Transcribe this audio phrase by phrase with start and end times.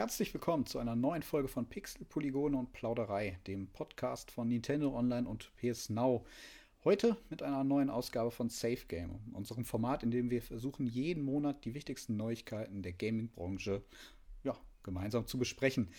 [0.00, 4.96] Herzlich willkommen zu einer neuen Folge von Pixel, Polygone und Plauderei, dem Podcast von Nintendo
[4.96, 6.24] Online und PS Now.
[6.84, 11.22] Heute mit einer neuen Ausgabe von Safe Game, unserem Format, in dem wir versuchen, jeden
[11.22, 13.82] Monat die wichtigsten Neuigkeiten der Gaming-Branche
[14.42, 15.90] ja, gemeinsam zu besprechen.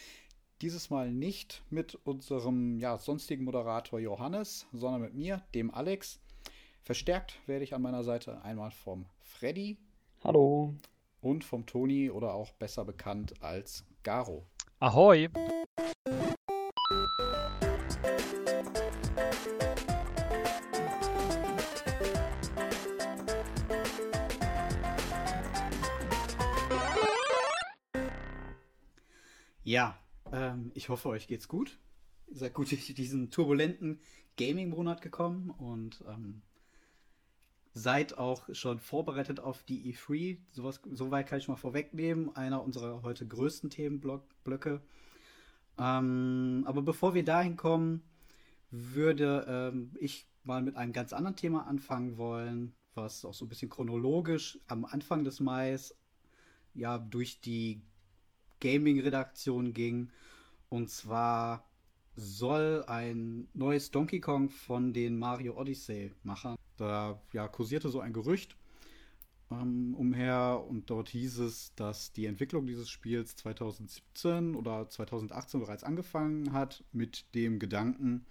[0.63, 6.19] Dieses Mal nicht mit unserem ja, sonstigen Moderator Johannes, sondern mit mir, dem Alex.
[6.81, 9.77] Verstärkt werde ich an meiner Seite einmal vom Freddy.
[10.23, 10.73] Hallo.
[11.21, 14.47] Und vom Toni oder auch besser bekannt als Garo.
[14.79, 15.29] Ahoi!
[29.63, 29.97] Ja,
[30.31, 31.79] ähm, ich hoffe, euch geht's gut.
[32.27, 34.01] Ihr seid gut durch diesen turbulenten
[34.37, 36.41] Gaming-Monat gekommen und ähm,
[37.73, 40.37] seid auch schon vorbereitet auf die E3.
[40.51, 42.35] Sowas, soweit kann ich mal vorwegnehmen.
[42.35, 44.81] Einer unserer heute größten Themenblöcke.
[45.77, 48.03] Ähm, aber bevor wir dahin kommen,
[48.71, 53.49] würde ähm, ich mal mit einem ganz anderen Thema anfangen wollen, was auch so ein
[53.49, 55.77] bisschen chronologisch am Anfang des Mai
[56.73, 57.81] ja durch die
[58.59, 60.11] Gaming-Redaktion ging.
[60.69, 61.69] Und zwar
[62.15, 68.55] soll ein neues Donkey Kong von den Mario Odyssey-Machern da ja, kursierte so ein Gerücht
[69.51, 75.83] ähm, umher und dort hieß es, dass die Entwicklung dieses Spiels 2017 oder 2018 bereits
[75.83, 78.25] angefangen hat mit dem Gedanken,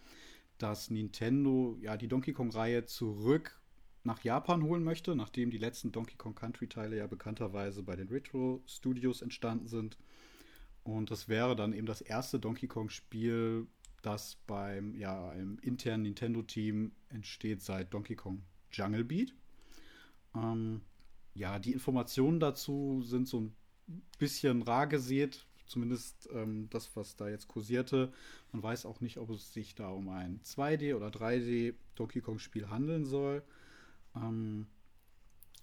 [0.59, 3.61] dass Nintendo ja die Donkey Kong-Reihe zurück
[4.03, 8.63] nach Japan holen möchte, nachdem die letzten Donkey Kong Country-Teile ja bekannterweise bei den Retro
[8.67, 9.99] Studios entstanden sind.
[10.83, 13.67] Und das wäre dann eben das erste Donkey Kong-Spiel,
[14.03, 19.34] das beim ja, einem internen Nintendo-Team entsteht seit Donkey Kong Jungle Beat.
[20.34, 20.81] Ähm,
[21.34, 23.56] ja, die Informationen dazu sind so ein
[24.19, 28.12] bisschen rar gesät, zumindest ähm, das, was da jetzt kursierte.
[28.53, 32.69] Man weiß auch nicht, ob es sich da um ein 2D- oder 3D Donkey Kong-Spiel
[32.69, 33.43] handeln soll.
[34.17, 34.67] Ähm,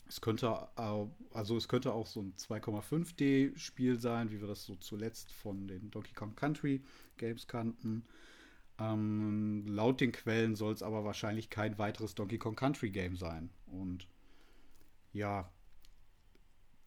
[0.07, 5.31] es könnte, also es könnte auch so ein 2,5D-Spiel sein, wie wir das so zuletzt
[5.31, 6.81] von den Donkey Kong Country
[7.17, 8.05] Games kannten.
[8.79, 13.49] Ähm, laut den Quellen soll es aber wahrscheinlich kein weiteres Donkey Kong Country Game sein.
[13.65, 14.07] Und
[15.13, 15.51] ja,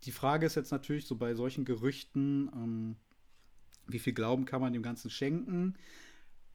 [0.05, 2.97] die Frage ist jetzt natürlich so bei solchen Gerüchten, ähm,
[3.87, 5.75] wie viel Glauben kann man dem Ganzen schenken?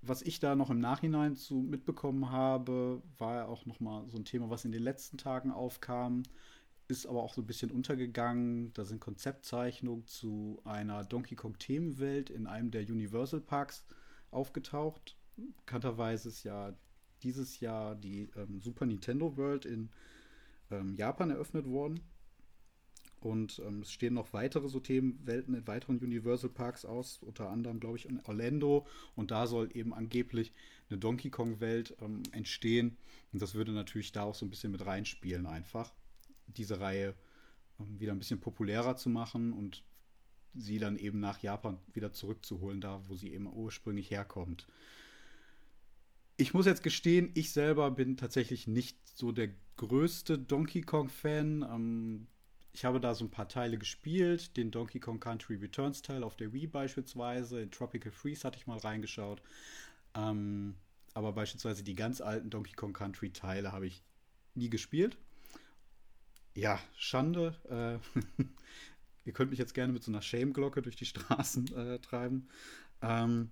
[0.08, 4.18] Was ich da noch im Nachhinein zu mitbekommen habe, war ja auch noch mal so
[4.18, 6.24] ein Thema, was in den letzten Tagen aufkam,
[6.88, 8.72] ist aber auch so ein bisschen untergegangen.
[8.74, 13.86] Da sind Konzeptzeichnungen zu einer Donkey Kong Themenwelt in einem der Universal Parks
[14.32, 16.74] aufgetaucht bekannterweise ist ja
[17.24, 19.90] dieses Jahr die ähm, Super Nintendo World in
[20.72, 22.02] ähm, Japan eröffnet worden.
[23.26, 27.80] Und ähm, es stehen noch weitere so Themenwelten in weiteren Universal Parks aus, unter anderem,
[27.80, 28.86] glaube ich, in Orlando.
[29.16, 30.54] Und da soll eben angeblich
[30.92, 32.98] eine Donkey Kong-Welt ähm, entstehen.
[33.34, 35.92] Und das würde natürlich da auch so ein bisschen mit reinspielen, einfach.
[36.46, 37.16] Diese Reihe
[37.80, 39.84] ähm, wieder ein bisschen populärer zu machen und
[40.54, 44.68] sie dann eben nach Japan wieder zurückzuholen, da wo sie eben ursprünglich herkommt.
[46.38, 51.64] Ich muss jetzt gestehen, ich selber bin tatsächlich nicht so der größte Donkey Kong-Fan.
[51.64, 52.28] Ähm,
[52.76, 54.58] ich habe da so ein paar Teile gespielt.
[54.58, 57.62] Den Donkey Kong Country Returns Teil auf der Wii beispielsweise.
[57.62, 59.42] In Tropical Freeze hatte ich mal reingeschaut.
[60.14, 60.76] Ähm,
[61.14, 64.04] aber beispielsweise die ganz alten Donkey Kong Country Teile habe ich
[64.56, 65.18] nie gespielt.
[66.54, 67.56] Ja, Schande.
[67.70, 68.44] Äh,
[69.24, 72.50] ihr könnt mich jetzt gerne mit so einer Shame-Glocke durch die Straßen äh, treiben.
[73.02, 73.52] Ähm,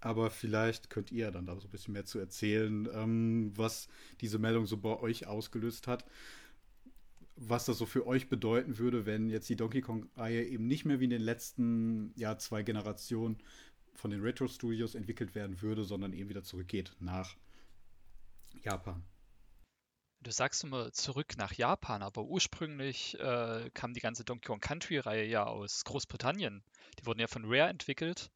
[0.00, 3.88] aber vielleicht könnt ihr dann da so ein bisschen mehr zu erzählen, ähm, was
[4.20, 6.04] diese Meldung so bei euch ausgelöst hat.
[7.36, 11.00] Was das so für euch bedeuten würde, wenn jetzt die Donkey Kong-Reihe eben nicht mehr
[11.00, 13.38] wie in den letzten ja, zwei Generationen
[13.94, 17.36] von den Retro Studios entwickelt werden würde, sondern eben wieder zurückgeht nach
[18.62, 19.02] Japan.
[20.20, 25.26] Du sagst immer zurück nach Japan, aber ursprünglich äh, kam die ganze Donkey Kong Country-Reihe
[25.26, 26.64] ja aus Großbritannien.
[26.98, 28.30] Die wurden ja von Rare entwickelt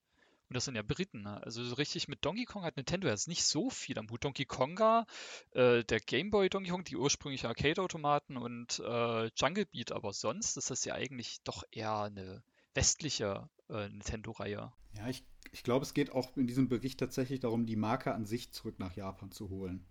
[0.48, 1.22] und das sind ja Briten.
[1.22, 1.42] Ne?
[1.42, 4.24] Also so richtig mit Donkey Kong hat Nintendo jetzt nicht so viel am Hut.
[4.24, 5.06] Donkey Konga,
[5.52, 10.56] äh, der Game Boy Donkey Kong, die ursprünglichen Arcade-Automaten und äh, Jungle Beat, aber sonst
[10.56, 12.42] ist das ja eigentlich doch eher eine
[12.74, 14.72] westliche äh, Nintendo-Reihe.
[14.96, 18.24] Ja, ich, ich glaube, es geht auch in diesem Bericht tatsächlich darum, die Marke an
[18.24, 19.84] sich zurück nach Japan zu holen.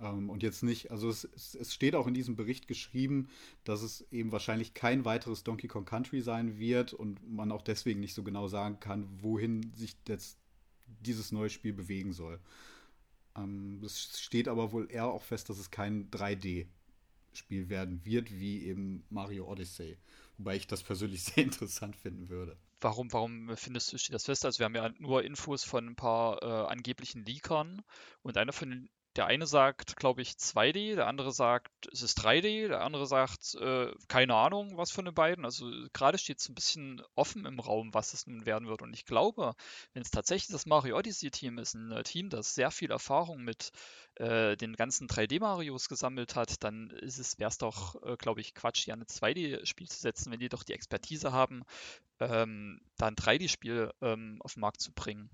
[0.00, 3.28] Ähm, und jetzt nicht, also es, es, steht auch in diesem Bericht geschrieben,
[3.64, 8.00] dass es eben wahrscheinlich kein weiteres Donkey Kong Country sein wird und man auch deswegen
[8.00, 10.38] nicht so genau sagen kann, wohin sich jetzt
[11.00, 12.40] dieses neue Spiel bewegen soll.
[13.36, 18.64] Ähm, es steht aber wohl eher auch fest, dass es kein 3D-Spiel werden wird, wie
[18.64, 19.96] eben Mario Odyssey.
[20.38, 22.56] Wobei ich das persönlich sehr interessant finden würde.
[22.80, 24.44] warum, warum findest du, das fest?
[24.44, 27.82] Also wir haben ja nur Infos von ein paar äh, angeblichen Leakern
[28.22, 32.18] und einer von den der eine sagt, glaube ich, 2D, der andere sagt, es ist
[32.18, 35.44] 3D, der andere sagt, äh, keine Ahnung, was von den beiden.
[35.44, 38.82] Also gerade steht es ein bisschen offen im Raum, was es nun werden wird.
[38.82, 39.54] Und ich glaube,
[39.92, 43.70] wenn es tatsächlich das Mario Odyssey-Team ist, ein äh, Team, das sehr viel Erfahrung mit
[44.16, 48.54] äh, den ganzen 3D-Marios gesammelt hat, dann ist es, wäre es doch, äh, glaube ich,
[48.54, 51.62] Quatsch, hier ein 2D-Spiel zu setzen, wenn die doch die Expertise haben,
[52.18, 55.30] ähm, da ein 3D-Spiel ähm, auf den Markt zu bringen.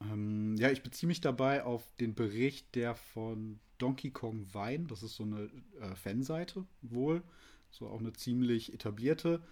[0.00, 5.02] Ähm, ja, ich beziehe mich dabei auf den Bericht, der von Donkey Kong Vine, das
[5.02, 5.50] ist so eine
[5.80, 7.22] äh, Fanseite wohl,
[7.70, 9.42] so auch eine ziemlich etablierte.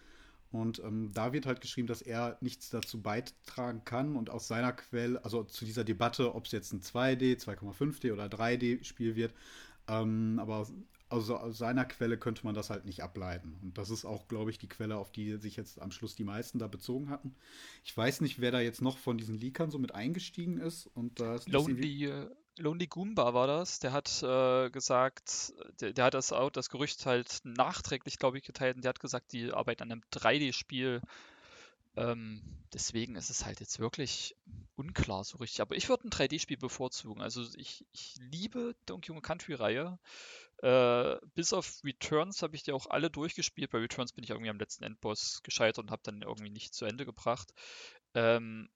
[0.51, 4.73] Und ähm, da wird halt geschrieben, dass er nichts dazu beitragen kann und aus seiner
[4.73, 9.35] Quelle, also zu dieser Debatte, ob es jetzt ein 2D, 2,5D oder 3D-Spiel wird,
[9.89, 10.69] ähm, aber
[11.09, 13.59] also aus seiner Quelle könnte man das halt nicht ableiten.
[13.63, 16.25] Und das ist auch, glaube ich, die Quelle, auf die sich jetzt am Schluss die
[16.25, 17.35] meisten da bezogen hatten.
[17.85, 20.87] Ich weiß nicht, wer da jetzt noch von diesen Leakern so mit eingestiegen ist.
[20.95, 23.81] Und da ist Lonely, äh, Lonely Goomba war das.
[23.81, 28.45] Der hat äh, gesagt, der, der, hat das, auch, das Gerücht halt nachträglich, glaube ich,
[28.45, 28.77] geteilt.
[28.77, 31.01] Und der hat gesagt, die arbeiten an einem 3D-Spiel.
[31.97, 32.43] Ähm,
[32.73, 34.37] deswegen ist es halt jetzt wirklich
[34.77, 35.61] unklar so richtig.
[35.61, 37.23] Aber ich würde ein 3D-Spiel bevorzugen.
[37.23, 39.99] Also ich, ich liebe Donkey Kong Country-Reihe.
[40.63, 43.71] Äh, bis auf Returns habe ich die auch alle durchgespielt.
[43.71, 46.85] Bei Returns bin ich irgendwie am letzten Endboss gescheitert und habe dann irgendwie nicht zu
[46.85, 47.53] Ende gebracht.
[48.15, 48.69] Ähm,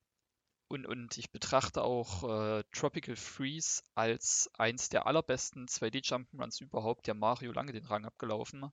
[0.68, 7.06] und, und ich betrachte auch äh, Tropical Freeze als eins der allerbesten 2D-Jump'n'Runs überhaupt.
[7.06, 8.70] Der Mario lange den Rang abgelaufen.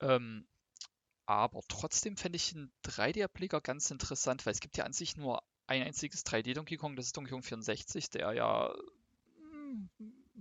[0.00, 0.46] Ähm,
[1.26, 5.42] aber trotzdem fände ich einen 3D-Ableger ganz interessant, weil es gibt ja an sich nur
[5.68, 8.74] ein einziges 3D-Donkey Kong, das ist Donkey Kong 64, der ja
[9.36, 9.88] hm,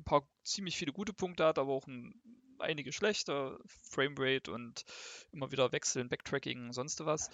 [0.02, 2.14] ein paar ziemlich viele gute Punkte hat, aber auch ein,
[2.60, 4.84] einige schlechte, Framerate und
[5.32, 7.30] immer wieder wechseln, Backtracking, sonst was.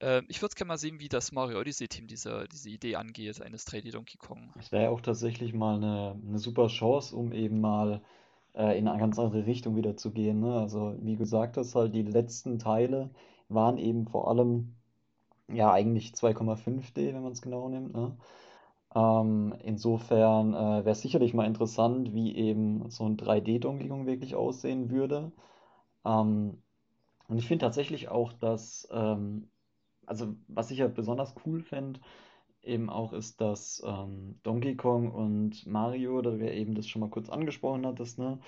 [0.00, 3.66] Äh, ich würde gerne mal sehen, wie das Mario Odyssey-Team diese, diese Idee angeht, eines
[3.66, 4.52] 3D Donkey Kong.
[4.56, 8.02] Das wäre ja auch tatsächlich mal eine, eine super Chance, um eben mal
[8.54, 10.40] äh, in eine ganz andere Richtung wieder zu gehen.
[10.40, 10.58] Ne?
[10.58, 13.10] Also wie gesagt hast, halt die letzten Teile
[13.48, 14.74] waren eben vor allem
[15.50, 17.94] ja eigentlich 2,5D, wenn man es genau nimmt.
[17.94, 18.16] Ne?
[18.94, 24.34] Ähm, insofern äh, wäre es sicherlich mal interessant, wie eben so ein 3D-Donkey Kong wirklich
[24.34, 25.32] aussehen würde.
[26.04, 26.62] Ähm,
[27.28, 29.50] und ich finde tatsächlich auch, dass, ähm,
[30.06, 32.00] also was ich ja besonders cool fände,
[32.62, 37.10] eben auch ist, dass ähm, Donkey Kong und Mario, da wir eben das schon mal
[37.10, 38.40] kurz angesprochen hattest, ne,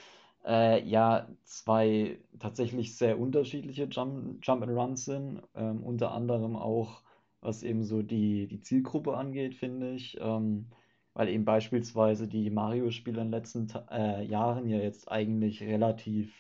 [0.45, 7.03] äh, ja, zwei tatsächlich sehr unterschiedliche Jump, Jump and Runs sind, ähm, unter anderem auch
[7.41, 10.19] was eben so die, die Zielgruppe angeht, finde ich.
[10.21, 10.67] Ähm,
[11.15, 16.33] weil eben beispielsweise die Mario-Spiele in den letzten äh, Jahren ja jetzt eigentlich relativ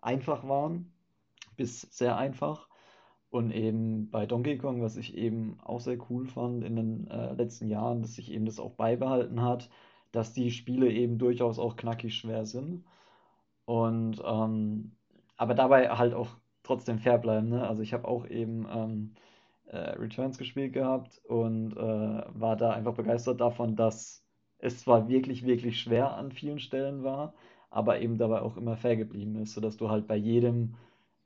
[0.00, 0.92] einfach waren,
[1.56, 2.68] bis sehr einfach.
[3.30, 7.32] Und eben bei Donkey Kong, was ich eben auch sehr cool fand in den äh,
[7.34, 9.70] letzten Jahren, dass sich eben das auch beibehalten hat,
[10.12, 12.84] dass die Spiele eben durchaus auch knackig schwer sind.
[13.64, 14.96] Und ähm,
[15.36, 17.48] aber dabei halt auch trotzdem fair bleiben.
[17.48, 17.66] Ne?
[17.66, 19.14] Also ich habe auch eben ähm,
[19.72, 24.22] äh, Returns gespielt gehabt und äh, war da einfach begeistert davon, dass
[24.58, 27.34] es zwar wirklich, wirklich schwer an vielen Stellen war,
[27.70, 30.76] aber eben dabei auch immer fair geblieben ist, sodass du halt bei jedem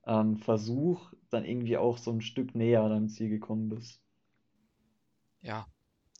[0.07, 4.01] ähm, Versuch dann irgendwie auch so ein Stück näher deinem Ziel gekommen bist.
[5.43, 5.67] Ja,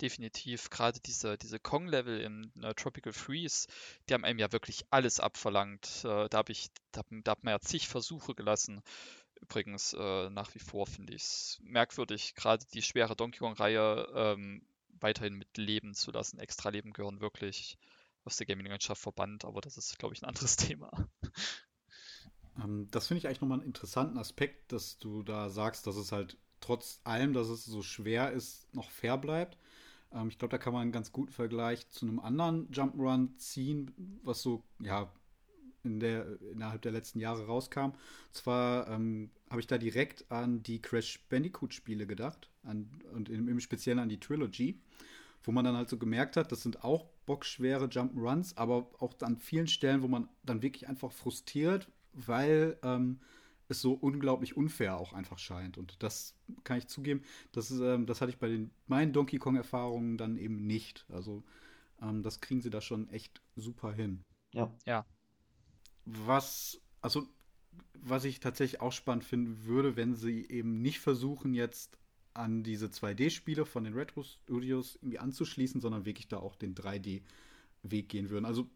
[0.01, 0.69] definitiv.
[0.69, 3.69] Gerade diese, diese Kong-Level im äh, Tropical Freeze,
[4.09, 6.03] die haben einem ja wirklich alles abverlangt.
[6.05, 8.83] Äh, da habe ich, da, da hat man ja zig Versuche gelassen.
[9.41, 14.63] Übrigens, äh, nach wie vor finde ich es merkwürdig, gerade die schwere Donkey Kong-Reihe ähm,
[15.01, 16.39] weiterhin mit leben zu lassen.
[16.39, 17.79] Extra Leben gehören wirklich
[18.25, 20.91] aus der Gaming-Landschaft verbannt, aber das ist, glaube ich, ein anderes Thema.
[22.63, 26.13] Ähm, das finde ich eigentlich nochmal einen interessanten Aspekt, dass du da sagst, dass es
[26.13, 29.59] halt trotz allem, dass es so schwer ist, noch fair bleibt.
[30.13, 34.21] Ähm, ich glaube, da kann man einen ganz guten Vergleich zu einem anderen Jump'n'Run ziehen,
[34.23, 35.13] was so, ja,
[35.87, 37.81] in der, innerhalb der letzten Jahre rauskam.
[37.81, 37.95] Und
[38.33, 43.61] zwar ähm, habe ich da direkt an die Crash Bandicoot-Spiele gedacht an, und im, im
[43.61, 44.81] Speziellen an die Trilogy,
[45.45, 49.37] wo man dann halt so gemerkt hat, das sind auch bockschwere Jump'n'Runs, aber auch an
[49.37, 53.21] vielen Stellen, wo man dann wirklich einfach frustriert, weil ähm,
[53.69, 55.79] es so unglaublich unfair auch einfach scheint.
[55.79, 59.39] Und das kann ich zugeben, das, ist, ähm, das hatte ich bei den, meinen Donkey
[59.39, 61.05] Kong-Erfahrungen dann eben nicht.
[61.09, 61.43] Also
[62.01, 64.23] ähm, das kriegen sie da schon echt super hin.
[64.55, 64.73] Ja.
[64.87, 65.05] Ja,
[66.07, 67.29] was, also,
[67.95, 71.99] was ich tatsächlich auch spannend finden würde, wenn sie eben nicht versuchen, jetzt
[72.33, 78.31] an diese 2D-Spiele von den Retro-Studios irgendwie anzuschließen, sondern wirklich da auch den 3D-Weg gehen
[78.31, 78.45] würden.
[78.45, 78.69] Also,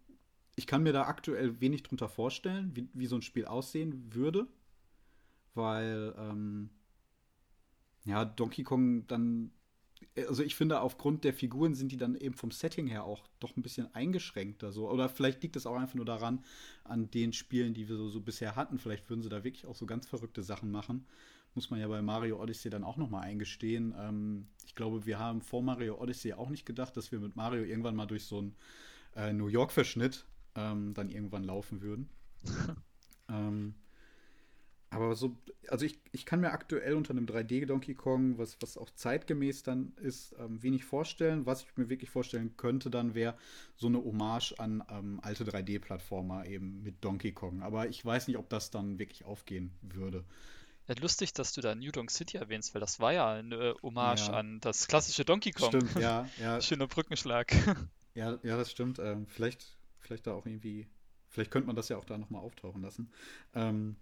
[0.56, 4.46] ich kann mir da aktuell wenig drunter vorstellen, wie, wie so ein Spiel aussehen würde,
[5.54, 6.70] weil, ähm,
[8.04, 9.52] ja, Donkey Kong dann
[10.28, 13.56] also ich finde, aufgrund der Figuren sind die dann eben vom Setting her auch doch
[13.56, 14.72] ein bisschen eingeschränkter.
[14.72, 14.90] So.
[14.90, 16.44] Oder vielleicht liegt es auch einfach nur daran,
[16.84, 18.78] an den Spielen, die wir so, so, bisher hatten.
[18.78, 21.06] Vielleicht würden sie da wirklich auch so ganz verrückte Sachen machen.
[21.54, 23.94] Muss man ja bei Mario Odyssey dann auch nochmal eingestehen.
[23.98, 27.64] Ähm, ich glaube, wir haben vor Mario Odyssey auch nicht gedacht, dass wir mit Mario
[27.64, 28.56] irgendwann mal durch so einen
[29.16, 32.08] äh, New York-Verschnitt ähm, dann irgendwann laufen würden.
[33.28, 33.74] ähm,
[34.90, 35.36] aber so,
[35.68, 39.62] also ich, ich kann mir aktuell unter einem 3D Donkey Kong, was, was auch zeitgemäß
[39.62, 41.46] dann ist, ähm, wenig vorstellen.
[41.46, 43.36] Was ich mir wirklich vorstellen könnte, dann wäre
[43.76, 47.62] so eine Hommage an ähm, alte 3D-Plattformer eben mit Donkey Kong.
[47.62, 50.24] Aber ich weiß nicht, ob das dann wirklich aufgehen würde.
[50.88, 54.26] Ja, lustig, dass du da New Donk City erwähnst, weil das war ja eine Hommage
[54.26, 54.32] ja.
[54.32, 55.68] an das klassische Donkey Kong.
[55.68, 56.28] Stimmt, ja.
[56.40, 56.60] ja.
[56.60, 57.52] Schöner Brückenschlag.
[58.12, 58.98] Ja, ja, das stimmt.
[58.98, 60.88] Ähm, vielleicht, vielleicht da auch irgendwie,
[61.28, 63.08] vielleicht könnte man das ja auch da nochmal auftauchen lassen.
[63.54, 63.94] Ähm,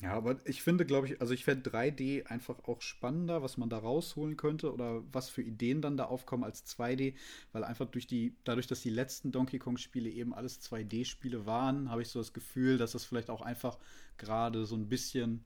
[0.00, 3.68] ja, aber ich finde, glaube ich, also ich fände 3D einfach auch spannender, was man
[3.68, 7.14] da rausholen könnte oder was für Ideen dann da aufkommen als 2D,
[7.52, 12.02] weil einfach durch die, dadurch, dass die letzten Donkey Kong-Spiele eben alles 2D-Spiele waren, habe
[12.02, 13.76] ich so das Gefühl, dass das vielleicht auch einfach
[14.18, 15.44] gerade so ein bisschen,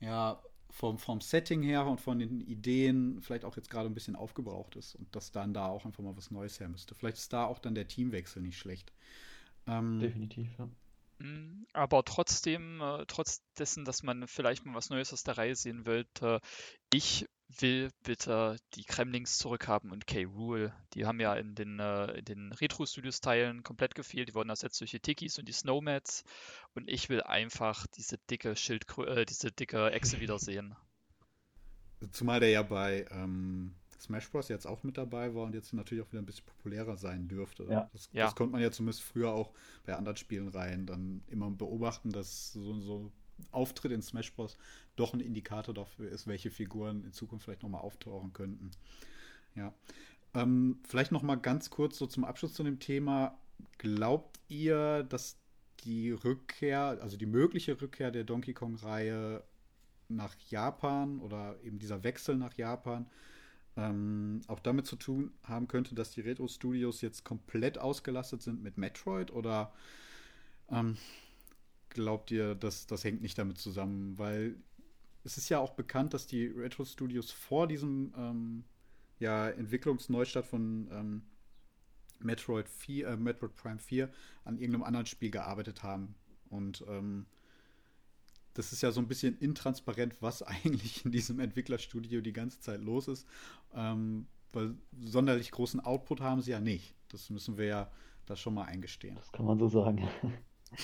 [0.00, 4.16] ja, vom, vom Setting her und von den Ideen vielleicht auch jetzt gerade ein bisschen
[4.16, 6.94] aufgebraucht ist und dass dann da auch einfach mal was Neues her müsste.
[6.94, 8.92] Vielleicht ist da auch dann der Teamwechsel nicht schlecht.
[9.66, 10.68] Ähm, Definitiv, ja.
[11.18, 15.54] Mm, aber trotzdem, äh, trotz dessen, dass man vielleicht mal was Neues aus der Reihe
[15.54, 16.40] sehen will, äh,
[16.92, 17.26] ich
[17.60, 20.74] will bitte die Kremlings zurückhaben und K-Rule.
[20.94, 24.28] Die haben ja in den, äh, den Retro-Studios-Teilen komplett gefehlt.
[24.28, 26.24] Die wurden ersetzt durch die Tikis und die Snowmats.
[26.74, 30.74] Und ich will einfach diese dicke Schildkrö äh, diese dicke Echse wiedersehen.
[32.10, 34.48] Zumal der ja bei ähm, Smash Bros.
[34.48, 37.64] jetzt auch mit dabei war und jetzt natürlich auch wieder ein bisschen populärer sein dürfte.
[37.64, 37.88] Ja.
[37.92, 38.24] Das, ja.
[38.24, 39.52] das konnte man ja zumindest früher auch
[39.84, 43.12] bei anderen Spielenreihen dann immer beobachten, dass so, so
[43.50, 44.56] Auftritt in Smash Bros.
[44.96, 48.70] doch ein Indikator dafür ist, welche Figuren in Zukunft vielleicht nochmal auftauchen könnten.
[49.54, 49.72] Ja.
[50.34, 53.38] Ähm, vielleicht nochmal ganz kurz so zum Abschluss zu dem Thema.
[53.78, 55.36] Glaubt ihr, dass
[55.84, 59.44] die Rückkehr, also die mögliche Rückkehr der Donkey Kong-Reihe
[60.08, 63.06] nach Japan oder eben dieser Wechsel nach Japan
[63.76, 68.78] ähm, auch damit zu tun haben könnte, dass die Retro-Studios jetzt komplett ausgelastet sind mit
[68.78, 69.72] Metroid oder
[70.70, 70.96] ähm,
[71.90, 74.16] glaubt ihr, dass das hängt nicht damit zusammen?
[74.18, 74.56] Weil
[75.24, 78.64] es ist ja auch bekannt, dass die Retro-Studios vor diesem ähm,
[79.18, 81.22] ja, Entwicklungsneustart von ähm,
[82.20, 84.10] Metroid, 4, äh, Metroid Prime 4
[84.44, 86.14] an irgendeinem anderen Spiel gearbeitet haben.
[86.50, 87.26] Und ähm,
[88.54, 92.80] das ist ja so ein bisschen intransparent, was eigentlich in diesem Entwicklerstudio die ganze Zeit
[92.80, 93.26] los ist.
[93.74, 96.94] Ähm, weil sonderlich großen Output haben sie ja nicht.
[97.08, 97.90] Das müssen wir ja
[98.26, 99.16] da schon mal eingestehen.
[99.16, 100.08] Das kann man so sagen.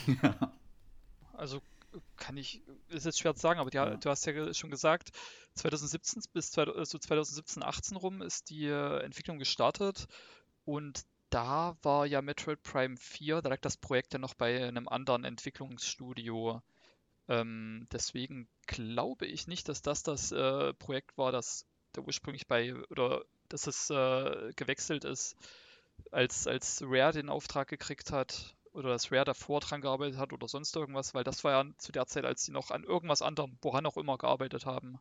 [0.22, 0.52] ja.
[1.32, 1.60] Also
[2.16, 3.96] kann ich, ist jetzt schwer zu sagen, aber die, ja.
[3.96, 5.10] du hast ja schon gesagt,
[5.54, 10.06] 2017 bis so 2017, 18 rum ist die äh, Entwicklung gestartet
[10.64, 14.88] und da war ja Metroid Prime 4, da lag das Projekt ja noch bei einem
[14.88, 16.60] anderen Entwicklungsstudio
[17.30, 22.74] ähm, deswegen glaube ich nicht, dass das das äh, Projekt war, das da ursprünglich bei
[22.90, 25.36] oder dass es äh, gewechselt ist,
[26.10, 30.48] als, als Rare den Auftrag gekriegt hat oder dass Rare davor dran gearbeitet hat oder
[30.48, 33.56] sonst irgendwas, weil das war ja zu der Zeit, als sie noch an irgendwas anderem,
[33.62, 34.98] woran auch immer gearbeitet haben.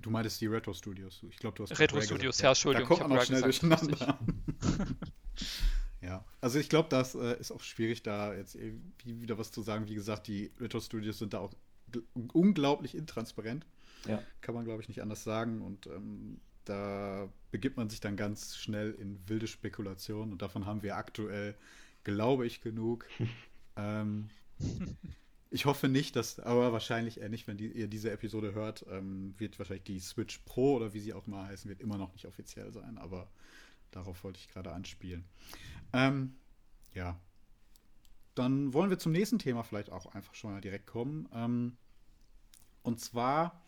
[0.00, 1.22] Du meintest die Retro Studios.
[1.30, 2.88] Ich glaube, du hast Retro Studios, ja, Entschuldigung.
[2.90, 4.18] Da kommt man auch schnell durcheinander.
[6.02, 8.56] Ja, also ich glaube, das äh, ist auch schwierig, da jetzt
[9.04, 9.88] wieder was zu sagen.
[9.88, 11.52] Wie gesagt, die Retro Studios sind da auch
[12.32, 13.66] unglaublich intransparent.
[14.06, 14.22] Ja.
[14.40, 15.62] Kann man, glaube ich, nicht anders sagen.
[15.62, 20.32] Und ähm, da begibt man sich dann ganz schnell in wilde Spekulationen.
[20.32, 21.54] Und davon haben wir aktuell,
[22.04, 23.06] glaube ich, genug.
[23.76, 24.28] ähm,
[25.50, 29.34] ich hoffe nicht, dass, aber wahrscheinlich eher nicht, wenn die, ihr diese Episode hört, ähm,
[29.38, 32.26] wird wahrscheinlich die Switch Pro oder wie sie auch mal heißen wird, immer noch nicht
[32.26, 32.98] offiziell sein.
[32.98, 33.28] Aber
[33.90, 35.24] darauf wollte ich gerade anspielen.
[35.92, 36.34] Ähm,
[36.94, 37.18] ja.
[38.34, 41.28] Dann wollen wir zum nächsten Thema vielleicht auch einfach schon mal direkt kommen.
[41.32, 41.76] Ähm,
[42.82, 43.64] und zwar,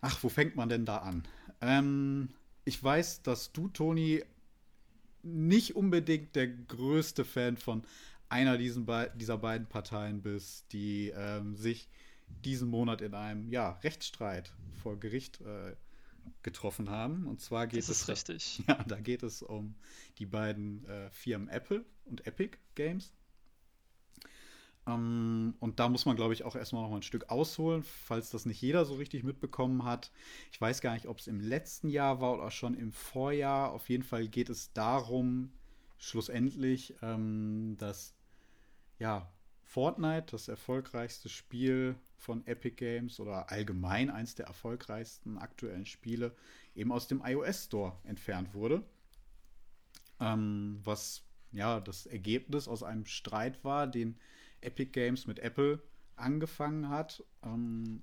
[0.00, 1.24] ach, wo fängt man denn da an?
[1.60, 2.28] Ähm,
[2.64, 4.22] ich weiß, dass du, Toni,
[5.22, 7.82] nicht unbedingt der größte Fan von
[8.28, 11.88] einer Be dieser beiden Parteien bist, die ähm, sich
[12.44, 14.52] diesen Monat in einem ja, Rechtsstreit
[14.82, 15.76] vor Gericht äh,
[16.42, 17.26] getroffen haben.
[17.26, 18.62] Und zwar geht das ist es richtig.
[18.66, 19.74] Da, ja, da geht es um
[20.18, 23.12] die beiden äh, Firmen Apple und Epic Games.
[24.86, 28.30] Ähm, und da muss man, glaube ich, auch erstmal noch mal ein Stück ausholen, falls
[28.30, 30.10] das nicht jeder so richtig mitbekommen hat.
[30.52, 33.72] Ich weiß gar nicht, ob es im letzten Jahr war oder schon im Vorjahr.
[33.72, 35.52] Auf jeden Fall geht es darum,
[35.98, 38.14] schlussendlich, ähm, dass
[38.98, 39.32] ja,
[39.74, 46.32] Fortnite, das erfolgreichste Spiel von Epic Games oder allgemein eins der erfolgreichsten aktuellen Spiele,
[46.76, 48.84] eben aus dem iOS Store entfernt wurde.
[50.20, 54.16] Ähm, was ja das Ergebnis aus einem Streit war, den
[54.60, 55.82] Epic Games mit Apple
[56.14, 58.02] angefangen hat, ähm,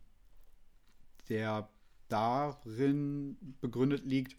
[1.29, 1.69] der
[2.09, 4.35] darin begründet liegt,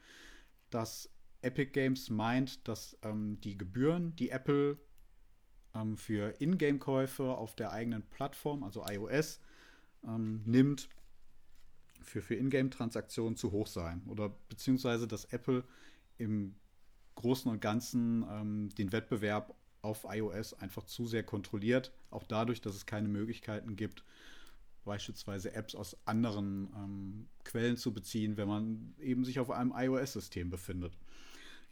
[0.68, 1.08] dass
[1.40, 4.76] Epic Games meint, dass ähm, die Gebühren, die Apple
[5.74, 9.40] ähm, für Ingame-Käufe auf der eigenen Plattform, also iOS,
[10.04, 10.88] ähm, nimmt,
[12.00, 14.02] für, für Ingame-Transaktionen zu hoch seien.
[14.08, 15.64] Oder beziehungsweise, dass Apple
[16.18, 16.54] im
[17.14, 21.92] Großen und Ganzen ähm, den Wettbewerb auf iOS einfach zu sehr kontrolliert.
[22.10, 24.04] Auch dadurch, dass es keine Möglichkeiten gibt,
[24.84, 30.50] beispielsweise Apps aus anderen ähm, Quellen zu beziehen, wenn man eben sich auf einem iOS-System
[30.50, 30.96] befindet.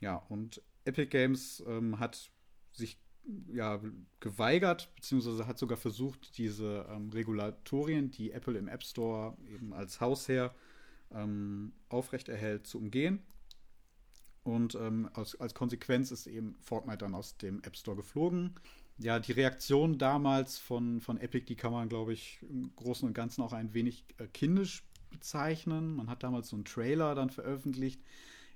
[0.01, 2.31] Ja, und Epic Games ähm, hat
[2.73, 2.99] sich
[3.53, 3.81] ja,
[4.21, 10.01] geweigert, beziehungsweise hat sogar versucht, diese ähm, Regulatorien, die Apple im App Store eben als
[10.01, 10.55] Hausherr
[11.13, 13.23] ähm, aufrechterhält, zu umgehen.
[14.43, 18.55] Und ähm, als, als Konsequenz ist eben Fortnite dann aus dem App Store geflogen.
[18.99, 23.15] Ja, die Reaktion damals von, von Epic, die kann man, glaube ich, im Großen und
[23.15, 25.95] Ganzen auch ein wenig äh, kindisch bezeichnen.
[25.97, 28.03] Man hat damals so einen Trailer dann veröffentlicht,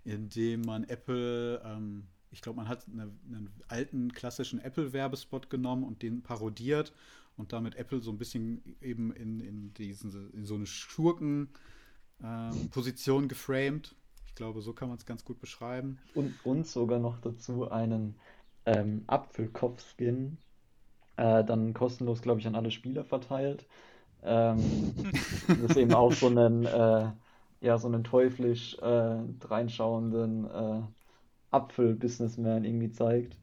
[0.04, 5.85] in dem man Apple ähm, ich glaube, man hat eine, einen alten klassischen Apple-Werbespot genommen
[5.85, 6.93] und den parodiert
[7.37, 13.29] und damit Apple so ein bisschen eben in, in, diesen, in so eine Schurken-Position ähm,
[13.29, 13.95] geframed.
[14.26, 16.00] Ich glaube, so kann man es ganz gut beschreiben.
[16.14, 18.17] Und, und sogar noch dazu einen
[18.67, 20.37] ähm, Apfelkopf-Skin,
[21.17, 23.64] äh, dann kostenlos, glaube ich, an alle Spieler verteilt.
[24.25, 24.59] Ähm,
[25.47, 27.12] das ist eben auch so einen, äh,
[27.61, 30.83] ja, so einen teuflisch äh, reinschauenden äh,
[31.54, 33.37] Apfel-Businessman irgendwie zeigt.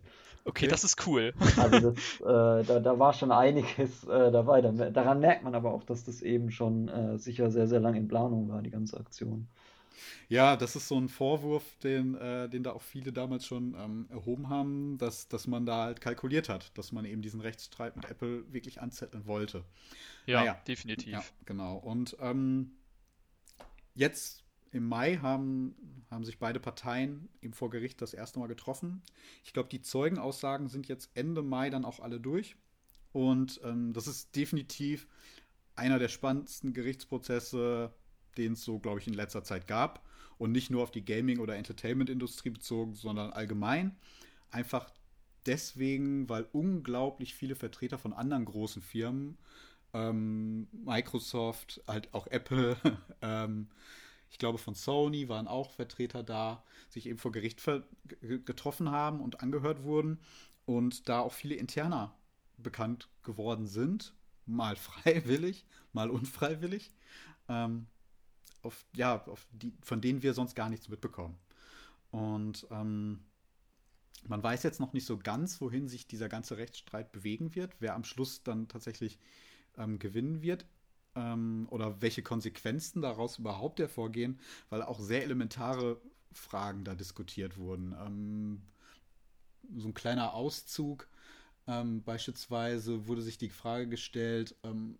[0.43, 1.33] Okay, das ist cool.
[1.57, 4.61] Also das, äh, da, da war schon einiges äh, dabei.
[4.61, 8.07] daran merkt man aber auch, dass das eben schon äh, sicher sehr, sehr lang in
[8.07, 9.47] Planung war, die ganze Aktion.
[10.29, 14.07] Ja, das ist so ein Vorwurf, den, äh, den da auch viele damals schon ähm,
[14.09, 18.09] erhoben haben, dass, dass man da halt kalkuliert hat, dass man eben diesen Rechtsstreit mit
[18.09, 19.63] Apple wirklich anzetteln wollte.
[20.25, 21.11] Ja, naja, definitiv.
[21.11, 21.77] Ja, genau.
[21.77, 22.71] Und ähm,
[23.93, 24.40] jetzt
[24.71, 25.75] im Mai haben,
[26.09, 29.01] haben sich beide Parteien eben vor Gericht das erste Mal getroffen.
[29.43, 32.55] Ich glaube, die Zeugenaussagen sind jetzt Ende Mai dann auch alle durch.
[33.11, 35.07] Und ähm, das ist definitiv
[35.75, 37.93] einer der spannendsten Gerichtsprozesse,
[38.37, 40.05] den es so, glaube ich, in letzter Zeit gab.
[40.37, 43.95] Und nicht nur auf die Gaming- oder Entertainment-Industrie bezogen, sondern allgemein.
[44.49, 44.89] Einfach
[45.45, 49.37] deswegen, weil unglaublich viele Vertreter von anderen großen Firmen,
[49.93, 52.77] ähm, Microsoft, halt auch Apple,
[53.21, 53.67] ähm,
[54.31, 57.61] ich glaube von Sony waren auch Vertreter da, sich eben vor Gericht
[58.45, 60.19] getroffen haben und angehört wurden
[60.65, 62.15] und da auch viele Interner
[62.57, 64.13] bekannt geworden sind,
[64.45, 66.91] mal freiwillig, mal unfreiwillig,
[67.49, 67.87] ähm,
[68.63, 71.37] auf, ja, auf die, von denen wir sonst gar nichts mitbekommen.
[72.11, 73.25] Und ähm,
[74.27, 77.95] man weiß jetzt noch nicht so ganz, wohin sich dieser ganze Rechtsstreit bewegen wird, wer
[77.95, 79.19] am Schluss dann tatsächlich
[79.77, 80.65] ähm, gewinnen wird
[81.15, 85.99] ähm, oder welche Konsequenzen daraus überhaupt hervorgehen, weil auch sehr elementare
[86.31, 87.95] Fragen da diskutiert wurden.
[87.99, 88.61] Ähm,
[89.77, 91.07] so ein kleiner Auszug.
[91.67, 94.97] Ähm, beispielsweise wurde sich die Frage gestellt, ähm,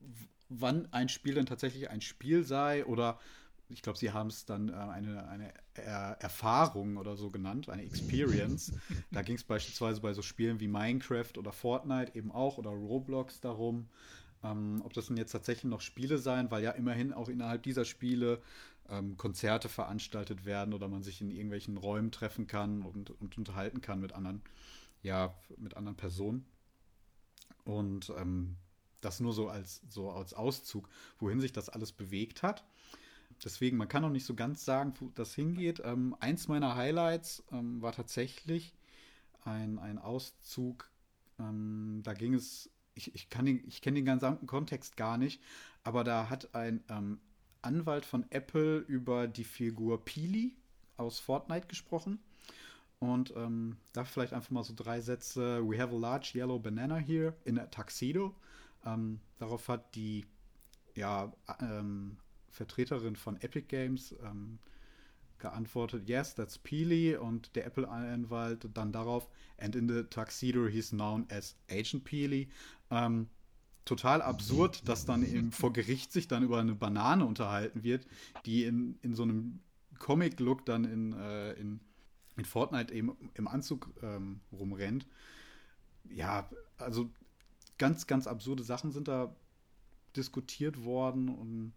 [0.49, 3.19] wann ein Spiel denn tatsächlich ein Spiel sei oder
[3.73, 7.83] ich glaube, sie haben es dann äh, eine, eine er Erfahrung oder so genannt, eine
[7.83, 8.73] Experience.
[9.11, 13.39] da ging es beispielsweise bei so Spielen wie Minecraft oder Fortnite eben auch oder Roblox
[13.39, 13.87] darum,
[14.43, 17.85] ähm, ob das denn jetzt tatsächlich noch Spiele sein, weil ja immerhin auch innerhalb dieser
[17.85, 18.41] Spiele
[18.89, 23.81] ähm, Konzerte veranstaltet werden oder man sich in irgendwelchen Räumen treffen kann und, und unterhalten
[23.81, 24.41] kann mit anderen,
[25.03, 26.45] ja, mit anderen Personen.
[27.63, 28.57] Und ähm,
[28.99, 32.63] das nur so als, so als Auszug, wohin sich das alles bewegt hat.
[33.43, 35.81] Deswegen, man kann noch nicht so ganz sagen, wo das hingeht.
[35.83, 38.75] Ähm, eins meiner Highlights ähm, war tatsächlich
[39.43, 40.89] ein, ein Auszug,
[41.39, 43.29] ähm, da ging es ich, ich,
[43.67, 45.41] ich kenne den gesamten Kontext gar nicht,
[45.83, 47.19] aber da hat ein ähm,
[47.61, 50.55] Anwalt von Apple über die Figur Peely
[50.97, 52.19] aus Fortnite gesprochen.
[52.99, 55.67] Und ähm, da vielleicht einfach mal so drei Sätze.
[55.67, 58.35] We have a large yellow banana here in a tuxedo.
[58.85, 60.25] Ähm, darauf hat die
[60.95, 62.17] ja, ähm,
[62.49, 64.59] Vertreterin von Epic Games ähm,
[65.41, 67.17] geantwortet, yes, that's Peely.
[67.17, 69.27] Und der Apple-Anwalt dann darauf,
[69.57, 72.47] and in the tuxedo he's known as Agent Peely.
[72.89, 73.27] Ähm,
[73.85, 78.05] total absurd, dass dann eben vor Gericht sich dann über eine Banane unterhalten wird,
[78.45, 79.59] die in, in so einem
[79.99, 81.79] Comic-Look dann in, äh, in,
[82.37, 85.07] in Fortnite eben im Anzug ähm, rumrennt.
[86.09, 87.09] Ja, also
[87.77, 89.35] ganz, ganz absurde Sachen sind da
[90.15, 91.73] diskutiert worden und,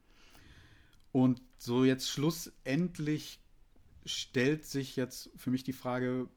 [1.12, 3.40] und so jetzt schlussendlich
[4.05, 6.29] stellt sich jetzt für mich die Frage,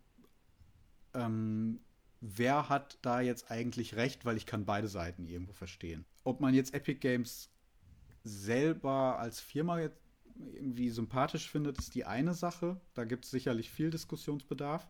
[1.13, 1.79] ähm,
[2.21, 6.05] wer hat da jetzt eigentlich recht, weil ich kann beide Seiten irgendwo verstehen.
[6.23, 7.49] Ob man jetzt Epic Games
[8.23, 9.99] selber als Firma jetzt
[10.53, 12.79] irgendwie sympathisch findet, ist die eine Sache.
[12.93, 14.87] Da gibt es sicherlich viel Diskussionsbedarf.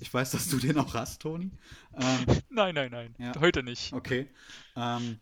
[0.00, 1.50] Ich weiß, dass du den auch hast, Toni.
[1.94, 3.14] Ähm, nein, nein, nein.
[3.18, 3.32] Ja.
[3.40, 3.92] Heute nicht.
[3.92, 4.28] Okay.
[4.76, 5.18] Ähm,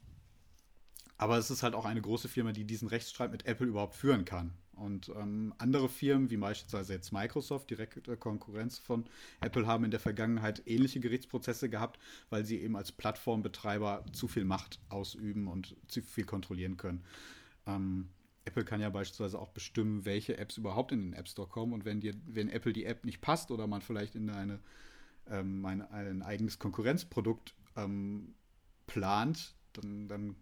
[1.16, 4.24] aber es ist halt auch eine große Firma, die diesen Rechtsstreit mit Apple überhaupt führen
[4.24, 4.52] kann.
[4.74, 9.04] Und ähm, andere Firmen, wie beispielsweise jetzt Microsoft, direkte Konkurrenz von
[9.40, 11.98] Apple, haben in der Vergangenheit ähnliche Gerichtsprozesse gehabt,
[12.30, 17.04] weil sie eben als Plattformbetreiber zu viel Macht ausüben und zu viel kontrollieren können.
[17.66, 18.08] Ähm,
[18.44, 21.72] Apple kann ja beispielsweise auch bestimmen, welche Apps überhaupt in den App Store kommen.
[21.72, 24.60] Und wenn dir, wenn Apple die App nicht passt oder man vielleicht in eine,
[25.28, 28.34] ähm, ein, ein eigenes Konkurrenzprodukt ähm,
[28.86, 30.36] plant, dann, dann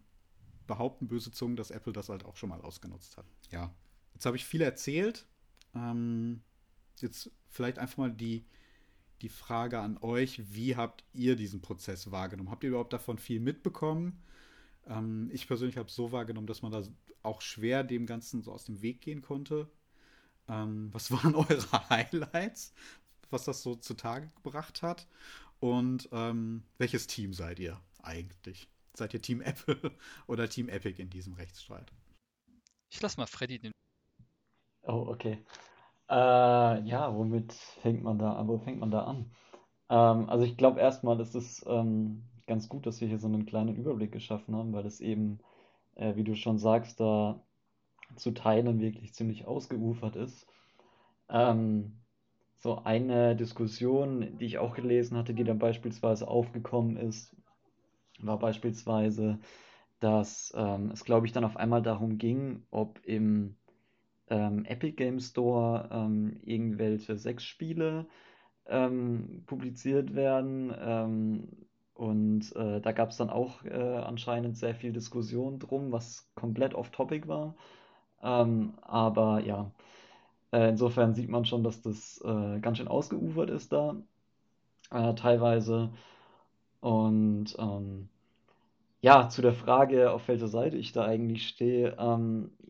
[0.66, 3.26] behaupten böse Zungen, dass Apple das halt auch schon mal ausgenutzt hat.
[3.50, 3.72] Ja,
[4.22, 5.26] Jetzt habe ich viel erzählt.
[5.74, 6.42] Ähm,
[7.00, 8.46] jetzt vielleicht einfach mal die,
[9.20, 12.48] die Frage an euch, wie habt ihr diesen Prozess wahrgenommen?
[12.48, 14.22] Habt ihr überhaupt davon viel mitbekommen?
[14.87, 16.85] Ähm, ich persönlich habe es so wahrgenommen, dass man da
[17.24, 19.68] auch schwer dem Ganzen so aus dem Weg gehen konnte.
[20.46, 22.74] Ähm, was waren eure Highlights,
[23.28, 25.08] was das so zutage gebracht hat?
[25.58, 28.68] Und ähm, welches Team seid ihr eigentlich?
[28.94, 29.90] Seid ihr Team Apple
[30.28, 31.90] oder Team Epic in diesem Rechtsstreit?
[32.88, 33.72] Ich lasse mal Freddy den
[34.84, 35.38] Oh, okay.
[36.10, 38.48] Äh, ja, womit fängt man da an?
[38.48, 39.30] Wo fängt man da an?
[39.90, 43.46] Ähm, also ich glaube erstmal ist es ähm, ganz gut, dass wir hier so einen
[43.46, 45.40] kleinen Überblick geschaffen haben, weil es eben,
[45.96, 47.42] äh, wie du schon sagst, da
[48.16, 50.46] zu Teilen wirklich ziemlich ausgeufert ist.
[51.30, 52.02] Ähm,
[52.58, 57.36] so eine Diskussion, die ich auch gelesen hatte, die dann beispielsweise aufgekommen ist,
[58.20, 59.38] war beispielsweise,
[60.00, 63.56] dass ähm, es, glaube ich, dann auf einmal darum ging, ob im
[64.32, 68.06] ähm, Epic Game Store ähm, irgendwelche Sexspiele
[68.66, 70.74] ähm, publiziert werden.
[70.80, 71.48] Ähm,
[71.94, 76.74] und äh, da gab es dann auch äh, anscheinend sehr viel Diskussion drum, was komplett
[76.74, 77.54] off-topic war.
[78.22, 79.70] Ähm, aber ja,
[80.52, 83.96] äh, insofern sieht man schon, dass das äh, ganz schön ausgeufert ist da,
[84.90, 85.90] äh, teilweise.
[86.80, 88.08] Und ähm,
[89.02, 91.96] ja, zu der Frage, auf welcher Seite ich da eigentlich stehe.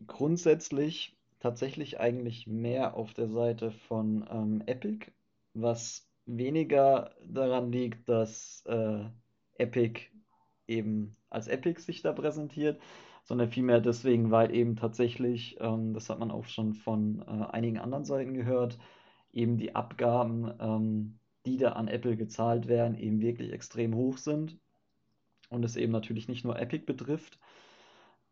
[0.07, 5.11] grundsätzlich tatsächlich eigentlich mehr auf der Seite von ähm, Epic,
[5.53, 9.03] was weniger daran liegt, dass äh,
[9.57, 10.03] Epic
[10.67, 12.79] eben als Epic sich da präsentiert,
[13.25, 17.77] sondern vielmehr deswegen, weil eben tatsächlich, ähm, das hat man auch schon von äh, einigen
[17.77, 18.79] anderen Seiten gehört,
[19.33, 24.57] eben die Abgaben, ähm, die da an Apple gezahlt werden, eben wirklich extrem hoch sind
[25.49, 27.37] und es eben natürlich nicht nur Epic betrifft,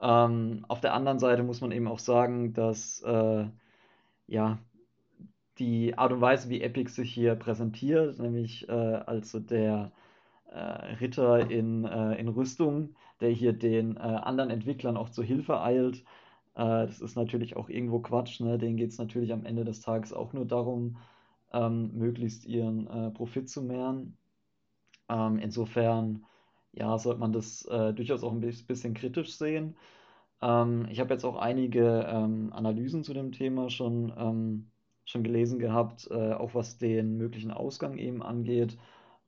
[0.01, 3.45] ähm, auf der anderen Seite muss man eben auch sagen, dass äh,
[4.27, 4.59] ja,
[5.59, 9.91] die Art und Weise, wie Epic sich hier präsentiert, nämlich äh, also der
[10.49, 15.61] äh, Ritter in, äh, in Rüstung, der hier den äh, anderen Entwicklern auch zur Hilfe
[15.61, 15.99] eilt,
[16.55, 18.39] äh, das ist natürlich auch irgendwo Quatsch.
[18.39, 18.57] Ne?
[18.57, 20.97] Denen geht es natürlich am Ende des Tages auch nur darum,
[21.53, 24.17] ähm, möglichst ihren Profit zu mehren.
[25.09, 26.25] Ähm, insofern
[26.73, 29.75] ja, sollte man das äh, durchaus auch ein bisschen kritisch sehen.
[30.41, 34.71] Ähm, ich habe jetzt auch einige ähm, Analysen zu dem Thema schon, ähm,
[35.05, 38.77] schon gelesen gehabt, äh, auch was den möglichen Ausgang eben angeht.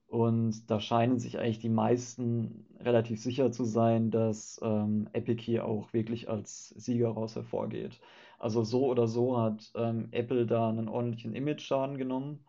[0.08, 5.66] Und da scheinen sich eigentlich die meisten relativ sicher zu sein, dass ähm, Epic hier
[5.66, 8.00] auch wirklich als Sieger raus hervorgeht.
[8.38, 12.46] Also so oder so hat ähm, Apple da einen ordentlichen Image-Schaden genommen.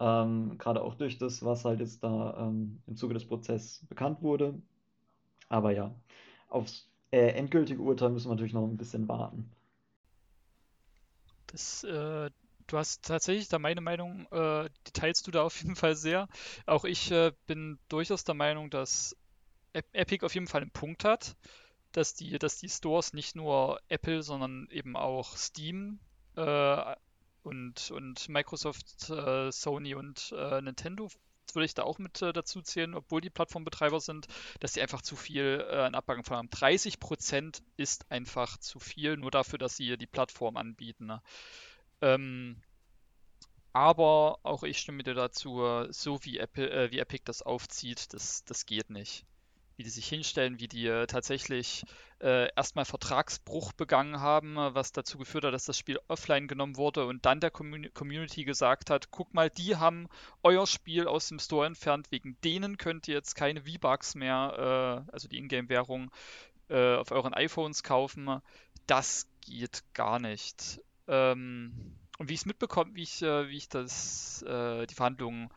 [0.00, 4.22] Ähm, gerade auch durch das, was halt jetzt da ähm, im Zuge des Prozesses bekannt
[4.22, 4.54] wurde.
[5.48, 5.94] Aber ja,
[6.48, 9.50] aufs äh, endgültige Urteil müssen wir natürlich noch ein bisschen warten.
[11.48, 12.30] Das, äh,
[12.66, 16.28] du hast tatsächlich da meine Meinung, äh, die teilst du da auf jeden Fall sehr.
[16.66, 19.16] Auch ich äh, bin durchaus der Meinung, dass
[19.72, 21.36] Epic auf jeden Fall einen Punkt hat,
[21.92, 25.98] dass die, dass die Stores nicht nur Apple, sondern eben auch Steam
[26.36, 26.94] äh,
[27.42, 31.08] und, und Microsoft, äh, Sony und äh, Nintendo
[31.54, 34.26] würde ich da auch mit äh, dazu zählen, obwohl die Plattformbetreiber sind,
[34.60, 36.50] dass sie einfach zu viel äh, an Abbacken haben.
[36.50, 41.06] 30 Prozent ist einfach zu viel, nur dafür, dass sie die Plattform anbieten.
[41.06, 41.22] Ne?
[42.02, 42.62] Ähm,
[43.72, 48.44] aber auch ich stimme dir dazu, so wie, Apple, äh, wie Epic das aufzieht, das,
[48.44, 49.24] das geht nicht.
[49.80, 51.84] Wie die sich hinstellen, wie die äh, tatsächlich
[52.20, 57.06] äh, erstmal Vertragsbruch begangen haben, was dazu geführt hat, dass das Spiel offline genommen wurde
[57.06, 60.10] und dann der Commun Community gesagt hat, guck mal, die haben
[60.42, 65.12] euer Spiel aus dem Store entfernt, wegen denen könnt ihr jetzt keine V-Bucks mehr, äh,
[65.12, 66.10] also die Ingame-Währung,
[66.68, 68.42] äh, auf euren iPhones kaufen.
[68.86, 70.82] Das geht gar nicht.
[71.08, 75.48] Ähm, und wie ich es mitbekomme, wie ich, äh, wie ich das, äh, die Verhandlungen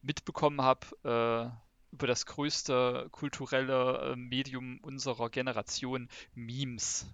[0.00, 1.58] mitbekommen habe,
[1.94, 7.06] über das größte kulturelle Medium unserer Generation, Memes.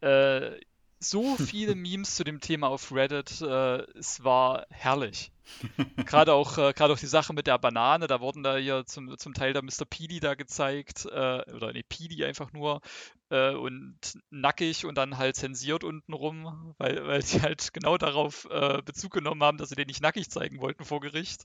[0.00, 0.52] Äh,
[1.00, 5.32] so viele Memes zu dem Thema auf Reddit, äh, es war herrlich.
[6.06, 9.34] Gerade auch, äh, auch die Sache mit der Banane, da wurden da hier zum, zum
[9.34, 9.86] Teil der Mr.
[9.88, 12.82] Petey da gezeigt, äh, oder ne, Petey einfach nur,
[13.30, 13.98] äh, und
[14.30, 19.42] nackig und dann halt zensiert untenrum, weil, weil sie halt genau darauf äh, Bezug genommen
[19.42, 21.44] haben, dass sie den nicht nackig zeigen wollten vor Gericht.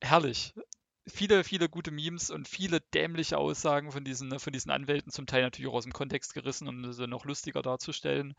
[0.00, 0.54] Herrlich
[1.08, 5.42] viele, viele gute Memes und viele dämliche Aussagen von diesen, von diesen Anwälten, zum Teil
[5.42, 8.34] natürlich auch aus dem Kontext gerissen, um sie noch lustiger darzustellen.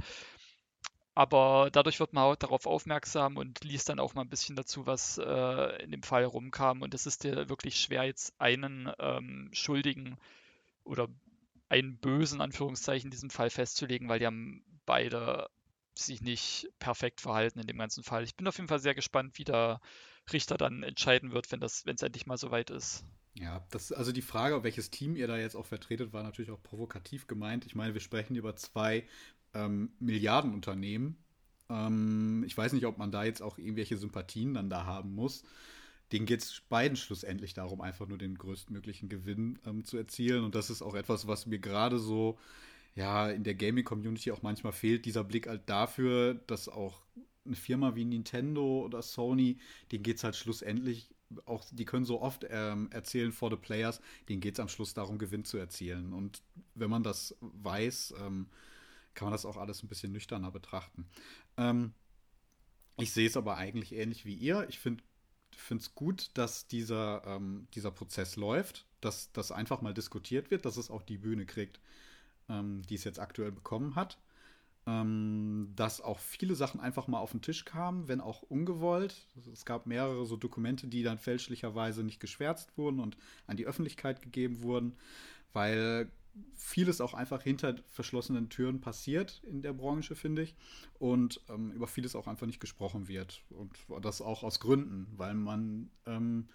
[1.16, 4.86] Aber dadurch wird man auch darauf aufmerksam und liest dann auch mal ein bisschen dazu,
[4.86, 6.82] was äh, in dem Fall rumkam.
[6.82, 10.18] Und es ist ja wirklich schwer, jetzt einen ähm, Schuldigen
[10.86, 11.10] oder
[11.68, 15.50] einen bösen Anführungszeichen in diesem Fall festzulegen, weil die haben beide
[15.94, 18.24] sich nicht perfekt verhalten in dem ganzen Fall.
[18.24, 19.82] Ich bin auf jeden Fall sehr gespannt, wie da
[20.34, 23.04] Richter dann entscheiden wird, wenn das, wenn es endlich mal soweit ist.
[23.36, 26.62] Ja, das, also die Frage, welches Team ihr da jetzt auch vertretet, war natürlich auch
[26.62, 27.66] provokativ gemeint.
[27.66, 29.06] Ich meine, wir sprechen über zwei
[29.54, 31.18] ähm, Milliardenunternehmen.
[31.70, 35.44] Ähm, ich weiß nicht, ob man da jetzt auch irgendwelche Sympathien dann da haben muss.
[36.12, 40.44] Denen geht es beiden schlussendlich darum, einfach nur den größtmöglichen Gewinn ähm, zu erzielen.
[40.44, 42.40] Und das ist auch etwas, was mir gerade so
[42.96, 47.04] ja in der Gaming-Community auch manchmal fehlt, dieser Blick halt dafür, dass auch
[47.50, 49.60] eine Firma wie Nintendo oder Sony,
[49.92, 51.10] denen geht es halt schlussendlich
[51.46, 54.94] auch, die können so oft ähm, erzählen for the players, denen geht es am Schluss
[54.94, 56.14] darum, Gewinn zu erzielen.
[56.14, 56.42] Und
[56.76, 58.48] wenn man das weiß, ähm,
[59.14, 61.06] kann man das auch alles ein bisschen nüchterner betrachten.
[61.58, 61.94] Ähm,
[62.98, 64.68] ich sehe es aber eigentlich ähnlich wie ihr.
[64.70, 65.04] Ich finde
[65.70, 70.78] es gut, dass dieser, ähm, dieser Prozess läuft, dass das einfach mal diskutiert wird, dass
[70.78, 71.80] es auch die Bühne kriegt,
[72.50, 74.20] ähm, die es jetzt aktuell bekommen hat
[74.88, 79.28] ähm, dass auch viele Sachen einfach mal auf den Tisch kamen, wenn auch ungewollt.
[79.52, 84.22] Es gab mehrere so Dokumente, die dann fälschlicherweise nicht geschwärzt wurden und an die Öffentlichkeit
[84.22, 84.96] gegeben wurden,
[85.54, 86.12] weil
[86.56, 90.56] vieles auch einfach hinter verschlossenen Türen passiert in der Branche, finde ich.
[90.98, 93.44] Und ähm, über vieles auch einfach nicht gesprochen wird.
[93.50, 96.48] Und das auch aus Gründen, weil man ähm,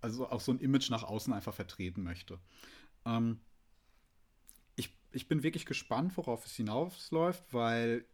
[0.00, 2.38] also auch so ein Image nach außen einfach vertreten möchte.
[3.04, 3.40] Ähm,
[5.16, 8.04] ich bin wirklich gespannt, worauf es hinausläuft, weil,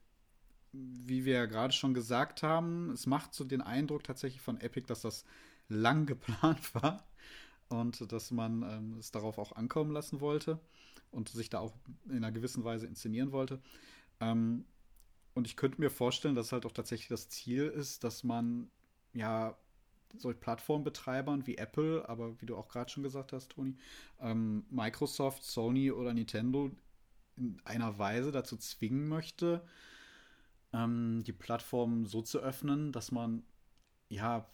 [0.72, 4.86] wie wir ja gerade schon gesagt haben, es macht so den Eindruck tatsächlich von Epic,
[4.86, 5.24] dass das
[5.68, 7.04] lang geplant war
[7.68, 10.60] und dass man ähm, es darauf auch ankommen lassen wollte
[11.10, 11.72] und sich da auch
[12.06, 13.60] in einer gewissen Weise inszenieren wollte.
[14.20, 14.64] Ähm,
[15.34, 18.70] und ich könnte mir vorstellen, dass halt auch tatsächlich das Ziel ist, dass man
[19.12, 19.56] ja
[20.16, 23.74] solch Plattformbetreibern wie Apple, aber wie du auch gerade schon gesagt hast, Toni,
[24.20, 26.70] ähm, Microsoft, Sony oder Nintendo
[27.42, 29.64] in einer Weise dazu zwingen möchte,
[30.72, 33.42] ähm, die Plattform so zu öffnen, dass man
[34.08, 34.46] ja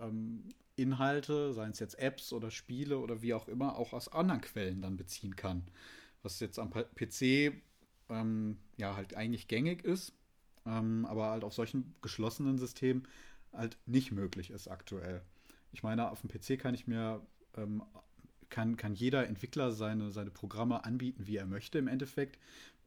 [0.00, 4.42] ähm, Inhalte, seien es jetzt Apps oder Spiele oder wie auch immer, auch aus anderen
[4.42, 5.64] Quellen dann beziehen kann.
[6.22, 7.52] Was jetzt am PC
[8.08, 10.12] ähm, ja halt eigentlich gängig ist,
[10.66, 13.08] ähm, aber halt auf solchen geschlossenen Systemen
[13.52, 15.22] halt nicht möglich ist aktuell.
[15.72, 17.20] Ich meine, auf dem PC kann ich mir
[17.56, 17.82] ähm,
[18.48, 22.38] kann, kann jeder Entwickler seine, seine Programme anbieten, wie er möchte im Endeffekt.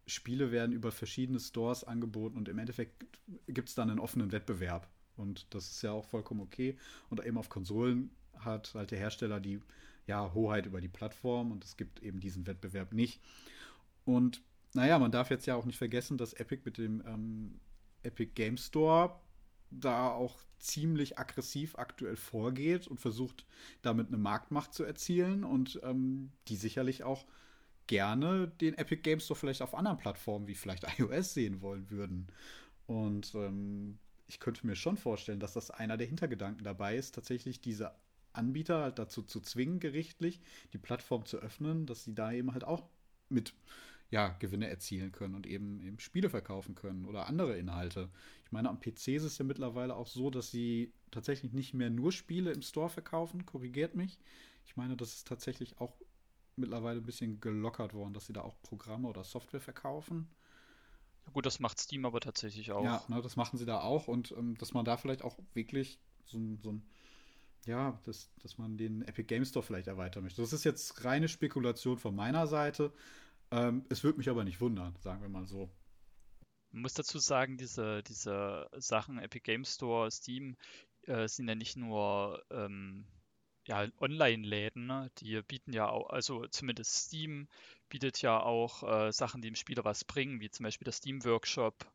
[0.05, 3.05] Spiele werden über verschiedene Stores angeboten und im Endeffekt
[3.47, 4.89] gibt es dann einen offenen Wettbewerb.
[5.15, 6.77] Und das ist ja auch vollkommen okay.
[7.09, 9.59] Und eben auf Konsolen hat halt der Hersteller die
[10.07, 13.21] ja, Hoheit über die Plattform und es gibt eben diesen Wettbewerb nicht.
[14.05, 14.41] Und
[14.73, 17.59] naja, man darf jetzt ja auch nicht vergessen, dass Epic mit dem ähm,
[18.03, 19.19] Epic Game Store
[19.71, 23.45] da auch ziemlich aggressiv aktuell vorgeht und versucht,
[23.81, 27.25] damit eine Marktmacht zu erzielen und ähm, die sicherlich auch
[27.87, 32.27] gerne den Epic Games Store vielleicht auf anderen Plattformen wie vielleicht iOS sehen wollen würden.
[32.85, 37.61] Und ähm, ich könnte mir schon vorstellen, dass das einer der Hintergedanken dabei ist, tatsächlich
[37.61, 37.91] diese
[38.31, 40.39] Anbieter halt dazu zu zwingen, gerichtlich
[40.73, 42.87] die Plattform zu öffnen, dass sie da eben halt auch
[43.29, 43.53] mit
[44.11, 48.09] ja, Gewinne erzielen können und eben, eben Spiele verkaufen können oder andere Inhalte.
[48.45, 51.89] Ich meine, am PC ist es ja mittlerweile auch so, dass sie tatsächlich nicht mehr
[51.89, 54.19] nur Spiele im Store verkaufen, korrigiert mich.
[54.65, 55.93] Ich meine, das ist tatsächlich auch
[56.55, 60.27] mittlerweile ein bisschen gelockert worden, dass sie da auch Programme oder Software verkaufen.
[61.25, 62.83] Ja, gut, das macht Steam aber tatsächlich auch.
[62.83, 65.99] Ja, ne, das machen sie da auch und ähm, dass man da vielleicht auch wirklich
[66.25, 66.83] so, so ein
[67.65, 70.41] ja, dass, dass man den Epic Game Store vielleicht erweitern möchte.
[70.41, 72.93] Das ist jetzt reine Spekulation von meiner Seite.
[73.51, 75.69] Ähm, es würde mich aber nicht wundern, sagen wir mal so.
[76.71, 80.55] Man muss dazu sagen, diese, diese Sachen, Epic Game Store, Steam,
[81.03, 83.05] äh, sind ja nicht nur ähm,
[83.67, 85.11] ja, Online-Läden, ne?
[85.19, 87.47] die bieten ja auch, also zumindest Steam
[87.89, 91.23] bietet ja auch äh, Sachen, die dem Spieler was bringen, wie zum Beispiel der Steam
[91.23, 91.91] Workshop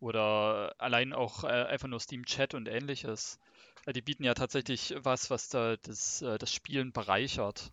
[0.00, 3.38] oder allein auch äh, einfach nur Steam Chat und ähnliches.
[3.86, 7.72] Äh, die bieten ja tatsächlich was, was da das, äh, das Spielen bereichert.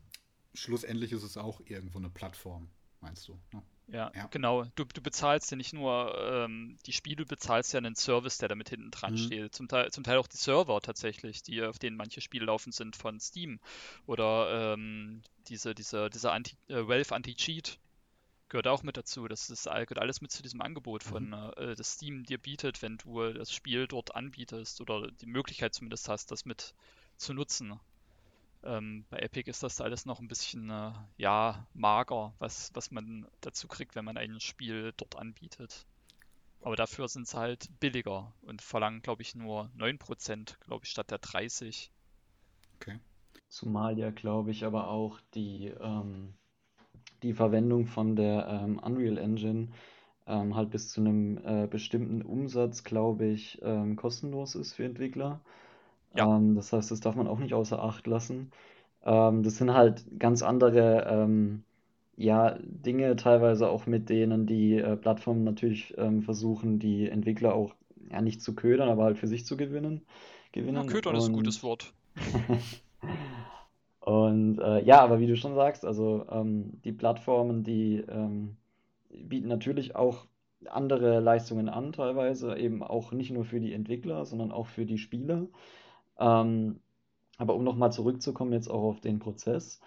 [0.53, 2.69] Schlussendlich ist es auch irgendwo eine Plattform,
[3.05, 3.39] meinst du?
[3.53, 3.63] Ne?
[3.87, 4.65] Ja, ja, genau.
[4.75, 8.49] Du, du bezahlst ja nicht nur ähm, die Spiele, du bezahlst ja einen Service, der
[8.49, 9.17] damit hinten dran mhm.
[9.17, 9.55] steht.
[9.55, 12.95] Zum Teil, zum Teil auch die Server tatsächlich, die, auf denen manche Spiele laufen sind
[12.95, 13.59] von Steam.
[14.07, 17.79] Oder ähm, diese, diese, dieser Anti, äh, Valve Anti-Cheat
[18.49, 19.27] gehört auch mit dazu.
[19.27, 21.51] Das ist, gehört alles mit zu diesem Angebot von, mhm.
[21.55, 26.09] äh, das Steam dir bietet, wenn du das Spiel dort anbietest oder die Möglichkeit zumindest
[26.09, 26.73] hast, das mit
[27.17, 27.79] zu nutzen.
[28.65, 33.27] Ähm, bei Epic ist das alles noch ein bisschen äh, ja, mager, was, was man
[33.41, 35.85] dazu kriegt, wenn man ein Spiel dort anbietet.
[36.61, 41.11] Aber dafür sind sie halt billiger und verlangen, glaube ich, nur 9%, glaube ich, statt
[41.11, 41.91] der 30.
[42.75, 42.99] Okay.
[43.47, 46.33] Zumal ja, glaube ich, aber auch die, ähm,
[47.21, 49.69] die Verwendung von der ähm, Unreal Engine
[50.27, 55.41] ähm, halt bis zu einem äh, bestimmten Umsatz, glaube ich, ähm, kostenlos ist für Entwickler.
[56.15, 56.37] Ja.
[56.37, 58.51] Ähm, das heißt, das darf man auch nicht außer Acht lassen.
[59.03, 61.63] Ähm, das sind halt ganz andere ähm,
[62.17, 67.75] ja, Dinge, teilweise auch mit denen die äh, Plattformen natürlich ähm, versuchen, die Entwickler auch
[68.09, 70.01] ja, nicht zu ködern, aber halt für sich zu gewinnen.
[70.51, 70.83] gewinnen.
[70.83, 71.93] Ja, ködern ist ein gutes Wort.
[73.99, 78.55] Und äh, ja, aber wie du schon sagst, also ähm, die Plattformen, die ähm,
[79.09, 80.27] bieten natürlich auch
[80.67, 84.99] andere Leistungen an, teilweise eben auch nicht nur für die Entwickler, sondern auch für die
[84.99, 85.47] Spieler.
[86.19, 86.79] Ähm,
[87.37, 89.79] aber um nochmal zurückzukommen jetzt auch auf den Prozess,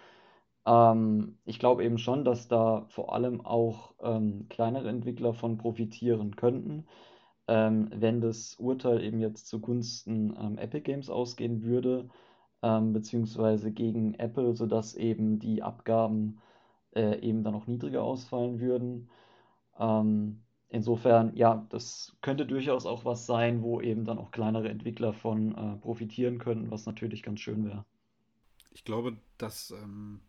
[0.65, 6.35] ähm, ich glaube eben schon, dass da vor allem auch ähm, kleinere Entwickler von profitieren
[6.35, 6.85] könnten,
[7.47, 12.09] ähm, wenn das Urteil eben jetzt zugunsten ähm, Epic Games ausgehen würde,
[12.61, 16.41] ähm, beziehungsweise gegen Apple, sodass eben die Abgaben
[16.95, 19.09] äh, eben dann auch niedriger ausfallen würden.
[19.79, 25.13] Ähm, Insofern, ja, das könnte durchaus auch was sein, wo eben dann auch kleinere Entwickler
[25.13, 27.85] von äh, profitieren könnten, was natürlich ganz schön wäre.
[28.71, 30.21] Ich glaube, dass ähm,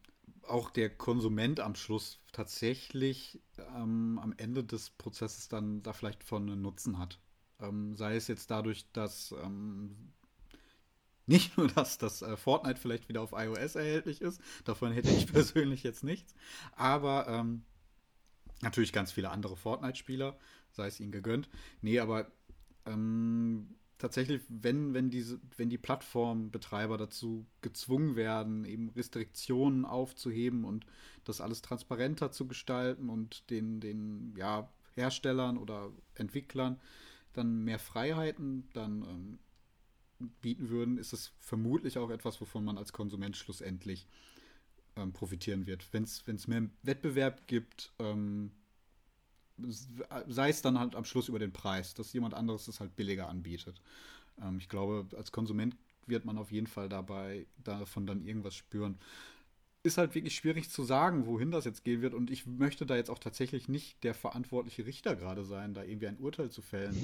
[0.49, 3.41] auch der Konsument am Schluss tatsächlich
[3.77, 7.21] ähm, am Ende des Prozesses dann da vielleicht von Nutzen hat.
[7.61, 10.13] Ähm, sei es jetzt dadurch, dass ähm,
[11.27, 15.27] nicht nur, dass das äh, Fortnite vielleicht wieder auf iOS erhältlich ist, davon hätte ich
[15.33, 16.35] persönlich jetzt nichts,
[16.77, 17.63] aber ähm,
[18.63, 20.39] Natürlich ganz viele andere Fortnite-Spieler,
[20.71, 21.49] sei es ihnen gegönnt.
[21.81, 22.31] Nee, aber
[22.87, 30.85] ähm, tatsächlich, wenn, wenn, diese, wenn die Plattformbetreiber dazu gezwungen werden, eben Restriktionen aufzuheben und
[31.25, 36.81] das alles transparenter zu gestalten und den, den ja, Herstellern oder Entwicklern
[37.33, 39.39] dann mehr Freiheiten dann ähm,
[40.41, 44.07] bieten würden, ist es vermutlich auch etwas, wovon man als Konsument schlussendlich
[44.97, 45.87] ähm, profitieren wird.
[45.93, 48.53] Wenn es mehr Wettbewerb gibt, ähm,
[50.29, 53.29] sei es dann halt am Schluss über den Preis, dass jemand anderes es halt billiger
[53.29, 53.81] anbietet.
[54.41, 55.77] Ähm, ich glaube, als Konsument
[56.07, 58.99] wird man auf jeden Fall dabei davon dann irgendwas spüren.
[59.83, 62.13] Ist halt wirklich schwierig zu sagen, wohin das jetzt gehen wird.
[62.15, 66.09] Und ich möchte da jetzt auch tatsächlich nicht der verantwortliche Richter gerade sein, da irgendwie
[66.09, 66.97] ein Urteil zu fällen.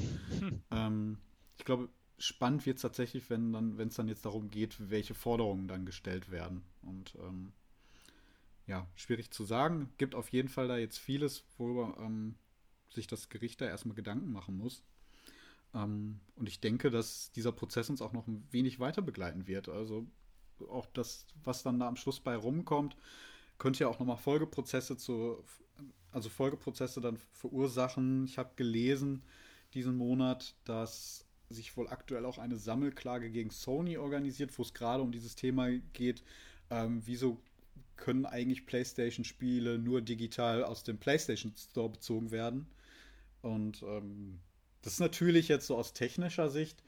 [0.70, 1.18] ähm,
[1.59, 5.14] ich glaube, spannend wird es tatsächlich, wenn dann, wenn es dann jetzt darum geht, welche
[5.14, 6.62] Forderungen dann gestellt werden.
[6.83, 7.53] Und ähm,
[8.66, 9.92] ja, schwierig zu sagen.
[9.98, 12.37] Gibt auf jeden Fall da jetzt vieles, worüber ähm,
[12.92, 14.83] sich das Gericht da erstmal Gedanken machen muss.
[15.74, 19.68] Ähm, und ich denke, dass dieser Prozess uns auch noch ein wenig weiter begleiten wird.
[19.68, 20.07] Also
[20.68, 22.96] auch das, was dann da am Schluss bei rumkommt,
[23.59, 25.42] könnte ja auch nochmal Folgeprozesse zu,
[26.12, 28.24] also Folgeprozesse dann verursachen.
[28.24, 29.22] Ich habe gelesen
[29.74, 35.02] diesen Monat, dass sich wohl aktuell auch eine Sammelklage gegen Sony organisiert, wo es gerade
[35.02, 36.24] um dieses Thema geht,
[36.70, 37.40] ähm, wieso
[37.96, 42.66] können eigentlich PlayStation-Spiele nur digital aus dem PlayStation Store bezogen werden.
[43.42, 44.40] Und ähm,
[44.82, 46.82] das ist natürlich jetzt so aus technischer Sicht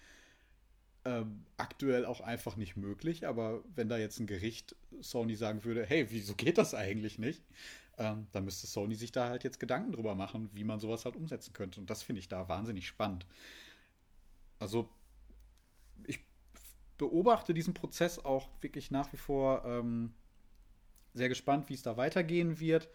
[1.04, 3.26] ähm, aktuell auch einfach nicht möglich.
[3.26, 7.42] Aber wenn da jetzt ein Gericht Sony sagen würde, hey, wieso geht das eigentlich nicht?
[7.96, 11.16] Ähm, dann müsste Sony sich da halt jetzt Gedanken drüber machen, wie man sowas halt
[11.16, 11.80] umsetzen könnte.
[11.80, 13.26] Und das finde ich da wahnsinnig spannend.
[14.58, 14.88] Also
[16.06, 16.20] ich
[16.96, 20.12] beobachte diesen Prozess auch wirklich nach wie vor ähm,
[21.14, 22.88] sehr gespannt, wie es da weitergehen wird.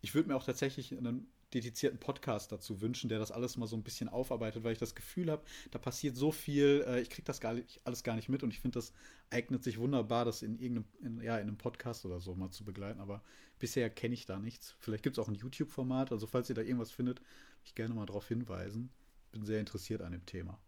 [0.00, 3.76] Ich würde mir auch tatsächlich einen dedizierten Podcast dazu wünschen, der das alles mal so
[3.76, 7.26] ein bisschen aufarbeitet, weil ich das Gefühl habe, da passiert so viel, äh, ich kriege
[7.26, 8.92] das gar nicht, alles gar nicht mit und ich finde, das
[9.30, 12.64] eignet sich wunderbar, das in irgendeinem, in, ja, in einem Podcast oder so mal zu
[12.64, 13.00] begleiten.
[13.00, 13.22] Aber
[13.58, 14.76] bisher kenne ich da nichts.
[14.78, 17.20] Vielleicht gibt es auch ein YouTube-Format, also falls ihr da irgendwas findet,
[17.64, 18.90] ich gerne mal darauf hinweisen.
[19.32, 20.58] Bin sehr interessiert an dem Thema.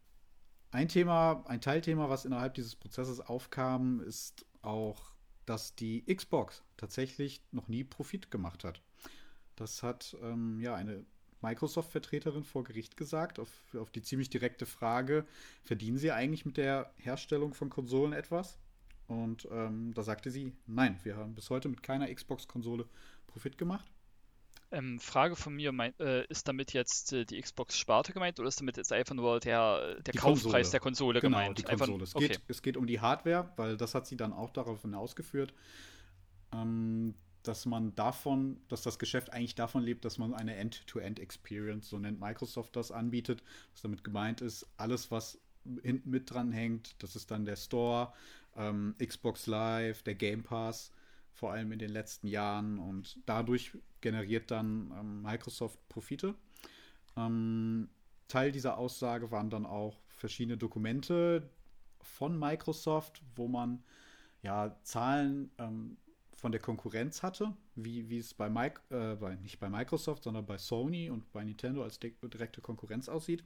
[0.71, 5.12] Ein Thema, ein Teilthema, was innerhalb dieses Prozesses aufkam, ist auch,
[5.47, 8.83] dass die Xbox tatsächlich noch nie Profit gemacht hat.
[9.57, 11.05] Das hat ähm, ja eine
[11.43, 15.27] Microsoft-Vertreterin vor Gericht gesagt, auf, auf die ziemlich direkte Frage,
[15.63, 18.59] verdienen Sie eigentlich mit der Herstellung von Konsolen etwas?
[19.09, 22.87] Und ähm, da sagte sie, nein, wir haben bis heute mit keiner Xbox-Konsole
[23.27, 23.91] Profit gemacht.
[24.73, 28.61] Ähm, Frage von mir, mein, äh, ist damit jetzt äh, die Xbox-Sparte gemeint oder ist
[28.61, 30.71] damit jetzt einfach nur der, der Kaufpreis Konsole.
[30.71, 31.59] der Konsole genau, gemeint?
[31.59, 31.93] Die Konsole.
[31.93, 32.45] Einfach, es, geht, okay.
[32.49, 35.53] es geht um die Hardware, weil das hat sie dann auch darauf ausgeführt.
[36.55, 41.99] Ähm, dass man davon, dass das Geschäft eigentlich davon lebt, dass man eine End-to-End-Experience, so
[41.99, 43.43] nennt Microsoft das, anbietet.
[43.73, 45.39] Was damit gemeint ist, alles, was
[45.83, 48.13] hinten mit dran hängt, das ist dann der Store,
[48.57, 50.93] ähm, Xbox Live, der Game Pass,
[51.33, 52.79] vor allem in den letzten Jahren.
[52.79, 56.35] Und dadurch generiert dann ähm, Microsoft Profite.
[57.17, 57.89] Ähm,
[58.29, 61.51] Teil dieser Aussage waren dann auch verschiedene Dokumente
[62.01, 63.83] von Microsoft, wo man
[64.43, 65.97] ja Zahlen ähm,
[66.35, 70.45] von der Konkurrenz hatte, wie, wie es bei, Mike, äh, bei, nicht bei Microsoft, sondern
[70.45, 73.45] bei Sony und bei Nintendo als direkte Konkurrenz aussieht.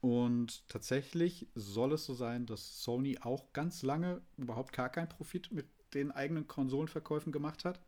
[0.00, 5.50] Und tatsächlich soll es so sein, dass Sony auch ganz lange überhaupt gar keinen Profit
[5.50, 7.80] mit den eigenen Konsolenverkäufen gemacht hat.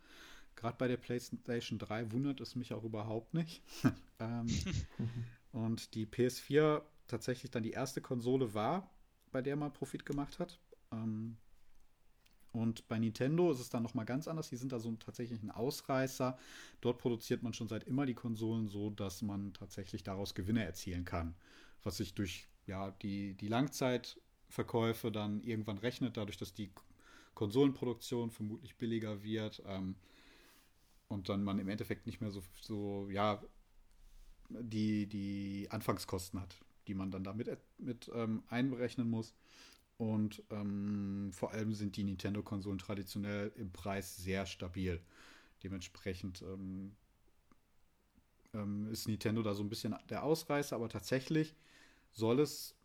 [0.56, 3.62] Gerade bei der PlayStation 3 wundert es mich auch überhaupt nicht.
[4.20, 4.46] ähm,
[5.52, 8.90] und die PS4 tatsächlich dann die erste Konsole war,
[9.32, 10.58] bei der man Profit gemacht hat.
[10.92, 11.36] Ähm,
[12.52, 14.48] und bei Nintendo ist es dann nochmal ganz anders.
[14.48, 16.36] Die sind da so tatsächlich ein Ausreißer.
[16.80, 21.04] Dort produziert man schon seit immer die Konsolen so, dass man tatsächlich daraus Gewinne erzielen
[21.04, 21.34] kann.
[21.82, 26.70] Was sich durch ja, die, die Langzeitverkäufe dann irgendwann rechnet, dadurch, dass die
[27.40, 29.62] Konsolenproduktion vermutlich billiger wird.
[29.66, 29.96] Ähm,
[31.08, 33.42] und dann man im Endeffekt nicht mehr so, so ja,
[34.50, 36.54] die, die Anfangskosten hat,
[36.86, 39.34] die man dann damit mit, ähm, einberechnen muss.
[39.96, 45.00] Und ähm, vor allem sind die Nintendo-Konsolen traditionell im Preis sehr stabil.
[45.62, 46.94] Dementsprechend ähm,
[48.52, 51.54] ähm, ist Nintendo da so ein bisschen der Ausreißer, aber tatsächlich
[52.12, 52.76] soll es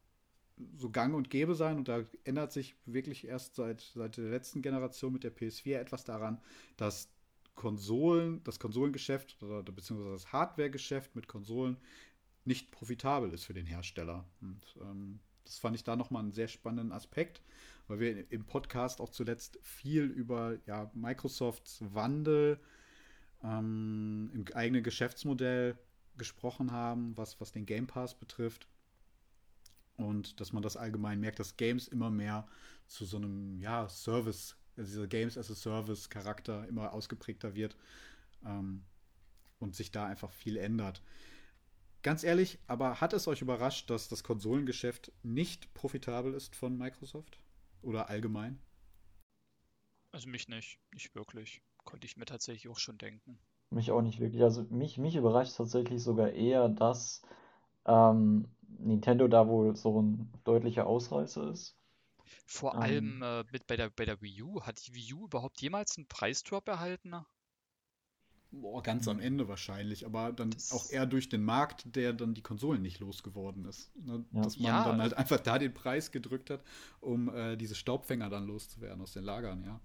[0.78, 4.62] so gang und gäbe sein und da ändert sich wirklich erst seit, seit der letzten
[4.62, 6.40] Generation mit der PS4 etwas daran,
[6.78, 7.10] dass
[7.56, 11.78] Konsolen, das Konsolengeschäft oder beziehungsweise das Hardwaregeschäft mit Konsolen
[12.44, 14.26] nicht profitabel ist für den Hersteller.
[14.42, 17.42] Und ähm, das fand ich da nochmal einen sehr spannenden Aspekt,
[17.88, 22.60] weil wir im Podcast auch zuletzt viel über ja, Microsofts Wandel
[23.44, 25.78] ähm, im eigenen Geschäftsmodell
[26.18, 28.68] gesprochen haben, was, was den Game Pass betrifft.
[29.98, 32.48] Und dass man das allgemein merkt, dass Games immer mehr
[32.88, 37.78] zu so einem ja, Service, also dieser Games as a Service Charakter immer ausgeprägter wird
[38.46, 38.84] ähm,
[39.60, 41.02] und sich da einfach viel ändert.
[42.04, 47.40] Ganz ehrlich, aber hat es euch überrascht, dass das Konsolengeschäft nicht profitabel ist von Microsoft?
[47.82, 48.60] Oder allgemein?
[50.12, 51.62] Also mich nicht, nicht wirklich.
[51.84, 53.40] Konnte ich mir tatsächlich auch schon denken.
[53.70, 54.44] Mich auch nicht wirklich.
[54.44, 57.22] Also mich, mich überrascht tatsächlich sogar eher, dass
[57.86, 58.48] ähm,
[58.80, 61.76] Nintendo da wohl so ein deutlicher Ausreißer ist.
[62.46, 64.62] Vor ähm, allem äh, mit bei der, bei der Wii U.
[64.62, 67.16] Hat die Wii U überhaupt jemals einen Preisdrop erhalten?
[68.52, 72.34] Boah, ganz am Ende wahrscheinlich, aber dann das auch eher durch den Markt, der dann
[72.34, 73.94] die Konsolen nicht losgeworden ist.
[73.98, 74.24] Ne?
[74.32, 74.42] Ja.
[74.42, 74.86] Dass man ja.
[74.86, 76.64] dann halt einfach da den Preis gedrückt hat,
[77.02, 79.82] um äh, diese Staubfänger dann loszuwerden aus den Lagern, ja.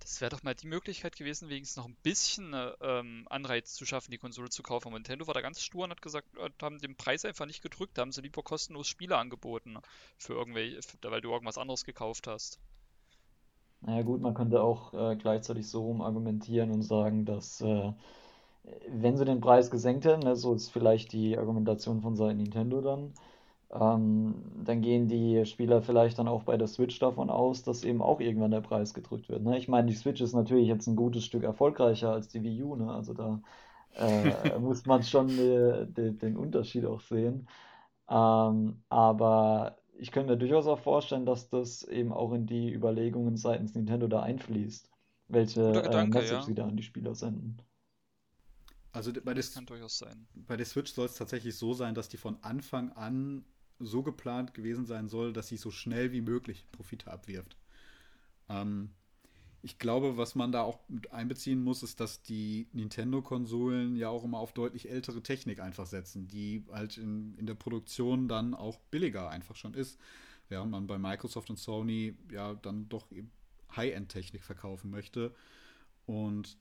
[0.00, 3.84] Das wäre doch mal die Möglichkeit gewesen, wenigstens noch ein bisschen äh, ähm, Anreiz zu
[3.84, 4.88] schaffen, die Konsole zu kaufen.
[4.88, 7.62] Aber Nintendo war da ganz stur und hat gesagt, äh, haben den Preis einfach nicht
[7.62, 9.78] gedrückt, da haben sie lieber kostenlos Spiele angeboten,
[10.16, 12.58] für irgendwelche, weil du irgendwas anderes gekauft hast.
[13.82, 17.92] Naja gut, man könnte auch äh, gleichzeitig so rum argumentieren und sagen, dass äh,
[18.88, 22.80] wenn sie den Preis gesenkt hätten, ne, so ist vielleicht die Argumentation von Seiten Nintendo
[22.82, 23.14] dann,
[23.72, 28.02] ähm, dann gehen die Spieler vielleicht dann auch bei der Switch davon aus, dass eben
[28.02, 29.42] auch irgendwann der Preis gedrückt wird.
[29.42, 29.56] Ne?
[29.58, 32.74] Ich meine, die Switch ist natürlich jetzt ein gutes Stück erfolgreicher als die Wii U,
[32.74, 32.92] ne?
[32.92, 33.40] also da
[33.94, 37.48] äh, muss man schon äh, de, den Unterschied auch sehen.
[38.08, 43.36] Ähm, aber ich könnte mir durchaus auch vorstellen, dass das eben auch in die Überlegungen
[43.36, 44.90] seitens Nintendo da einfließt,
[45.28, 46.42] welche äh, Gedanke, äh, Message ja.
[46.42, 47.62] sie da an die Spieler senden.
[48.92, 50.26] Also bei der, kann durchaus sein.
[50.34, 53.44] bei der Switch soll es tatsächlich so sein, dass die von Anfang an
[53.80, 57.56] so geplant gewesen sein soll, dass sie so schnell wie möglich Profite abwirft.
[58.48, 58.90] Ähm,
[59.62, 64.24] ich glaube, was man da auch mit einbeziehen muss, ist, dass die Nintendo-Konsolen ja auch
[64.24, 68.78] immer auf deutlich ältere Technik einfach setzen, die halt in, in der Produktion dann auch
[68.90, 69.98] billiger einfach schon ist.
[70.48, 73.06] Während man bei Microsoft und Sony ja dann doch
[73.76, 75.34] High-End-Technik verkaufen möchte.
[76.06, 76.56] Und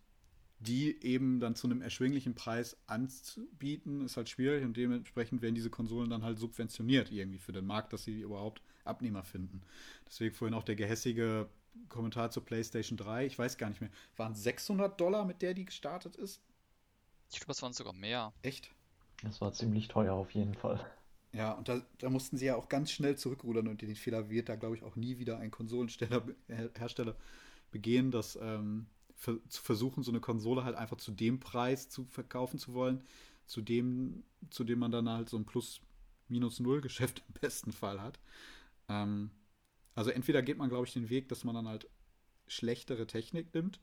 [0.59, 5.69] die eben dann zu einem erschwinglichen Preis anzubieten, ist halt schwierig und dementsprechend werden diese
[5.69, 9.61] Konsolen dann halt subventioniert irgendwie für den Markt, dass sie überhaupt Abnehmer finden.
[10.05, 11.47] Deswegen vorhin auch der gehässige
[11.87, 13.25] Kommentar zur PlayStation 3.
[13.25, 13.91] Ich weiß gar nicht mehr.
[14.17, 16.41] Waren 600 Dollar, mit der die gestartet ist?
[17.31, 18.33] Ich glaube, es waren sogar mehr.
[18.41, 18.71] Echt?
[19.23, 20.85] Das war ziemlich teuer auf jeden Fall.
[21.31, 24.49] Ja, und da, da mussten sie ja auch ganz schnell zurückrudern und den Fehler wird
[24.49, 27.15] da, glaube ich, auch nie wieder ein Konsolenhersteller
[27.71, 28.87] begehen, dass ähm,
[29.19, 33.03] für, zu versuchen, so eine Konsole halt einfach zu dem Preis zu verkaufen zu wollen,
[33.45, 38.17] zu dem, zu dem man dann halt so ein Plus-Minus-Null-Geschäft im besten Fall hat.
[38.87, 39.29] Ähm,
[39.93, 41.89] also entweder geht man, glaube ich, den Weg, dass man dann halt
[42.47, 43.81] schlechtere Technik nimmt.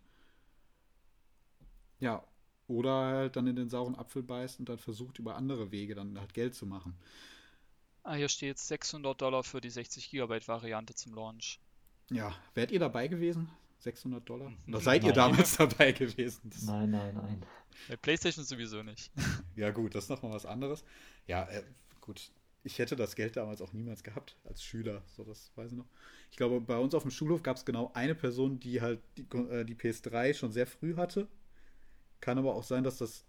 [2.01, 2.27] Ja,
[2.67, 6.19] oder halt dann in den sauren Apfel beißt und dann versucht, über andere Wege dann
[6.19, 6.97] halt Geld zu machen.
[8.05, 11.61] Ah, hier steht 600 Dollar für die 60 GB Variante zum Launch.
[12.11, 13.51] Ja, wärt ihr dabei gewesen?
[13.79, 14.53] 600 Dollar?
[14.69, 15.11] Oder seid nein.
[15.11, 16.51] ihr damals dabei gewesen?
[16.51, 17.43] Das nein, nein, nein.
[17.89, 19.13] Bei PlayStation sowieso nicht.
[19.57, 20.85] ja, gut, das ist nochmal was anderes.
[21.27, 21.63] Ja, äh,
[22.01, 22.31] gut,
[22.67, 25.87] ich hätte das Geld damals auch niemals gehabt als Schüler, so das weiß ich noch.
[26.31, 29.23] Ich glaube, bei uns auf dem Schulhof gab es genau eine Person, die halt die,
[29.37, 31.29] äh, die, PS3 schon sehr früh hatte.
[32.21, 33.25] Kann aber auch sein, dass das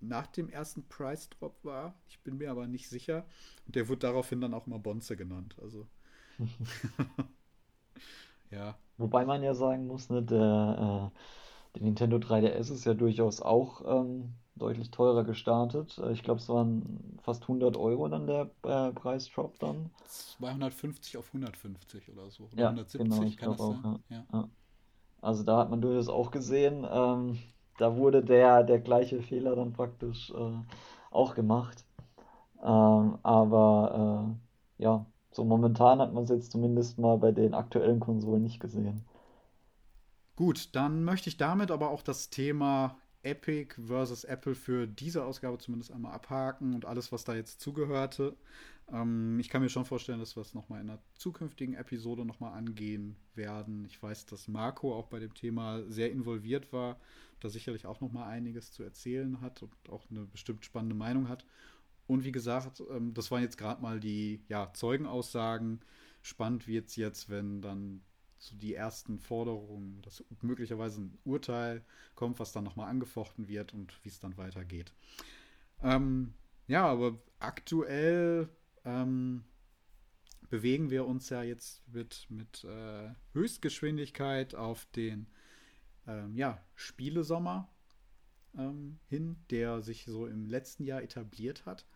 [0.00, 1.94] nach dem ersten Price Drop war.
[2.08, 3.26] Ich bin mir aber nicht sicher.
[3.66, 5.56] Und der wurde daraufhin dann auch mal Bonze genannt.
[5.60, 5.86] Also.
[8.50, 8.78] ja.
[8.96, 13.82] Wobei man ja sagen muss, ne, der, äh, der Nintendo 3DS ist ja durchaus auch
[13.86, 15.98] ähm, deutlich teurer gestartet.
[15.98, 19.90] Äh, ich glaube, es waren fast 100 Euro dann der äh, Preisdrop dann.
[20.06, 22.44] 250 auf 150 oder so.
[22.52, 23.84] Oder ja, 170 genau, ich glaube auch.
[23.84, 23.98] Ja.
[24.10, 24.24] Ja.
[24.32, 24.48] Ja.
[25.20, 27.38] Also da hat man durchaus auch gesehen, ähm,
[27.78, 30.52] da wurde der, der gleiche Fehler dann praktisch äh,
[31.10, 31.84] auch gemacht.
[32.62, 34.36] Ähm, aber
[34.78, 38.60] äh, ja, so momentan hat man es jetzt zumindest mal bei den aktuellen Konsolen nicht
[38.60, 39.04] gesehen.
[40.36, 45.58] Gut, dann möchte ich damit aber auch das Thema Epic versus Apple für diese Ausgabe
[45.58, 48.36] zumindest einmal abhaken und alles, was da jetzt zugehörte.
[48.92, 52.52] Ähm, ich kann mir schon vorstellen, dass wir es nochmal in einer zukünftigen Episode nochmal
[52.52, 53.84] angehen werden.
[53.86, 56.98] Ich weiß, dass Marco auch bei dem Thema sehr involviert war,
[57.40, 61.44] da sicherlich auch nochmal einiges zu erzählen hat und auch eine bestimmt spannende Meinung hat.
[62.06, 65.80] Und wie gesagt, ähm, das waren jetzt gerade mal die ja, Zeugenaussagen.
[66.22, 68.02] Spannend wird es jetzt, wenn dann
[68.38, 71.84] so die ersten Forderungen, dass möglicherweise ein Urteil
[72.14, 74.92] kommt, was dann nochmal angefochten wird und wie es dann weitergeht.
[75.82, 76.34] Ähm,
[76.66, 78.48] ja, aber aktuell
[78.84, 79.44] ähm,
[80.50, 85.26] bewegen wir uns ja jetzt mit, mit äh, Höchstgeschwindigkeit auf den
[86.06, 87.68] ähm, ja, Spielesommer
[88.56, 91.86] ähm, hin, der sich so im letzten Jahr etabliert hat.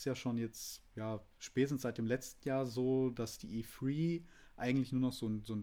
[0.00, 4.24] Ist ja schon jetzt, ja, spätestens seit dem letzten Jahr so, dass die E3
[4.56, 5.62] eigentlich nur noch so ein, so ein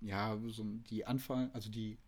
[0.00, 1.98] ja, so die Anfang, also die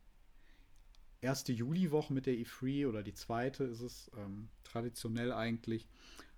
[1.20, 5.86] erste Juliwoche mit der E3 oder die zweite ist es ähm, traditionell eigentlich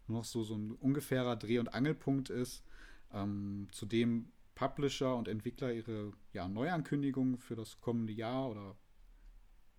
[0.08, 2.64] noch so, so ein ungefährer Dreh- und Angelpunkt ist,
[3.12, 8.76] ähm, zu dem Publisher und Entwickler ihre ja, Neuankündigungen für das kommende Jahr oder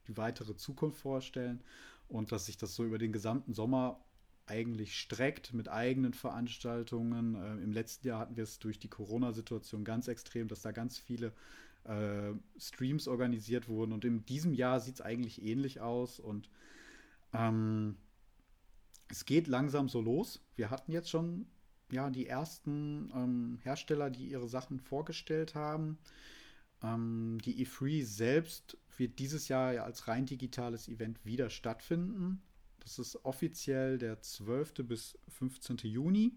[0.08, 1.62] die weitere Zukunft vorstellen
[2.08, 4.02] und dass sich das so über den gesamten Sommer
[4.46, 7.36] eigentlich streckt mit eigenen Veranstaltungen.
[7.36, 10.98] Äh, Im letzten Jahr hatten wir es durch die Corona-Situation ganz extrem, dass da ganz
[10.98, 11.34] viele
[11.84, 13.94] äh, Streams organisiert wurden.
[13.94, 16.20] Und in diesem Jahr sieht es eigentlich ähnlich aus.
[16.20, 16.50] Und
[17.34, 17.98] ähm,
[19.10, 20.42] es geht langsam so los.
[20.56, 21.46] Wir hatten jetzt schon
[21.92, 25.98] ja, die ersten ähm, Hersteller, die ihre Sachen vorgestellt haben.
[26.84, 32.42] Ähm, die E3 selbst wird dieses Jahr ja als rein digitales Event wieder stattfinden.
[32.82, 34.74] Das ist offiziell der 12.
[34.84, 35.78] bis 15.
[35.84, 36.34] Juni.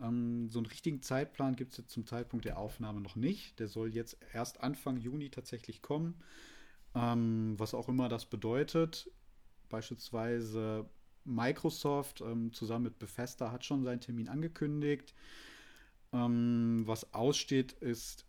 [0.00, 3.58] Ähm, so einen richtigen Zeitplan gibt es jetzt zum Zeitpunkt der Aufnahme noch nicht.
[3.58, 6.14] Der soll jetzt erst Anfang Juni tatsächlich kommen.
[6.94, 9.10] Ähm, was auch immer das bedeutet.
[9.68, 10.88] Beispielsweise
[11.24, 15.14] Microsoft ähm, zusammen mit Bethesda hat schon seinen Termin angekündigt.
[16.12, 18.25] Ähm, was aussteht, ist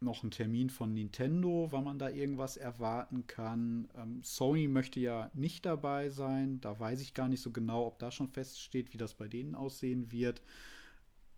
[0.00, 3.88] noch ein Termin von Nintendo, wann man da irgendwas erwarten kann.
[3.96, 6.60] Ähm, Sony möchte ja nicht dabei sein.
[6.60, 9.54] Da weiß ich gar nicht so genau, ob da schon feststeht, wie das bei denen
[9.54, 10.42] aussehen wird.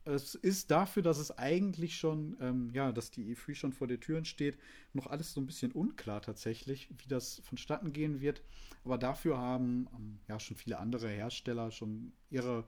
[0.05, 4.01] Es ist dafür, dass es eigentlich schon, ähm, ja, dass die E3 schon vor der
[4.01, 4.59] Türen steht,
[4.95, 8.43] noch alles so ein bisschen unklar tatsächlich, wie das vonstatten gehen wird.
[8.85, 12.65] Aber dafür haben ähm, ja schon viele andere Hersteller schon ihre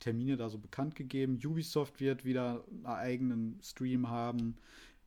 [0.00, 1.38] Termine da so bekannt gegeben.
[1.44, 4.56] Ubisoft wird wieder einen eigenen Stream haben.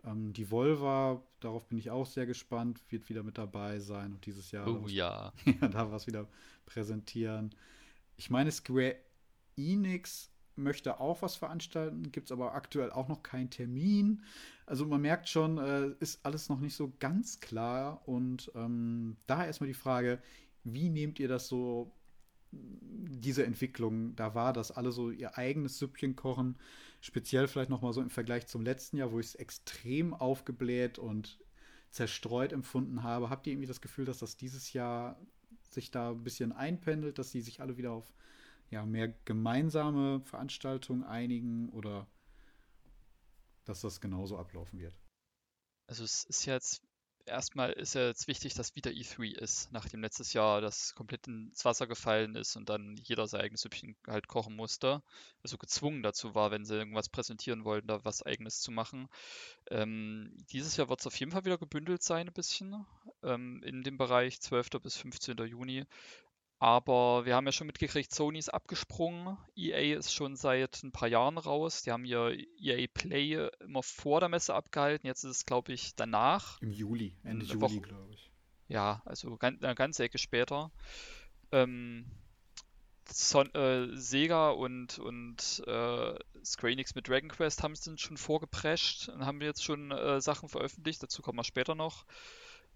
[0.05, 4.25] Ähm, die Volva, darauf bin ich auch sehr gespannt, wird wieder mit dabei sein und
[4.25, 5.31] dieses Jahr Oh ja.
[5.45, 6.27] ja, da was wieder
[6.65, 7.53] präsentieren.
[8.17, 8.95] Ich meine, Square
[9.55, 14.21] Enix möchte auch was veranstalten, gibt es aber aktuell auch noch keinen Termin.
[14.65, 18.07] Also man merkt schon, äh, ist alles noch nicht so ganz klar.
[18.07, 20.19] Und ähm, daher erstmal die Frage,
[20.63, 21.91] wie nehmt ihr das so,
[22.53, 26.57] diese Entwicklung da war, dass alle so ihr eigenes Süppchen kochen?
[27.01, 31.39] Speziell vielleicht nochmal so im Vergleich zum letzten Jahr, wo ich es extrem aufgebläht und
[31.89, 33.29] zerstreut empfunden habe.
[33.29, 35.19] Habt ihr irgendwie das Gefühl, dass das dieses Jahr
[35.69, 38.13] sich da ein bisschen einpendelt, dass sie sich alle wieder auf
[38.69, 42.07] ja, mehr gemeinsame Veranstaltungen einigen oder
[43.65, 44.97] dass das genauso ablaufen wird?
[45.87, 46.81] Also es ist jetzt
[47.25, 51.65] erstmal ist ja jetzt wichtig, dass wieder E3 ist, nachdem letztes Jahr das komplett ins
[51.65, 55.01] Wasser gefallen ist und dann jeder sein eigenes Süppchen halt kochen musste,
[55.43, 59.07] also gezwungen dazu war, wenn sie irgendwas präsentieren wollten, da was eigenes zu machen.
[59.71, 62.85] Ähm, dieses Jahr wird es auf jeden Fall wieder gebündelt sein, ein bisschen,
[63.23, 64.81] ähm, in dem Bereich 12.
[64.81, 65.37] bis 15.
[65.45, 65.85] Juni.
[66.59, 69.37] Aber wir haben ja schon mitgekriegt, Sony ist abgesprungen.
[69.55, 71.81] EA ist schon seit ein paar Jahren raus.
[71.81, 75.05] Die haben ja EA Play immer vor der Messe abgehalten.
[75.05, 76.61] Jetzt ist es, glaube ich, danach.
[76.61, 77.81] Im Juli, Ende Juli, Woche.
[77.81, 78.31] glaube ich.
[78.69, 80.71] Ja, also eine ganze Ecke später.
[81.51, 82.05] Ähm,
[83.11, 89.09] Son äh, Sega und, und äh, Square Enix mit Dragon Quest haben es schon vorgeprescht
[89.09, 91.03] und haben jetzt schon äh, Sachen veröffentlicht.
[91.03, 92.05] Dazu kommen wir später noch.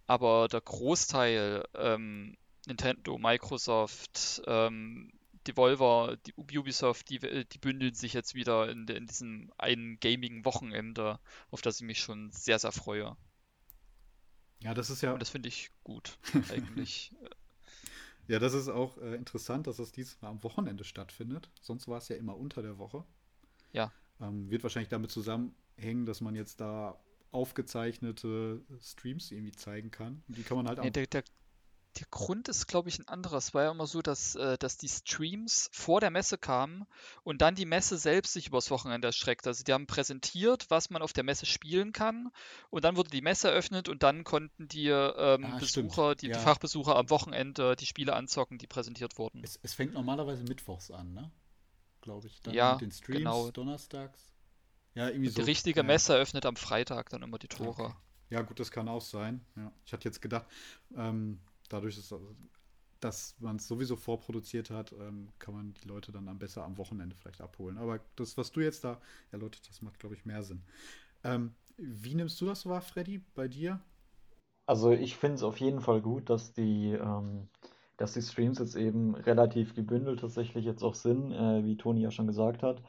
[0.05, 2.37] Aber der Großteil, ähm,
[2.67, 5.11] Nintendo, Microsoft, ähm,
[5.47, 11.19] Devolver, die Ubisoft, die, die bündeln sich jetzt wieder in, in diesem einen gamigen Wochenende,
[11.49, 13.15] auf das ich mich schon sehr, sehr freue.
[14.59, 16.17] Ja, das ist ja, Und das finde ich gut,
[16.51, 17.13] eigentlich.
[18.27, 21.49] ja, das ist auch äh, interessant, dass das dieses Mal am Wochenende stattfindet.
[21.61, 23.05] Sonst war es ja immer unter der Woche.
[23.71, 23.91] Ja.
[24.19, 26.99] Ähm, wird wahrscheinlich damit zusammenhängen, dass man jetzt da
[27.31, 30.23] aufgezeichnete Streams irgendwie zeigen kann.
[30.27, 30.83] Und die kann man halt auch.
[30.83, 31.23] Nee, der, der,
[31.99, 33.37] der Grund ist, glaube ich, ein anderer.
[33.37, 36.85] Es war ja immer so, dass, äh, dass die Streams vor der Messe kamen
[37.23, 39.47] und dann die Messe selbst sich übers Wochenende erstreckt.
[39.47, 42.31] Also die haben präsentiert, was man auf der Messe spielen kann
[42.69, 45.57] und dann wurde die Messe eröffnet und dann konnten die ähm, Ah.
[45.59, 46.39] Besucher, die, die Ja.
[46.39, 49.43] Fachbesucher am Wochenende die Spiele anzocken, die präsentiert wurden.
[49.43, 51.31] Es, es fängt normalerweise mittwochs an, ne?
[52.01, 52.41] Glaube ich.
[52.41, 53.51] Dann Ja, mit den Streams, genau.
[53.51, 54.33] donnerstags.
[54.93, 55.41] Ja, irgendwie Und so.
[55.41, 55.83] die richtige ja.
[55.83, 57.83] Messe eröffnet am Freitag dann immer die Tore.
[57.85, 57.93] Okay.
[58.29, 59.45] Ja, gut, das kann auch sein.
[59.55, 59.71] Ja.
[59.85, 60.45] Ich hatte jetzt gedacht,
[60.95, 61.39] ähm,
[61.69, 62.13] dadurch, ist,
[62.99, 66.77] dass man es sowieso vorproduziert hat, ähm, kann man die Leute dann am besser am
[66.77, 67.77] Wochenende vielleicht abholen.
[67.77, 68.99] Aber das, was du jetzt da
[69.31, 70.63] erläutert hast, macht, glaube ich, mehr Sinn.
[71.23, 73.79] Ähm, wie nimmst du das wahr, Freddy, bei dir?
[74.65, 77.47] Also ich finde es auf jeden Fall gut, dass die, ähm,
[77.97, 82.11] dass die Streams jetzt eben relativ gebündelt tatsächlich jetzt auch sind, äh, wie Toni ja
[82.11, 82.81] schon gesagt hat.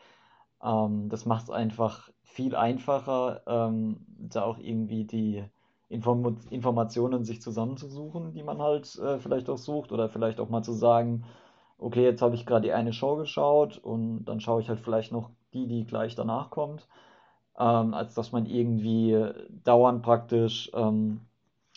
[0.62, 5.44] Ähm, das macht es einfach viel einfacher, ähm, da auch irgendwie die
[5.88, 10.62] Inform Informationen sich zusammenzusuchen, die man halt äh, vielleicht auch sucht, oder vielleicht auch mal
[10.62, 11.24] zu sagen,
[11.78, 15.12] okay, jetzt habe ich gerade die eine Show geschaut und dann schaue ich halt vielleicht
[15.12, 16.88] noch die, die gleich danach kommt,
[17.58, 19.16] ähm, als dass man irgendwie
[19.64, 21.20] dauernd praktisch ähm,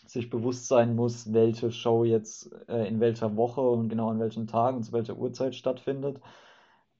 [0.05, 4.47] sich bewusst sein muss, welche Show jetzt äh, in welcher Woche und genau an welchem
[4.47, 6.19] Tag und zu welcher Uhrzeit stattfindet.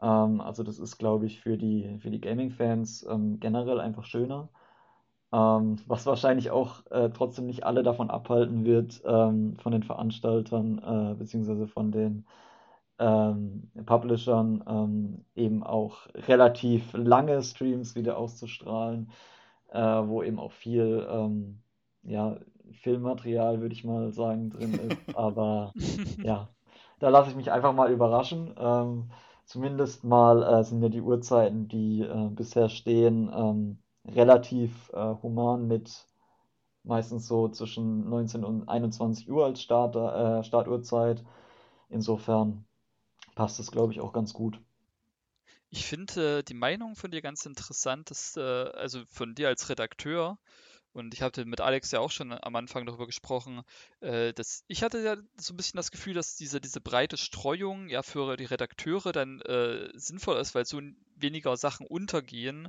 [0.02, 4.50] Ähm, also das ist, glaube ich, für die, für die Gaming-Fans ähm, generell einfach schöner.
[5.34, 10.80] Ähm, was wahrscheinlich auch äh, trotzdem nicht alle davon abhalten wird, ähm, von den Veranstaltern
[10.80, 12.26] äh, beziehungsweise von den
[13.00, 19.10] ähm, Publishern ähm, eben auch relativ lange Streams wieder auszustrahlen,
[19.72, 21.62] äh, wo eben auch viel ähm,
[22.04, 22.38] ja,
[22.82, 24.98] Filmmaterial, würde ich mal sagen, drin ist.
[25.16, 25.74] Aber
[26.24, 26.50] ja,
[27.00, 28.54] da lasse ich mich einfach mal überraschen.
[28.60, 29.12] Ähm,
[29.46, 35.68] zumindest mal äh, sind ja die Uhrzeiten, die äh, bisher stehen, ähm, relativ äh, human
[35.68, 36.08] mit
[36.84, 41.24] meistens so zwischen 19 und 21 Uhr als Start, äh, Startuhrzeit.
[41.90, 42.66] Insofern
[43.36, 44.60] passt das, glaube ich, auch ganz gut.
[45.70, 49.70] Ich finde äh, die Meinung von dir ganz interessant, dass, äh, also von dir als
[49.70, 50.38] Redakteur,
[50.94, 53.62] und ich hatte mit Alex ja auch schon am Anfang darüber gesprochen,
[54.02, 57.88] äh, dass ich hatte ja so ein bisschen das Gefühl, dass diese, diese breite Streuung
[57.88, 60.82] ja für die Redakteure dann äh, sinnvoll ist, weil so
[61.16, 62.68] weniger Sachen untergehen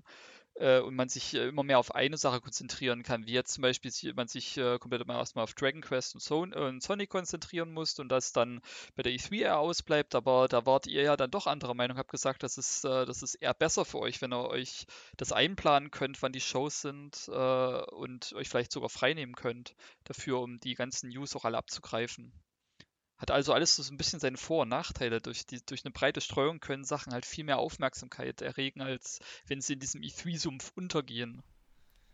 [0.54, 3.62] äh, und man sich äh, immer mehr auf eine Sache konzentrieren kann, wie jetzt zum
[3.62, 7.10] Beispiel man sich äh, komplett immer erstmal auf Dragon Quest und, Son äh, und Sonic
[7.10, 8.60] konzentrieren muss und das dann
[8.96, 12.10] bei der E3 eher ausbleibt, aber da wart ihr ja dann doch anderer Meinung, habt
[12.10, 14.86] gesagt, das ist, äh, das ist eher besser für euch, wenn ihr euch
[15.16, 19.74] das einplanen könnt, wann die Shows sind äh, und euch vielleicht sogar freinehmen könnt
[20.04, 22.32] dafür, um die ganzen News auch alle abzugreifen.
[23.22, 25.20] Hat also alles so ein bisschen seine Vor- und Nachteile.
[25.20, 29.60] Durch, die, durch eine breite Streuung können Sachen halt viel mehr Aufmerksamkeit erregen, als wenn
[29.60, 31.40] sie in diesem E3-Sumpf untergehen.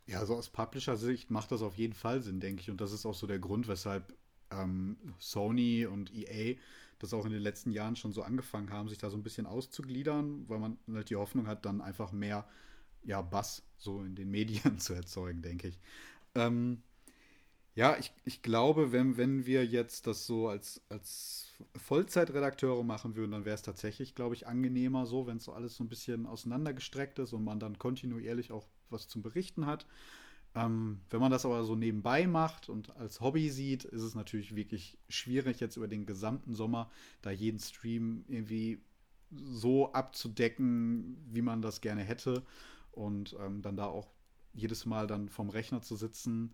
[0.05, 2.69] Ja, also aus Publisher-Sicht macht das auf jeden Fall Sinn, denke ich.
[2.69, 4.13] Und das ist auch so der Grund, weshalb
[4.51, 6.59] ähm, Sony und EA
[6.99, 9.47] das auch in den letzten Jahren schon so angefangen haben, sich da so ein bisschen
[9.47, 12.47] auszugliedern, weil man halt die Hoffnung hat, dann einfach mehr
[13.01, 15.79] ja, Bass so in den Medien zu erzeugen, denke ich.
[16.35, 16.83] Ähm,
[17.75, 23.31] ja, ich, ich glaube, wenn, wenn wir jetzt das so als, als Vollzeitredakteure machen würden,
[23.31, 27.19] dann wäre es tatsächlich, glaube ich, angenehmer so, wenn so alles so ein bisschen auseinandergestreckt
[27.19, 29.85] ist und man dann kontinuierlich auch was zum Berichten hat.
[30.55, 34.55] Ähm, wenn man das aber so nebenbei macht und als Hobby sieht, ist es natürlich
[34.55, 36.89] wirklich schwierig, jetzt über den gesamten Sommer
[37.21, 38.81] da jeden Stream irgendwie
[39.31, 42.43] so abzudecken, wie man das gerne hätte.
[42.91, 44.09] Und ähm, dann da auch
[44.53, 46.53] jedes Mal dann vom Rechner zu sitzen.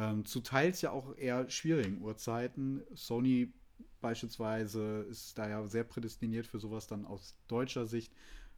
[0.00, 2.82] Ähm, zu teils ja auch eher schwierigen Uhrzeiten.
[2.94, 3.52] Sony
[4.00, 8.10] beispielsweise ist da ja sehr prädestiniert für sowas dann aus deutscher Sicht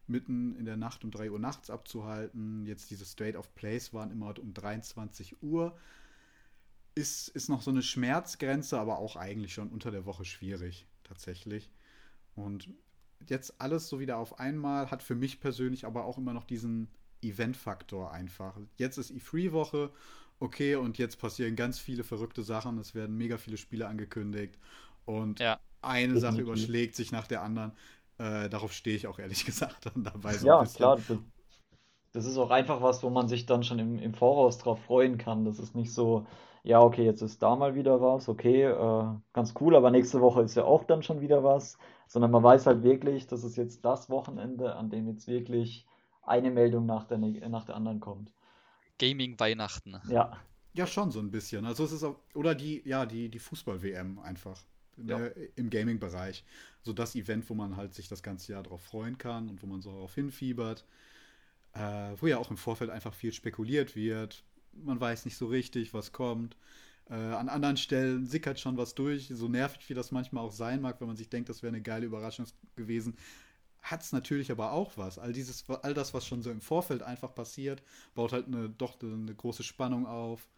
[0.07, 2.65] mitten in der Nacht um 3 Uhr nachts abzuhalten.
[2.65, 5.77] Jetzt diese State of Place waren immer um 23 Uhr.
[6.95, 11.73] Ist, ist noch so eine Schmerzgrenze, aber auch eigentlich schon unter der Woche schwierig, tatsächlich.
[12.37, 12.69] Und
[13.29, 16.89] jetzt alles so wieder auf einmal hat für mich persönlich aber auch immer noch diesen
[17.21, 18.57] Event-Faktor einfach.
[18.77, 19.91] Jetzt ist E3-Woche,
[20.43, 22.79] okay, und jetzt passieren ganz viele verrückte Sachen.
[22.79, 24.59] Es werden mega viele Spiele angekündigt
[25.05, 25.59] und ja.
[25.81, 27.73] eine Sache überschlägt sich nach der anderen.
[28.19, 30.35] Äh, darauf stehe ich auch ehrlich gesagt dann dabei.
[30.35, 30.99] So ja, klar.
[32.13, 35.17] Das ist auch einfach was, wo man sich dann schon im, im Voraus drauf freuen
[35.17, 35.47] kann.
[35.47, 36.27] Das ist nicht so,
[36.63, 40.43] ja, okay, jetzt ist da mal wieder was, okay, äh, ganz cool, aber nächste Woche
[40.43, 43.85] ist ja auch dann schon wieder was, sondern man weiß halt wirklich, das ist jetzt
[43.85, 45.87] das Wochenende, an dem jetzt wirklich
[46.23, 48.31] eine Meldung nach der, nach der anderen kommt.
[49.03, 50.01] Gaming-Weihnachten.
[50.09, 50.41] Ja.
[50.75, 51.67] Ja, schon so ein bisschen.
[51.67, 54.63] Also es ist auch, oder die, ja, die, die Fußball-WM einfach.
[54.97, 55.19] Ja.
[55.19, 56.45] Ne, Im Gaming-Bereich.
[56.83, 59.67] So das Event, wo man halt sich das ganze Jahr darauf freuen kann und wo
[59.67, 60.85] man so darauf hinfiebert.
[61.75, 64.45] Äh, wo ja auch im Vorfeld einfach viel spekuliert wird.
[64.73, 66.57] Man weiß nicht so richtig, was kommt.
[67.11, 70.81] Äh, an anderen Stellen sickert schon was durch, so nervig wie das manchmal auch sein
[70.81, 72.47] mag, wenn man sich denkt, das wäre eine geile Überraschung
[72.77, 73.17] gewesen.
[73.83, 75.19] Hat es natürlich aber auch was.
[75.19, 77.83] All, dieses, all das, was schon so im Vorfeld einfach passiert,
[78.15, 80.49] baut halt eine, doch eine große Spannung auf.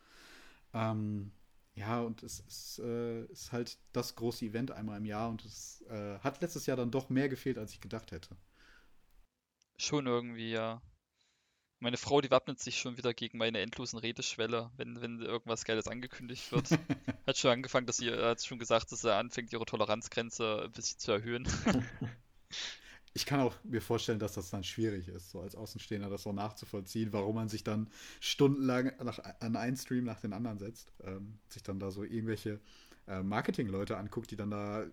[0.75, 1.33] Ähm,
[1.75, 5.83] ja, und es ist, äh, ist, halt das große Event einmal im Jahr und es
[5.89, 8.37] äh, hat letztes Jahr dann doch mehr gefehlt, als ich gedacht hätte.
[9.79, 10.83] Schon irgendwie, ja.
[11.81, 15.89] Meine Frau, die wappnet sich schon wieder gegen meine endlosen Redeschwelle, wenn, wenn irgendwas Geiles
[15.89, 16.71] angekündigt wird.
[17.27, 20.99] hat schon angefangen, dass sie, hat schon gesagt, dass sie anfängt, ihre Toleranzgrenze ein bisschen
[20.99, 21.49] zu erhöhen.
[23.17, 26.33] ich kann auch mir vorstellen, dass das dann schwierig ist, so als Außenstehender das so
[26.33, 27.89] nachzuvollziehen, warum man sich dann
[28.19, 32.61] stundenlang nach, an einen Stream nach den anderen setzt, ähm, sich dann da so irgendwelche
[33.07, 34.85] äh, Marketingleute anguckt, die dann da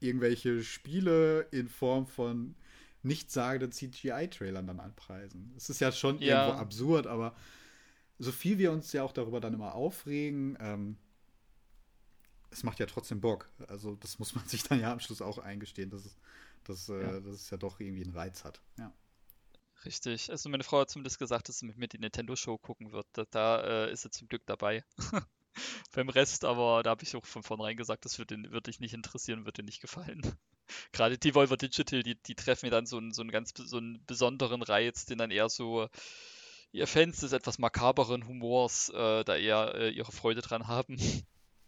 [0.00, 2.54] irgendwelche Spiele in Form von
[3.02, 5.52] nichtssagenden CGI-Trailern dann anpreisen.
[5.56, 6.46] Es ist ja schon ja.
[6.46, 7.34] irgendwo absurd, aber
[8.18, 10.96] so viel wir uns ja auch darüber dann immer aufregen, ähm,
[12.50, 13.50] es macht ja trotzdem Bock.
[13.68, 16.16] Also das muss man sich dann ja am Schluss auch eingestehen, dass es
[16.68, 17.20] dass, äh, ja.
[17.20, 18.60] dass es ja doch irgendwie einen Reiz hat.
[18.78, 18.92] Ja.
[19.84, 20.30] Richtig.
[20.30, 23.06] Also meine Frau hat zumindest gesagt, dass sie mit mir die Nintendo-Show gucken wird.
[23.12, 24.84] Da, da äh, ist sie zum Glück dabei.
[25.92, 28.94] Beim Rest aber, da habe ich auch von vornherein gesagt, das würde, würde dich nicht
[28.94, 30.20] interessieren, würde dir nicht gefallen.
[30.92, 33.78] Gerade die Volver Digital, die, die treffen mir dann so einen, so einen ganz so
[33.78, 35.88] einen besonderen Reiz, den dann eher so
[36.72, 40.98] ihr Fans des etwas makaberen Humors äh, da eher äh, ihre Freude dran haben.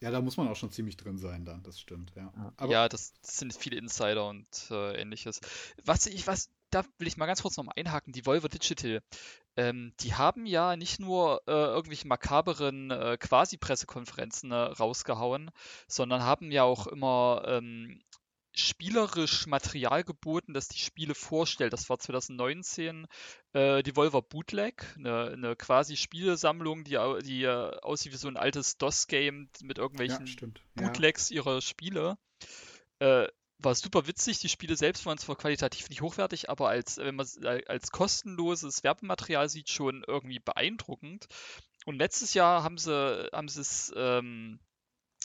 [0.01, 2.33] Ja, da muss man auch schon ziemlich drin sein, dann, das stimmt, ja.
[2.57, 5.41] Aber ja, das, das sind viele Insider und äh, ähnliches.
[5.85, 9.03] Was ich, was, da will ich mal ganz kurz nochmal einhaken, die Volvo Digital,
[9.57, 15.51] ähm, die haben ja nicht nur äh, irgendwelche makaberen äh, Quasi-Pressekonferenzen äh, rausgehauen,
[15.87, 18.01] sondern haben ja auch immer ähm,
[18.61, 21.73] spielerisch Material geboten, das die Spiele vorstellt.
[21.73, 23.07] Das war 2019
[23.53, 28.37] äh, die Volver Bootleg, eine, eine quasi Spielesammlung, die, die äh, aussieht wie so ein
[28.37, 31.37] altes DOS-Game mit irgendwelchen ja, Bootlegs ja.
[31.37, 32.19] ihrer Spiele.
[32.99, 33.27] Äh,
[33.63, 34.39] war super witzig.
[34.39, 37.27] Die Spiele selbst waren zwar qualitativ nicht hochwertig, aber als, wenn man
[37.67, 41.27] als kostenloses Werbematerial sieht, schon irgendwie beeindruckend.
[41.87, 44.61] Und letztes Jahr haben sie, haben sie es ähm,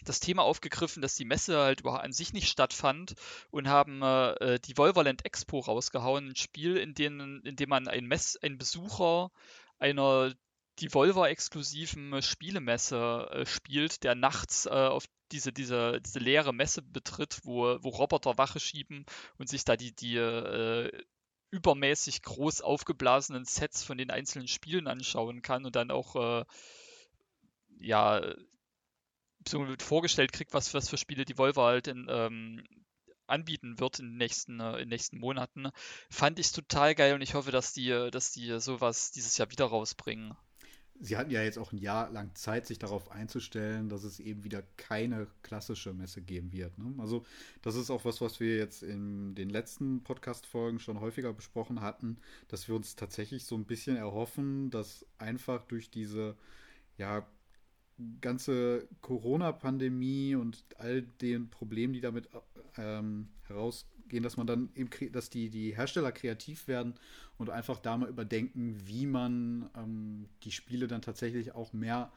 [0.06, 3.16] das Thema aufgegriffen, dass die Messe halt überhaupt an sich nicht stattfand
[3.51, 8.06] und haben äh, die Volverland Expo rausgehauen, ein Spiel, in, denen, in dem man ein,
[8.06, 9.32] Mess, ein Besucher
[9.80, 10.34] einer
[10.80, 17.39] die Volver-exklusiven Spielemesse äh, spielt, der nachts äh, auf diese, diese, diese leere Messe betritt,
[17.43, 19.06] wo, wo Roboter Wache schieben
[19.38, 20.91] und sich da die, die äh,
[21.51, 26.45] übermäßig groß aufgeblasenen Sets von den einzelnen Spielen anschauen kann und dann auch äh,
[27.80, 28.22] ja
[29.47, 32.63] so vorgestellt kriegt, was, was für Spiele die Volvo halt in, ähm,
[33.27, 35.69] anbieten wird in den nächsten, äh, in den nächsten Monaten,
[36.09, 39.65] fand ich total geil und ich hoffe, dass die, dass die sowas dieses Jahr wieder
[39.65, 40.35] rausbringen.
[40.99, 44.43] sie hatten ja jetzt auch ein Jahr lang Zeit, sich darauf einzustellen, dass es eben
[44.43, 46.77] wieder keine klassische Messe geben wird.
[46.77, 46.93] Ne?
[46.99, 47.25] Also
[47.61, 52.17] das ist auch was, was wir jetzt in den letzten Podcast-Folgen schon häufiger besprochen hatten,
[52.47, 56.37] dass wir uns tatsächlich so ein bisschen erhoffen, dass einfach durch diese
[56.97, 57.27] ja
[58.21, 62.29] ganze Corona-Pandemie und all den Problemen, die damit
[62.77, 66.95] ähm, herausgehen, dass man dann eben, dass die, die Hersteller kreativ werden
[67.37, 72.11] und einfach da mal überdenken, wie man ähm, die Spiele dann tatsächlich auch mehr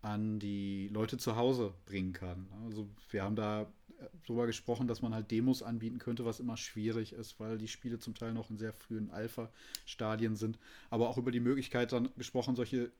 [0.00, 2.46] an die Leute zu Hause bringen kann.
[2.64, 6.56] Also wir haben da äh, darüber gesprochen, dass man halt Demos anbieten könnte, was immer
[6.56, 10.58] schwierig ist, weil die Spiele zum Teil noch in sehr frühen Alpha-Stadien sind.
[10.90, 12.90] Aber auch über die Möglichkeit dann gesprochen, solche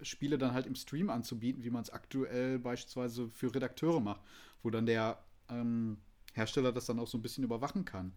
[0.00, 4.20] Spiele dann halt im Stream anzubieten, wie man es aktuell beispielsweise für Redakteure macht,
[4.62, 5.98] wo dann der ähm,
[6.34, 8.12] Hersteller das dann auch so ein bisschen überwachen kann.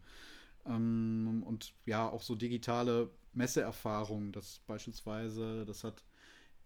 [0.66, 6.03] Ähm, und ja, auch so digitale Messeerfahrungen, das beispielsweise, das hat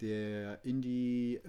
[0.01, 1.41] der Indie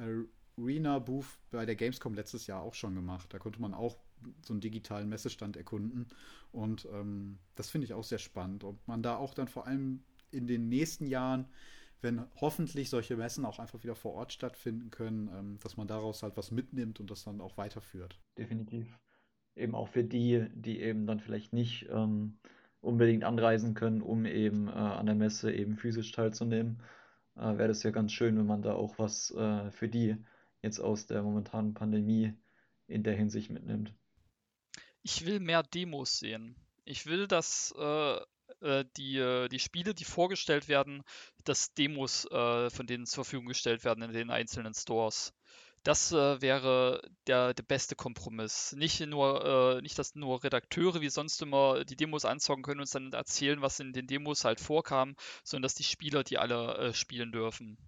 [0.59, 3.33] Arena Booth bei der Gamescom letztes Jahr auch schon gemacht.
[3.33, 3.97] Da konnte man auch
[4.45, 6.09] so einen digitalen Messestand erkunden.
[6.53, 8.65] Und ähm, das finde ich auch sehr spannend.
[8.65, 11.47] Und man da auch dann vor allem in den nächsten Jahren,
[12.03, 16.23] wenn hoffentlich solche Messen auch einfach wieder vor Ort stattfinden können, ähm, dass man daraus
[16.23, 18.19] halt was mitnimmt und das dann auch weiterführt.
[18.39, 18.99] Definitiv
[19.57, 22.39] eben auch für die, die eben dann vielleicht nicht ähm,
[22.81, 26.83] unbedingt anreisen können, um eben äh, an der Messe eben physisch teilzunehmen,
[27.37, 30.17] äh, wäre das ja ganz schön, wenn man da auch was äh, für die
[30.63, 32.35] jetzt aus der momentanen Pandemie
[32.87, 33.95] in der Hinsicht mitnimmt.
[35.03, 36.57] Ich will mehr Demos sehen.
[36.85, 37.75] Ich will, dass
[38.63, 41.03] äh, äh, die, äh, die Spiele, die vorgestellt werden,
[41.45, 45.33] dass Demos von denen zur Verfügung gestellt werden in den einzelnen Stores.
[45.83, 48.75] Das äh, wäre der, der beste Kompromiss.
[48.77, 52.83] Nicht nur, äh, nicht, dass nur Redakteure wie sonst immer die Demos anzocken können und
[52.83, 56.77] uns dann erzählen, was in den Demos halt vorkam, sondern dass die Spieler die alle
[56.77, 57.79] äh, spielen dürfen.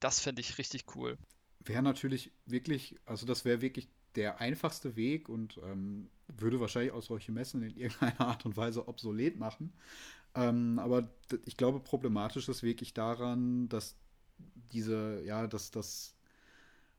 [0.00, 1.16] Das fände ich richtig cool.
[1.60, 7.02] Wäre natürlich wirklich, also das wäre wirklich der einfachste Weg und ähm, würde wahrscheinlich auch
[7.02, 9.72] solche Messen in irgendeiner Art und Weise obsolet machen.
[10.34, 11.08] Ähm, aber
[11.44, 13.96] ich glaube, problematisch ist wirklich daran, dass
[14.72, 16.14] diese, ja, dass das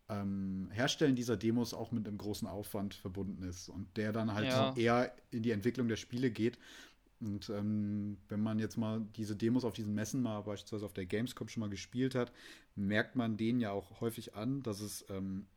[0.07, 4.47] ähm, Herstellen dieser Demos auch mit einem großen Aufwand verbunden ist und der dann halt
[4.47, 4.73] ja.
[4.75, 6.57] eher in die Entwicklung der Spiele geht.
[7.19, 11.05] Und ähm, wenn man jetzt mal diese Demos auf diesen Messen mal beispielsweise auf der
[11.05, 12.31] Gamescom schon mal gespielt hat,
[12.75, 15.47] merkt man denen ja auch häufig an, dass es ähm,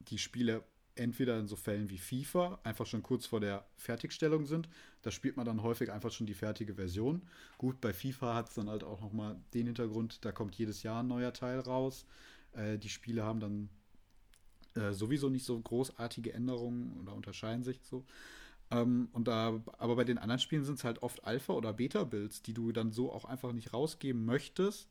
[0.00, 0.62] die Spiele
[0.96, 4.68] entweder in so Fällen wie FIFA einfach schon kurz vor der Fertigstellung sind.
[5.02, 7.22] Da spielt man dann häufig einfach schon die fertige Version.
[7.58, 11.02] Gut, bei FIFA hat es dann halt auch nochmal den Hintergrund, da kommt jedes Jahr
[11.02, 12.06] ein neuer Teil raus.
[12.52, 13.68] Äh, die Spiele haben dann
[14.74, 18.04] äh, sowieso nicht so großartige Änderungen oder unterscheiden sich so.
[18.70, 22.42] Ähm, und da, aber bei den anderen Spielen sind es halt oft Alpha- oder Beta-Builds,
[22.42, 24.88] die du dann so auch einfach nicht rausgeben möchtest.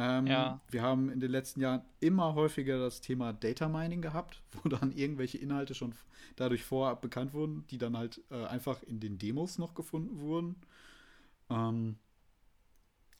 [0.00, 0.60] Ähm, ja.
[0.70, 4.92] Wir haben in den letzten Jahren immer häufiger das Thema Data Mining gehabt, wo dann
[4.92, 5.92] irgendwelche Inhalte schon
[6.36, 10.54] dadurch vorab bekannt wurden, die dann halt äh, einfach in den Demos noch gefunden wurden.
[11.50, 11.96] Ähm,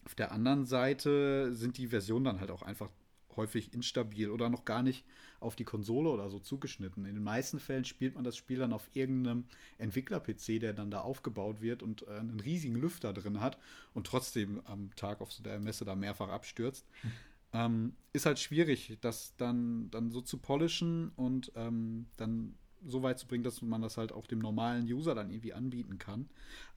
[0.04, 2.90] auf der anderen Seite sind die Versionen dann halt auch einfach
[3.36, 5.04] häufig instabil oder noch gar nicht
[5.40, 7.04] auf die Konsole oder so zugeschnitten.
[7.04, 9.44] In den meisten Fällen spielt man das Spiel dann auf irgendeinem
[9.78, 13.58] Entwickler-PC, der dann da aufgebaut wird und äh, einen riesigen Lüfter drin hat
[13.94, 16.86] und trotzdem am Tag auf der Messe da mehrfach abstürzt.
[17.02, 17.12] Hm.
[17.50, 22.54] Ähm, ist halt schwierig, das dann, dann so zu polischen und ähm, dann
[22.84, 25.98] so weit zu bringen, dass man das halt auch dem normalen User dann irgendwie anbieten
[25.98, 26.28] kann.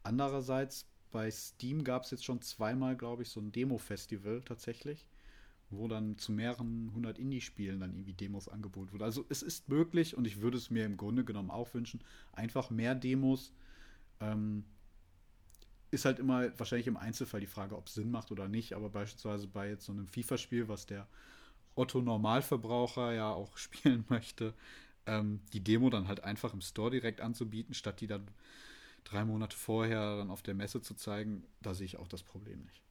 [0.04, 5.06] Andererseits, bei Steam gab es jetzt schon zweimal, glaube ich, so ein Demo-Festival tatsächlich
[5.72, 9.04] wo dann zu mehreren hundert Indie-Spielen dann irgendwie Demos angeboten wurden.
[9.04, 12.02] Also es ist möglich und ich würde es mir im Grunde genommen auch wünschen,
[12.34, 13.54] einfach mehr Demos.
[14.20, 14.66] Ähm,
[15.92, 18.90] ist halt immer wahrscheinlich im Einzelfall die Frage, ob es Sinn macht oder nicht, aber
[18.90, 21.08] beispielsweise bei jetzt so einem FIFA-Spiel, was der
[21.76, 24.54] Otto-Normalverbraucher ja auch spielen möchte,
[25.06, 28.28] ähm, die Demo dann halt einfach im Store direkt anzubieten, statt die dann
[29.04, 32.64] drei Monate vorher dann auf der Messe zu zeigen, da sehe ich auch das Problem
[32.66, 32.82] nicht.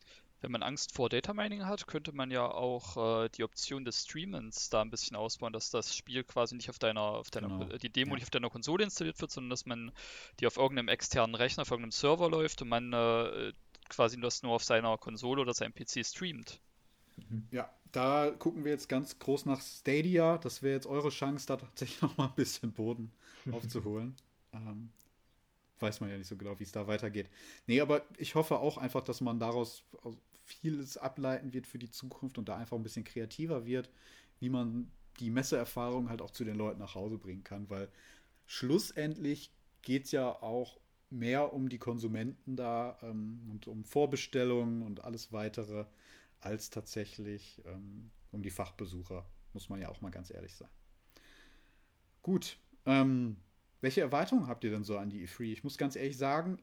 [0.40, 4.04] Wenn man Angst vor Data Mining hat, könnte man ja auch äh, die Option des
[4.04, 7.78] Streamens da ein bisschen ausbauen, dass das Spiel quasi nicht auf deiner, auf deiner genau.
[7.78, 8.14] die Demo ja.
[8.14, 9.92] nicht auf deiner Konsole installiert wird, sondern dass man
[10.40, 13.52] die auf irgendeinem externen Rechner, auf irgendeinem Server läuft und man äh,
[13.90, 16.60] quasi das nur auf seiner Konsole oder seinem PC streamt.
[17.16, 17.46] Mhm.
[17.50, 20.38] Ja, da gucken wir jetzt ganz groß nach Stadia.
[20.38, 23.12] Das wäre jetzt eure Chance, da tatsächlich noch mal ein bisschen Boden
[23.52, 24.16] aufzuholen.
[24.52, 24.90] Ähm,
[25.80, 27.28] weiß man ja nicht so genau, wie es da weitergeht.
[27.66, 29.84] Nee, aber ich hoffe auch einfach, dass man daraus
[30.52, 33.90] vieles ableiten wird für die Zukunft und da einfach ein bisschen kreativer wird,
[34.38, 37.88] wie man die Messeerfahrung halt auch zu den Leuten nach Hause bringen kann, weil
[38.46, 40.80] schlussendlich geht es ja auch
[41.10, 45.84] mehr um die Konsumenten da ähm, und um Vorbestellungen und alles weitere,
[46.40, 50.70] als tatsächlich ähm, um die Fachbesucher, muss man ja auch mal ganz ehrlich sein.
[52.22, 53.36] Gut, ähm,
[53.80, 55.52] welche Erwartungen habt ihr denn so an die E3?
[55.52, 56.62] Ich muss ganz ehrlich sagen,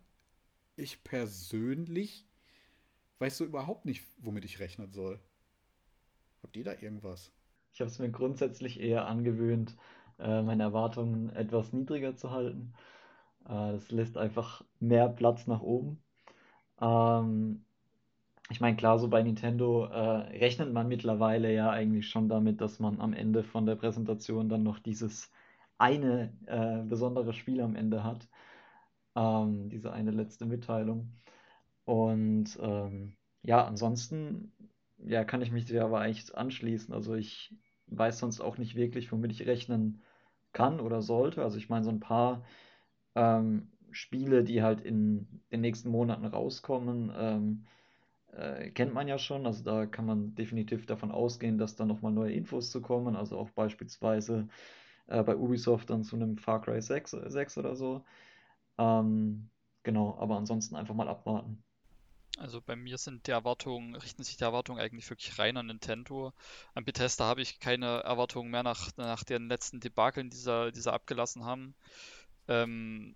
[0.75, 2.26] ich persönlich
[3.19, 5.19] weiß so überhaupt nicht, womit ich rechnen soll.
[6.43, 7.31] Habt ihr da irgendwas?
[7.73, 9.75] Ich habe es mir grundsätzlich eher angewöhnt,
[10.19, 12.73] äh, meine Erwartungen etwas niedriger zu halten.
[13.45, 16.01] Äh, das lässt einfach mehr Platz nach oben.
[16.81, 17.63] Ähm,
[18.49, 22.79] ich meine, klar, so bei Nintendo äh, rechnet man mittlerweile ja eigentlich schon damit, dass
[22.79, 25.31] man am Ende von der Präsentation dann noch dieses
[25.77, 26.33] eine
[26.89, 28.27] besondere Spiel am Ende hat.
[29.15, 31.11] Ähm, diese eine letzte Mitteilung.
[31.87, 34.51] Und ähm, ja, ansonsten
[34.97, 36.93] ja, kann ich mich dir aber eigentlich anschließen.
[36.93, 37.55] Also ich
[37.87, 40.01] weiß sonst auch nicht wirklich, womit ich rechnen
[40.51, 41.43] kann oder sollte.
[41.43, 42.43] Also ich meine, so ein paar
[43.15, 47.65] ähm, Spiele, die halt in den nächsten Monaten rauskommen, ähm,
[48.33, 49.45] äh, kennt man ja schon.
[49.45, 53.15] Also da kann man definitiv davon ausgehen, dass da nochmal neue Infos zu kommen.
[53.15, 54.49] Also auch beispielsweise
[55.07, 58.03] äh, bei Ubisoft dann zu einem Far Cry 6, 6 oder so.
[58.79, 59.49] Ähm,
[59.83, 61.63] genau, aber ansonsten einfach mal abwarten.
[62.37, 66.33] Also bei mir sind die Erwartungen, richten sich die Erwartungen eigentlich wirklich rein an Nintendo.
[66.75, 70.79] An Bethesda habe ich keine Erwartungen mehr nach, nach den letzten Debakeln, die sie, die
[70.79, 71.73] sie abgelassen haben.
[72.47, 73.15] Ähm,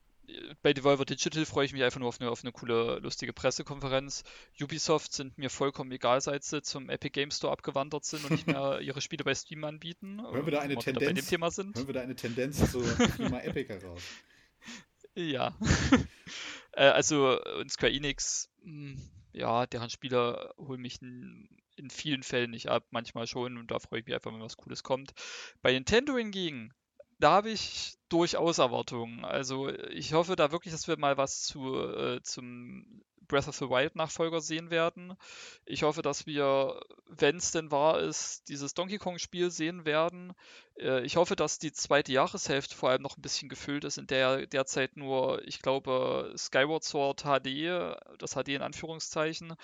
[0.61, 4.23] bei Devolver Digital freue ich mich einfach nur auf eine, auf eine coole, lustige Pressekonferenz.
[4.59, 8.47] Ubisoft sind mir vollkommen egal, seit sie zum Epic Game Store abgewandert sind und nicht
[8.47, 10.21] mehr ihre Spiele bei Steam anbieten.
[10.21, 11.77] Hören wir da eine Tendenz, bei dem Thema sind.
[11.77, 12.81] Hören wir da eine Tendenz zu
[13.17, 14.01] Thema Epic heraus?
[15.15, 15.55] Ja.
[16.73, 21.49] äh, also, und Square Enix, mh, hm, ja, deren Spieler holen mich in,
[21.89, 24.83] vielen Fällen nicht ab, manchmal schon und da freue ich mich einfach, wenn was Cooles
[24.83, 25.13] kommt.
[25.61, 26.73] Bei Nintendo hingegen,
[27.19, 29.25] da habe ich durchaus Erwartungen.
[29.25, 33.69] Also ich hoffe da wirklich, dass wir mal was zu, äh, zum Breath of the
[33.69, 35.15] Wild Nachfolger sehen werden.
[35.65, 40.33] Ich hoffe, dass wir, wenn es denn wahr ist, dieses Donkey Kong Spiel sehen werden.
[40.77, 44.07] Äh, ich hoffe, dass die zweite Jahreshälfte vor allem noch ein bisschen gefüllt ist, in
[44.07, 49.55] der derzeit nur, ich glaube, Skyward Sword HD, das HD in Anführungszeichen,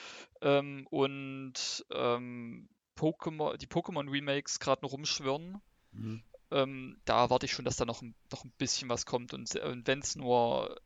[0.41, 5.61] ähm, und ähm, Pokémon, die Pokémon Remakes gerade noch rumschwirren.
[5.91, 6.24] Mhm.
[6.51, 9.86] Ähm, da erwarte ich schon, dass da noch, noch ein bisschen was kommt und, und
[9.86, 10.80] wenn es nur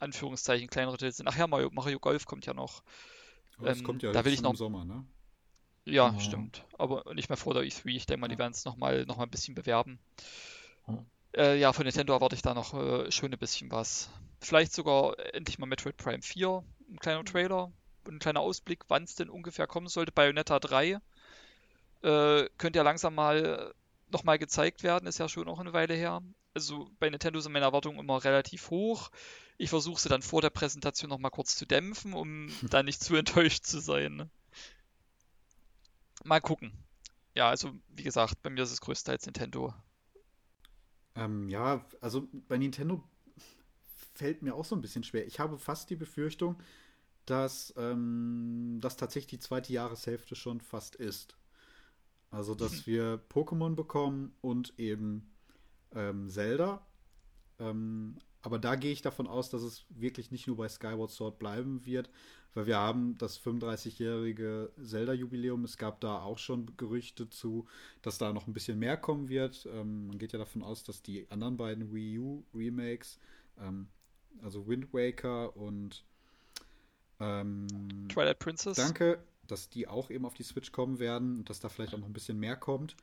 [0.00, 1.28] Anführungszeichen kleinere Titel sind.
[1.28, 2.82] Ach ja, Mario, Mario Golf kommt ja noch.
[3.60, 5.04] das ähm, kommt ja da will ich noch, im Sommer, ne?
[5.84, 6.20] Ja, oh.
[6.20, 6.64] stimmt.
[6.78, 7.86] Aber nicht mehr vor der E3.
[7.86, 9.98] Ich denke mal, die werden es nochmal noch mal ein bisschen bewerben.
[10.86, 10.98] Oh.
[11.36, 14.10] Äh, ja, von Nintendo erwarte ich da noch äh, schon ein bisschen was.
[14.40, 17.70] Vielleicht sogar endlich mal Metroid Prime 4, ein kleiner Trailer
[18.06, 20.12] und ein kleiner Ausblick, wann es denn ungefähr kommen sollte.
[20.12, 20.98] Bayonetta 3
[22.02, 23.74] äh, könnte ja langsam mal
[24.10, 26.22] nochmal gezeigt werden, ist ja schon noch eine Weile her.
[26.54, 29.10] Also bei Nintendo sind meine Erwartungen immer relativ hoch.
[29.60, 33.14] Ich versuche sie dann vor der Präsentation nochmal kurz zu dämpfen, um da nicht zu
[33.14, 34.30] enttäuscht zu sein.
[36.24, 36.72] Mal gucken.
[37.34, 39.74] Ja, also wie gesagt, bei mir ist es größtenteils Nintendo.
[41.14, 43.04] Ähm, ja, also bei Nintendo
[44.14, 45.26] fällt mir auch so ein bisschen schwer.
[45.26, 46.58] Ich habe fast die Befürchtung,
[47.26, 51.36] dass ähm, das tatsächlich die zweite Jahreshälfte schon fast ist.
[52.30, 55.30] Also, dass wir Pokémon bekommen und eben
[55.92, 56.86] ähm, Zelda.
[57.58, 61.38] Ähm, aber da gehe ich davon aus, dass es wirklich nicht nur bei Skyward Sword
[61.38, 62.10] bleiben wird,
[62.54, 65.64] weil wir haben das 35-jährige Zelda-Jubiläum.
[65.64, 67.66] Es gab da auch schon Gerüchte zu,
[68.02, 69.68] dass da noch ein bisschen mehr kommen wird.
[69.72, 73.18] Ähm, man geht ja davon aus, dass die anderen beiden Wii U-Remakes,
[73.58, 73.88] ähm,
[74.42, 76.04] also Wind Waker und
[77.20, 77.68] ähm,
[78.08, 78.76] Twilight Princess.
[78.76, 81.98] Danke, dass die auch eben auf die Switch kommen werden und dass da vielleicht auch
[81.98, 82.96] noch ein bisschen mehr kommt.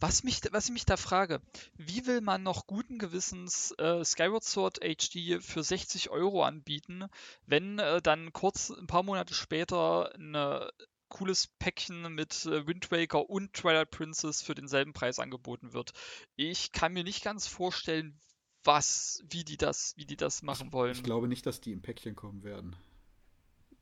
[0.00, 1.40] Was, mich, was ich mich da frage,
[1.76, 7.06] wie will man noch guten Gewissens äh, Skyward Sword HD für 60 Euro anbieten,
[7.46, 10.68] wenn äh, dann kurz ein paar Monate später ein
[11.08, 15.92] cooles Päckchen mit äh, Wind Waker und Twilight Princess für denselben Preis angeboten wird?
[16.36, 18.18] Ich kann mir nicht ganz vorstellen,
[18.64, 20.92] was, wie die das, wie die das machen wollen.
[20.92, 22.76] Ich glaube nicht, dass die im Päckchen kommen werden.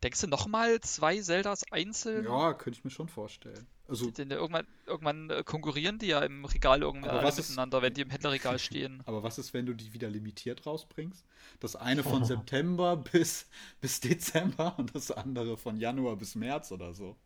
[0.03, 2.25] Denkst du nochmal zwei Zeldas einzeln?
[2.25, 3.67] Ja, könnte ich mir schon vorstellen.
[3.87, 8.01] Also, denn irgendwann, irgendwann äh, konkurrieren die ja im Regal irgendwann miteinander, ist, wenn die
[8.01, 9.03] im Händlerregal stehen.
[9.07, 11.25] Aber was ist, wenn du die wieder limitiert rausbringst?
[11.61, 12.25] Das eine von oh.
[12.25, 13.47] September bis,
[13.81, 17.17] bis Dezember und das andere von Januar bis März oder so.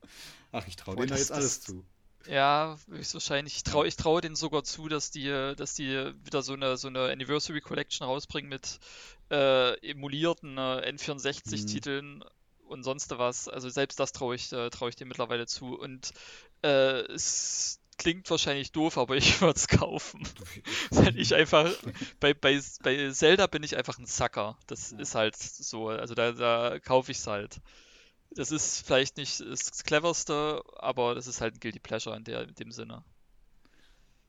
[0.52, 1.84] Ach, ich traue denen da jetzt das, alles zu.
[2.28, 3.56] Ja, höchstwahrscheinlich.
[3.56, 6.88] Ich traue ich trau denen sogar zu, dass die, dass die wieder so eine, so
[6.88, 8.80] eine Anniversary Collection rausbringen mit
[9.30, 12.16] äh, emulierten äh, N64-Titeln.
[12.16, 12.24] Mhm
[12.68, 13.48] und sonst was.
[13.48, 15.78] Also selbst das traue ich, äh, traue ich dir mittlerweile zu.
[15.78, 16.12] Und
[16.62, 20.26] äh, es klingt wahrscheinlich doof, aber ich würde es kaufen.
[20.90, 21.70] Weil ich einfach,
[22.20, 24.58] bei, bei, bei Zelda bin ich einfach ein Sucker.
[24.66, 24.98] Das ja.
[24.98, 25.88] ist halt so.
[25.88, 27.60] Also da, da kaufe ich es halt.
[28.30, 32.42] das ist vielleicht nicht das cleverste, aber das ist halt ein Guilty Pleasure in, der,
[32.42, 33.04] in dem Sinne.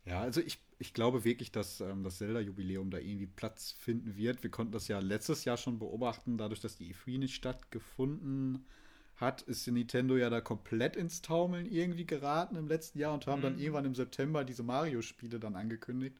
[0.05, 4.43] Ja, also ich, ich glaube wirklich, dass ähm, das Zelda-Jubiläum da irgendwie Platz finden wird.
[4.43, 8.65] Wir konnten das ja letztes Jahr schon beobachten, dadurch, dass die E3 nicht stattgefunden
[9.15, 13.39] hat, ist Nintendo ja da komplett ins Taumeln irgendwie geraten im letzten Jahr und haben
[13.39, 13.43] mhm.
[13.43, 16.17] dann irgendwann im September diese Mario-Spiele dann angekündigt.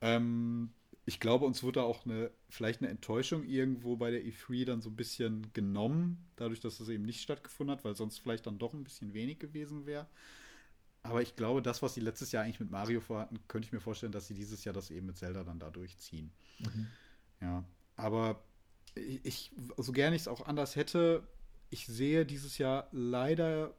[0.00, 0.70] Ähm,
[1.06, 4.90] ich glaube, uns wurde auch eine, vielleicht eine Enttäuschung irgendwo bei der E3 dann so
[4.90, 8.72] ein bisschen genommen, dadurch, dass es eben nicht stattgefunden hat, weil sonst vielleicht dann doch
[8.72, 10.06] ein bisschen wenig gewesen wäre.
[11.04, 13.80] Aber ich glaube, das, was sie letztes Jahr eigentlich mit Mario vorhatten, könnte ich mir
[13.80, 16.32] vorstellen, dass sie dieses Jahr das eben mit Zelda dann da durchziehen.
[16.60, 16.86] Mhm.
[17.42, 18.42] Ja, aber
[18.94, 21.28] ich, so gerne ich es auch anders hätte,
[21.68, 23.74] ich sehe dieses Jahr leider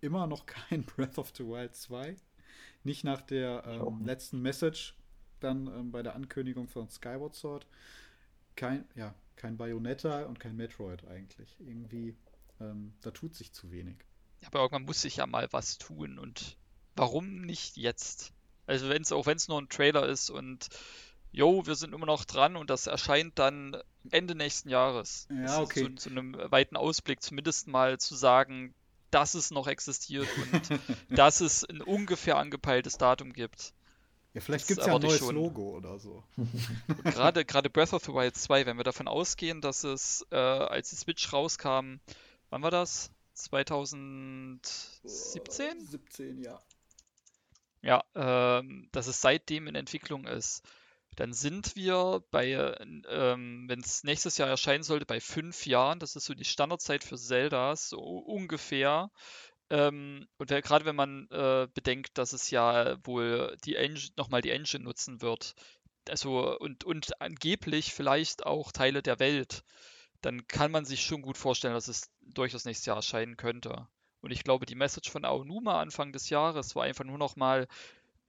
[0.00, 2.16] immer noch kein Breath of the Wild 2.
[2.82, 4.96] Nicht nach der ähm, letzten Message
[5.40, 7.66] dann ähm, bei der Ankündigung von Skyward Sword.
[8.56, 11.56] Kein, ja, kein Bayonetta und kein Metroid eigentlich.
[11.60, 12.16] Irgendwie,
[12.60, 13.96] ähm, da tut sich zu wenig.
[14.46, 16.56] Aber irgendwann muss sich ja mal was tun und
[16.96, 18.32] warum nicht jetzt?
[18.66, 20.68] Also wenn es auch wenn es nur ein Trailer ist und
[21.32, 23.76] jo, wir sind immer noch dran und das erscheint dann
[24.10, 25.26] Ende nächsten Jahres.
[25.30, 25.84] Ja, okay.
[25.84, 28.72] Zu, zu, einem weiten Ausblick zumindest mal zu sagen,
[29.10, 30.80] dass es noch existiert und
[31.10, 33.72] dass es ein ungefähr angepeiltes Datum gibt.
[34.32, 36.24] Ja, vielleicht gibt es ja ein neues Logo oder so.
[37.04, 40.90] gerade, gerade Breath of the Wild 2, wenn wir davon ausgehen, dass es, äh, als
[40.90, 41.98] die Switch rauskam,
[42.50, 43.10] wann war das?
[43.34, 45.86] 2017?
[45.86, 46.58] 17, ja.
[47.82, 50.62] Ja, ähm, dass es seitdem in Entwicklung ist.
[51.16, 52.74] Dann sind wir bei,
[53.08, 56.00] ähm, wenn es nächstes Jahr erscheinen sollte, bei fünf Jahren.
[56.00, 59.10] Das ist so die Standardzeit für Zeldas, so ungefähr.
[59.70, 64.50] Ähm, und gerade wenn man äh, bedenkt, dass es ja wohl die Engine, nochmal die
[64.50, 65.54] Engine nutzen wird,
[66.08, 69.62] also und, und angeblich vielleicht auch Teile der Welt,
[70.24, 73.88] dann kann man sich schon gut vorstellen, dass es durchaus nächstes Jahr erscheinen könnte.
[74.20, 77.68] Und ich glaube, die Message von Aonuma Anfang des Jahres war einfach nur noch mal,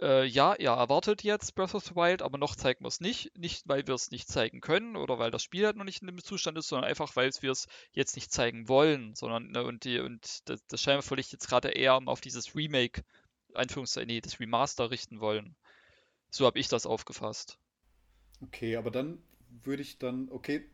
[0.02, 3.32] äh, ja, ihr erwartet jetzt Breath of the Wild, aber noch zeigen wir es nicht.
[3.38, 6.08] Nicht, weil wir es nicht zeigen können oder weil das Spiel halt noch nicht in
[6.08, 9.16] dem Zustand ist, sondern einfach, weil wir es jetzt nicht zeigen wollen.
[9.16, 13.06] Sondern, ne, und, die, und das, das scheinbar völlig jetzt gerade eher auf dieses Remake,
[13.54, 15.56] Anführungszeichen, nee, das Remaster richten wollen.
[16.30, 17.58] So habe ich das aufgefasst.
[18.42, 19.24] Okay, aber dann
[19.64, 20.70] würde ich dann, okay,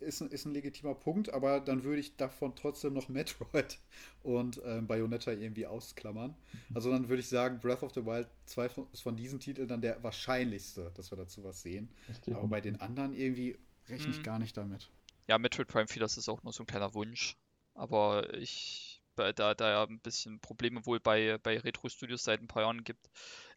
[0.00, 3.78] ist, ist ein legitimer Punkt, aber dann würde ich davon trotzdem noch Metroid
[4.22, 6.30] und ähm, Bayonetta irgendwie ausklammern.
[6.30, 6.76] Mhm.
[6.76, 9.80] Also dann würde ich sagen, Breath of the Wild 2 ist von diesen Titeln dann
[9.80, 11.88] der wahrscheinlichste, dass wir dazu was sehen.
[12.26, 14.22] Aber bei den anderen irgendwie rechne ich hm.
[14.22, 14.90] gar nicht damit.
[15.26, 17.36] Ja, Metroid Prime 4, das ist auch nur so ein kleiner Wunsch.
[17.74, 22.48] Aber ich, da, da ja ein bisschen Probleme wohl bei, bei Retro Studios seit ein
[22.48, 23.08] paar Jahren gibt,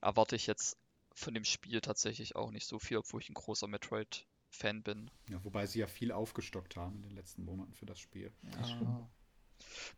[0.01, 0.77] erwarte ich jetzt
[1.13, 5.09] von dem Spiel tatsächlich auch nicht so viel, obwohl ich ein großer Metroid Fan bin.
[5.29, 8.31] Ja, wobei sie ja viel aufgestockt haben in den letzten Monaten für das Spiel.
[8.43, 9.07] Ja.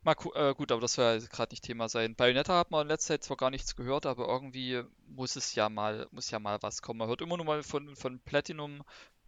[0.03, 2.15] Mal äh, gut, aber das soll ja gerade nicht Thema sein.
[2.15, 5.69] Bayonetta hat man in letzter Zeit zwar gar nichts gehört, aber irgendwie muss es ja
[5.69, 6.99] mal, muss ja mal was kommen.
[6.99, 8.83] Man hört immer nur mal von, von Platinum.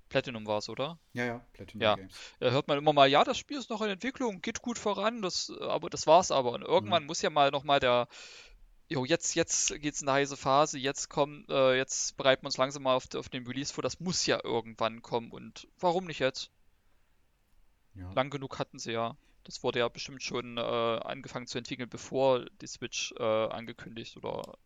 [0.09, 0.99] Platinum war es, oder?
[1.13, 1.95] Ja, ja, Platinum ja.
[1.95, 2.15] Games.
[2.39, 5.21] Da hört man immer mal, ja, das Spiel ist noch in Entwicklung, geht gut voran,
[5.21, 6.51] das, aber das war's aber.
[6.51, 7.07] Und irgendwann mhm.
[7.07, 8.07] muss ja mal nochmal der,
[8.87, 12.57] jo, jetzt, jetzt geht's in eine heiße Phase, jetzt kommen, äh, jetzt bereiten wir uns
[12.57, 16.19] langsam mal auf, auf, den Release vor, das muss ja irgendwann kommen und warum nicht
[16.19, 16.51] jetzt?
[17.95, 18.11] Ja.
[18.13, 19.15] Lang genug hatten sie ja.
[19.43, 24.57] Das wurde ja bestimmt schon äh, angefangen zu entwickeln, bevor die Switch äh, angekündigt oder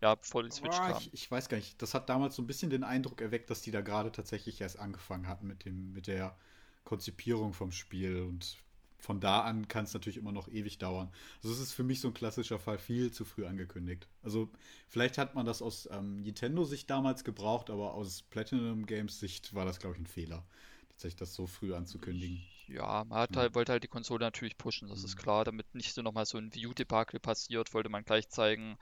[0.00, 0.98] ja, bevor die Switch oh, kam.
[0.98, 3.62] Ich, ich, weiß gar nicht, das hat damals so ein bisschen den Eindruck erweckt, dass
[3.62, 6.36] die da gerade tatsächlich erst angefangen hatten mit dem, mit der
[6.84, 8.56] Konzipierung vom Spiel und
[9.02, 11.10] von da an kann es natürlich immer noch ewig dauern.
[11.42, 14.06] Also es ist für mich so ein klassischer Fall viel zu früh angekündigt.
[14.22, 14.48] Also
[14.88, 19.80] vielleicht hat man das aus ähm, Nintendo-Sicht damals gebraucht, aber aus Platinum Games-Sicht war das,
[19.80, 20.44] glaube ich, ein Fehler,
[20.90, 22.40] tatsächlich das so früh anzukündigen.
[22.68, 25.06] Ja, man hat halt, wollte halt die Konsole natürlich pushen, das mhm.
[25.06, 28.78] ist klar, damit nicht so nochmal so ein View-Debakel passiert, wollte man gleich zeigen,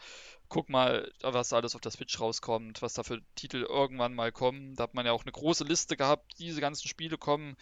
[0.51, 4.75] guck mal, was alles auf der Switch rauskommt, was da für Titel irgendwann mal kommen.
[4.75, 7.57] Da hat man ja auch eine große Liste gehabt, diese ganzen Spiele kommen.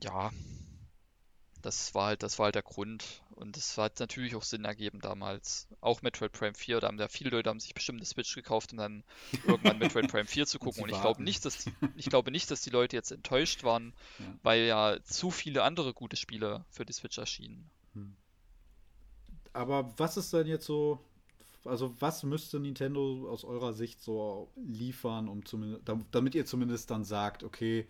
[0.00, 0.30] Ja,
[1.66, 3.22] das war halt, das war halt der Grund.
[3.34, 5.66] Und das hat natürlich auch Sinn ergeben damals.
[5.80, 8.70] Auch Metroid Prime 4, da haben ja viele Leute haben sich bestimmt eine Switch gekauft,
[8.70, 9.04] um dann
[9.46, 10.84] irgendwann Metroid Prime 4 zu gucken.
[10.84, 13.64] Und, Und ich glaube nicht, dass die, ich glaube nicht, dass die Leute jetzt enttäuscht
[13.64, 14.24] waren, ja.
[14.44, 17.68] weil ja zu viele andere gute Spiele für die Switch erschienen.
[17.94, 18.16] Hm.
[19.52, 21.00] Aber was ist denn jetzt so,
[21.64, 25.82] also was müsste Nintendo aus eurer Sicht so liefern, um zumindest,
[26.12, 27.88] damit ihr zumindest dann sagt, okay,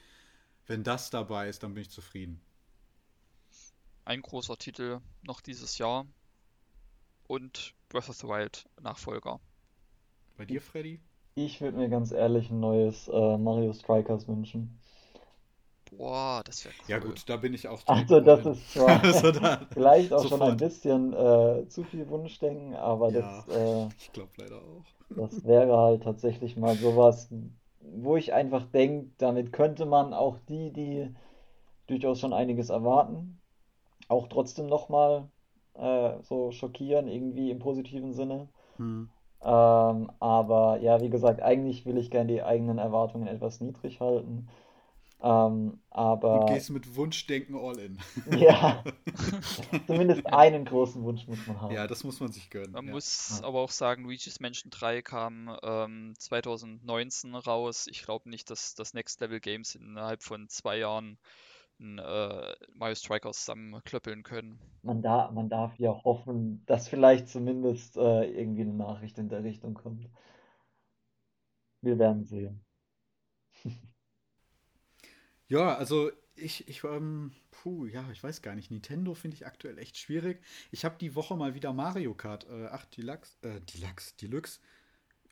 [0.67, 2.41] wenn das dabei ist, dann bin ich zufrieden
[4.07, 6.07] ein großer Titel noch dieses Jahr
[7.29, 9.39] und Breath of the Wild Nachfolger.
[10.37, 11.01] Bei dir, Freddy?
[11.37, 14.81] Ich würde mir ganz ehrlich ein neues äh, Mario Strikers wünschen.
[15.91, 16.87] Boah, das wäre cool.
[16.89, 20.43] Ja gut, da bin ich auch Also das ist zwar Also da- vielleicht auch schon
[20.43, 20.61] ein sofort.
[20.61, 24.85] bisschen äh, zu viel Wunschdenken, aber Ja, das, äh, ich glaube leider auch.
[25.11, 27.29] das wäre halt tatsächlich mal sowas,
[27.81, 31.13] wo ich einfach denke, damit könnte man auch die, die
[31.89, 33.41] durchaus schon einiges erwarten,
[34.09, 35.29] auch trotzdem nochmal
[35.75, 38.49] äh, so schockieren, irgendwie im positiven Sinne.
[38.77, 39.09] Hm.
[39.43, 44.49] Ähm, aber ja, wie gesagt, eigentlich will ich gerne die eigenen Erwartungen etwas niedrig halten.
[45.23, 47.99] Ähm, Und aber gehst mit Wunschdenken all in.
[48.39, 48.85] ja,
[49.87, 51.75] zumindest einen großen Wunsch muss man haben.
[51.75, 52.73] Ja, das muss man sich gönnen.
[52.73, 52.93] Man ja.
[52.93, 53.47] muss Ja.
[53.47, 57.87] aber auch sagen, Luigi's Mansion 3 kam ähm, 2019 raus.
[57.91, 61.19] Ich glaube nicht, dass das Next Level Games innerhalb von zwei Jahren
[61.81, 64.61] ein äh, Mario Strikers zusammenklöppeln können.
[64.81, 69.45] Man da, man darf ja hoffen, dass vielleicht zumindest äh, irgendwie eine Nachricht in der
[69.45, 70.09] Richtung kommt.
[71.81, 72.63] Wir werden sehen.
[75.49, 78.71] Ja, also ich, ich, ähm, puh, ja, ich weiß gar nicht.
[78.71, 80.43] Nintendo finde ich aktuell echt schwierig.
[80.71, 84.61] Ich habe die Woche mal wieder Mario Kart äh, 8 Deluxe, äh, Deluxe, Deluxe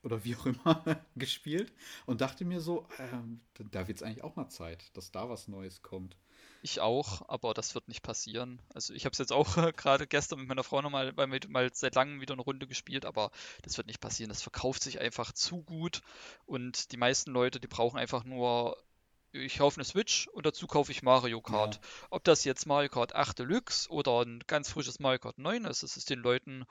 [0.03, 0.85] oder wie auch immer
[1.17, 1.73] gespielt
[2.07, 5.29] und dachte mir so, ähm, da- da wird es eigentlich auch mal Zeit, dass da
[5.31, 6.17] was Neues kommt.
[6.67, 8.59] Ich auch, aber das wird nicht passieren.
[8.73, 11.51] Also ich habe es jetzt auch äh, gerade gestern mit meiner Frau nochmal mal, mit-
[11.51, 13.31] mal seit langem wieder eine Runde gespielt, aber
[13.61, 14.31] das wird nicht passieren.
[14.31, 16.01] Das verkauft sich einfach zu gut
[16.47, 18.83] und die meisten Leute, die brauchen einfach nur,
[19.33, 21.81] ich kaufe eine Switch und dazu kaufe ich Mario Kart.
[22.09, 25.83] Ob das jetzt Mario Kart 8 Deluxe oder ein ganz frisches Mario Kart 9 ist,
[25.83, 26.65] das ist den Leuten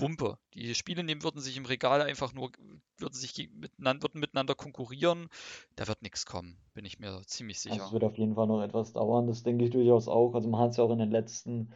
[0.00, 0.38] Wumpe.
[0.54, 2.50] Die Spiele nehmen würden sich im Regal einfach nur,
[2.98, 5.28] würden sich miteinander, würden miteinander konkurrieren.
[5.76, 7.86] Da wird nichts kommen, bin ich mir ziemlich Also sicher.
[7.86, 10.34] es wird auf jeden Fall noch etwas dauern, das denke ich durchaus auch.
[10.34, 11.70] Also man hat es ja auch in den letzten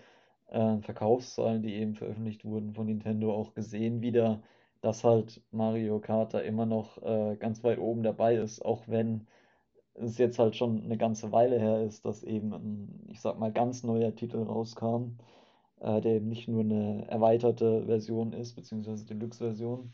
[0.48, 4.42] äh, Verkaufszahlen, die eben veröffentlicht wurden von Nintendo, auch gesehen wieder,
[4.80, 9.26] dass halt Mario Kart da immer noch äh, ganz weit oben dabei ist, auch wenn
[9.94, 13.52] es jetzt halt schon eine ganze Weile her ist, dass eben ein, ich sag mal,
[13.52, 15.18] ganz neuer Titel rauskam,
[15.82, 19.92] äh, der eben nicht nur eine erweiterte Version ist, beziehungsweise Deluxe-Version.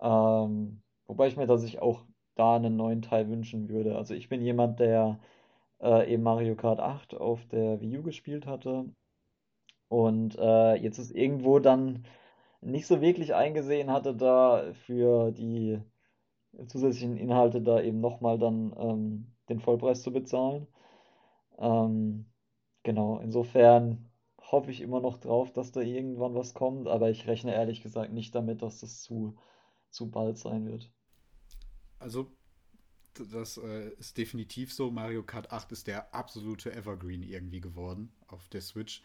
[0.00, 2.04] Ähm, wobei ich mir tatsächlich auch
[2.34, 3.96] da einen neuen Teil wünschen würde.
[3.96, 5.18] Also ich bin jemand, der
[5.80, 8.86] äh, eben Mario Kart 8 auf der Wii U gespielt hatte
[9.88, 12.04] und äh, jetzt ist irgendwo dann
[12.60, 15.80] nicht so wirklich eingesehen hatte, da für die
[16.68, 20.66] zusätzlichen Inhalte da eben nochmal dann ähm, den Vollpreis zu bezahlen.
[21.58, 22.26] Ähm,
[22.82, 24.08] genau, insofern
[24.52, 28.12] hoffe ich immer noch drauf, dass da irgendwann was kommt, aber ich rechne ehrlich gesagt
[28.12, 29.36] nicht damit, dass das zu,
[29.90, 30.90] zu bald sein wird.
[31.98, 32.30] Also,
[33.14, 34.90] das äh, ist definitiv so.
[34.90, 39.02] Mario Kart 8 ist der absolute Evergreen irgendwie geworden auf der Switch.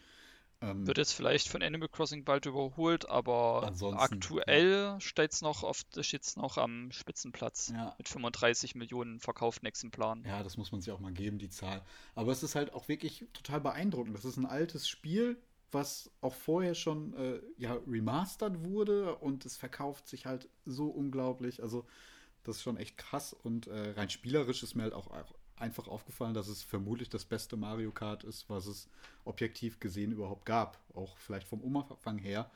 [0.61, 6.35] Ähm, Wird jetzt vielleicht von Animal Crossing bald überholt, aber aktuell steht's noch auf, steht's
[6.35, 10.23] noch am Spitzenplatz ja, mit 35 Millionen verkauften Exemplaren.
[10.23, 11.81] ja, das muss man sich auch mal geben, die Zahl.
[12.13, 14.15] Aber es ist halt auch wirklich total beeindruckend.
[14.15, 19.57] Das ist ein altes Spiel, was auch vorher schon äh, ja, remastert wurde und es
[19.57, 21.63] verkauft sich halt so unglaublich.
[21.63, 21.85] Also,
[22.43, 25.87] das ist schon echt krass und äh, rein spielerisch ist mir halt auch, auch einfach
[25.87, 28.89] aufgefallen, dass es vermutlich das beste Mario Kart ist, was es
[29.25, 30.79] objektiv gesehen überhaupt gab.
[30.95, 32.51] Auch vielleicht vom Umfang her.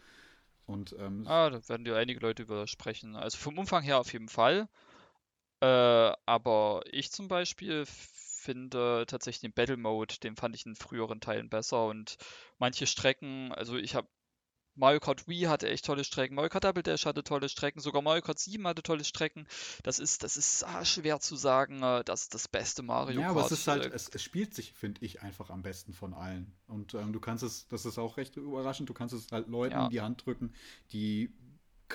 [0.68, 3.16] Und ähm, Ah, da werden dir einige Leute über sprechen.
[3.16, 4.68] Also vom Umfang her auf jeden Fall.
[5.62, 5.68] Äh,
[6.26, 11.50] aber ich zum Beispiel finde tatsächlich den Battle Mode, den fand ich in früheren Teilen
[11.50, 12.18] besser und
[12.60, 14.08] manche Strecken, also ich habe
[14.76, 18.02] Mario Kart Wii hatte echt tolle Strecken, Mario Kart Double Dash hatte tolle Strecken, sogar
[18.02, 19.48] Mario Kart 7 hatte tolle Strecken.
[19.84, 23.30] Das ist, das ist ah, schwer zu sagen, äh, das ist das beste Mario Ja,
[23.30, 23.60] aber es Kart.
[23.60, 26.52] ist halt, es, es spielt sich, finde ich, einfach am besten von allen.
[26.68, 29.74] Und ähm, du kannst es, das ist auch recht überraschend, du kannst es halt Leuten
[29.76, 29.86] Ja.
[29.86, 30.54] in die Hand drücken,
[30.92, 31.32] die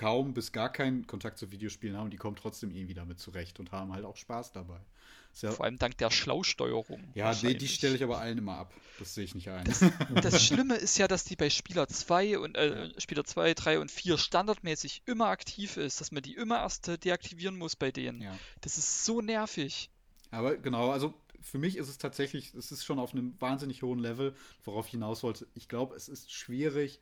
[0.01, 3.71] kaum bis gar keinen Kontakt zu Videospielen haben, die kommen trotzdem irgendwie damit zurecht und
[3.71, 4.79] haben halt auch Spaß dabei.
[5.41, 7.03] Ja, vor allem dank der Schlausteuerung.
[7.13, 8.73] ja, nee, die stelle ich aber allen immer ab.
[8.97, 9.63] Das sehe ich nicht ein.
[9.63, 9.85] Das,
[10.23, 13.91] das Schlimme ist ja, dass die bei Spieler 2 und äh, Spieler 2, 3 und
[13.91, 18.21] 4 standardmäßig immer aktiv ist, dass man die immer erst deaktivieren muss bei denen.
[18.21, 18.35] ja.
[18.61, 19.89] Das ist so nervig.
[20.31, 23.99] Aber genau, also für mich ist es tatsächlich, es ist schon auf einem wahnsinnig hohen
[23.99, 25.47] Level, worauf ich hinaus wollte.
[25.53, 26.99] Ich glaube, es ist schwierig,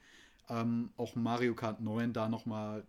[0.49, 2.85] ähm, auch Mario Kart 9 da nochmal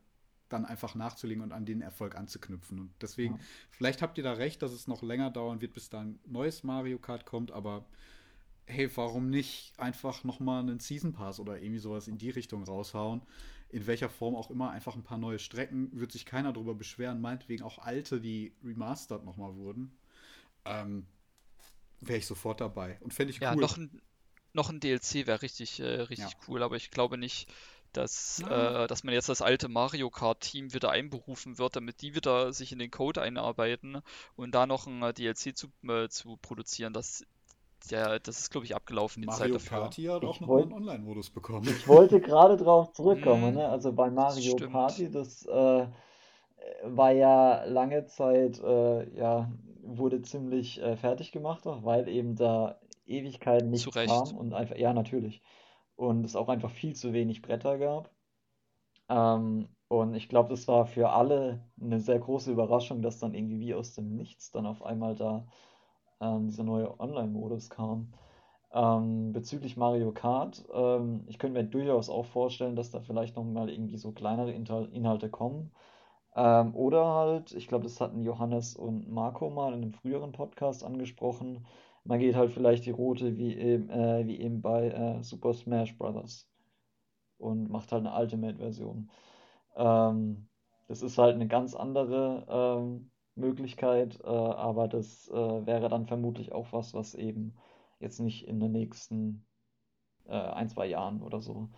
[0.49, 2.81] dann einfach nachzulegen und an den Erfolg anzuknüpfen.
[2.81, 3.41] Und deswegen, Ja.
[3.71, 6.65] vielleicht habt ihr da recht, dass es noch länger dauern wird, bis da ein neues
[6.65, 7.85] Mario Kart kommt, aber
[8.67, 13.23] hey, warum nicht einfach nochmal einen Season Pass oder irgendwie sowas in die Richtung raushauen?
[13.69, 17.21] In welcher Form auch immer, einfach ein paar neue Strecken, wird sich keiner drüber beschweren,
[17.21, 19.93] meinetwegen auch alte, die remastered nochmal wurden.
[20.65, 21.07] Ähm,
[22.01, 22.99] Wäre ich sofort dabei.
[23.01, 23.61] Und fände ich Ja, cool.
[23.61, 24.01] noch ein,
[24.53, 26.39] noch ein DLC wäre richtig, äh, richtig Ja.
[26.49, 27.49] cool, aber ich glaube nicht,
[27.93, 32.53] dass, äh, dass man jetzt das alte Mario Kart-Team wieder einberufen wird, damit die wieder
[32.53, 34.01] sich in den Code einarbeiten
[34.37, 36.93] und da noch ein äh, DLC zu, äh, zu produzieren.
[36.93, 37.25] Das,
[37.91, 39.23] der, das ist, glaube ich, abgelaufen.
[39.23, 41.67] Die Mario Zeit Party hat auch noch einen Online-Modus bekommen.
[41.69, 43.51] Ich wollte gerade drauf zurückkommen.
[43.51, 43.57] Mhm.
[43.59, 43.69] ne?
[43.69, 44.73] Also bei Mario Stimmt.
[44.73, 45.87] Party, das äh,
[46.85, 49.51] war ja lange Zeit, äh, ja,
[49.83, 52.79] wurde ziemlich äh, fertig gemacht, weil eben da
[53.11, 55.43] Ewigkeiten nichts kam und einfach, ja, natürlich
[56.01, 58.11] und es auch einfach viel zu wenig Bretter gab.
[59.09, 63.61] Ähm, und ich glaube, das war für alle eine sehr große Überraschung, dass dann irgendwie
[63.61, 65.47] wie aus dem Nichts dann auf einmal da
[66.21, 68.15] ähm, dieser neue Online-Modus kam.
[68.73, 73.69] Ähm, bezüglich Mario Kart, ähm, ich könnte mir durchaus auch vorstellen, dass da vielleicht nochmal
[73.69, 75.73] irgendwie so kleinere Inhalte kommen.
[76.37, 80.85] Ähm, oder halt, ich glaube, das hatten Johannes und Marco mal in einem früheren Podcast
[80.85, 81.67] angesprochen,
[82.11, 85.97] man geht halt vielleicht die Route wie eben, äh, wie eben bei äh, Super Smash
[85.97, 86.51] Bros.
[87.39, 89.09] und macht halt eine Ultimate-Version.
[89.77, 90.49] Ähm,
[90.89, 96.51] das ist halt eine ganz andere ähm, Möglichkeit, äh, aber das äh, wäre dann vermutlich
[96.51, 97.55] auch was, was eben
[98.01, 99.47] jetzt nicht in den nächsten
[100.27, 101.71] äh, ein, zwei Jahren oder so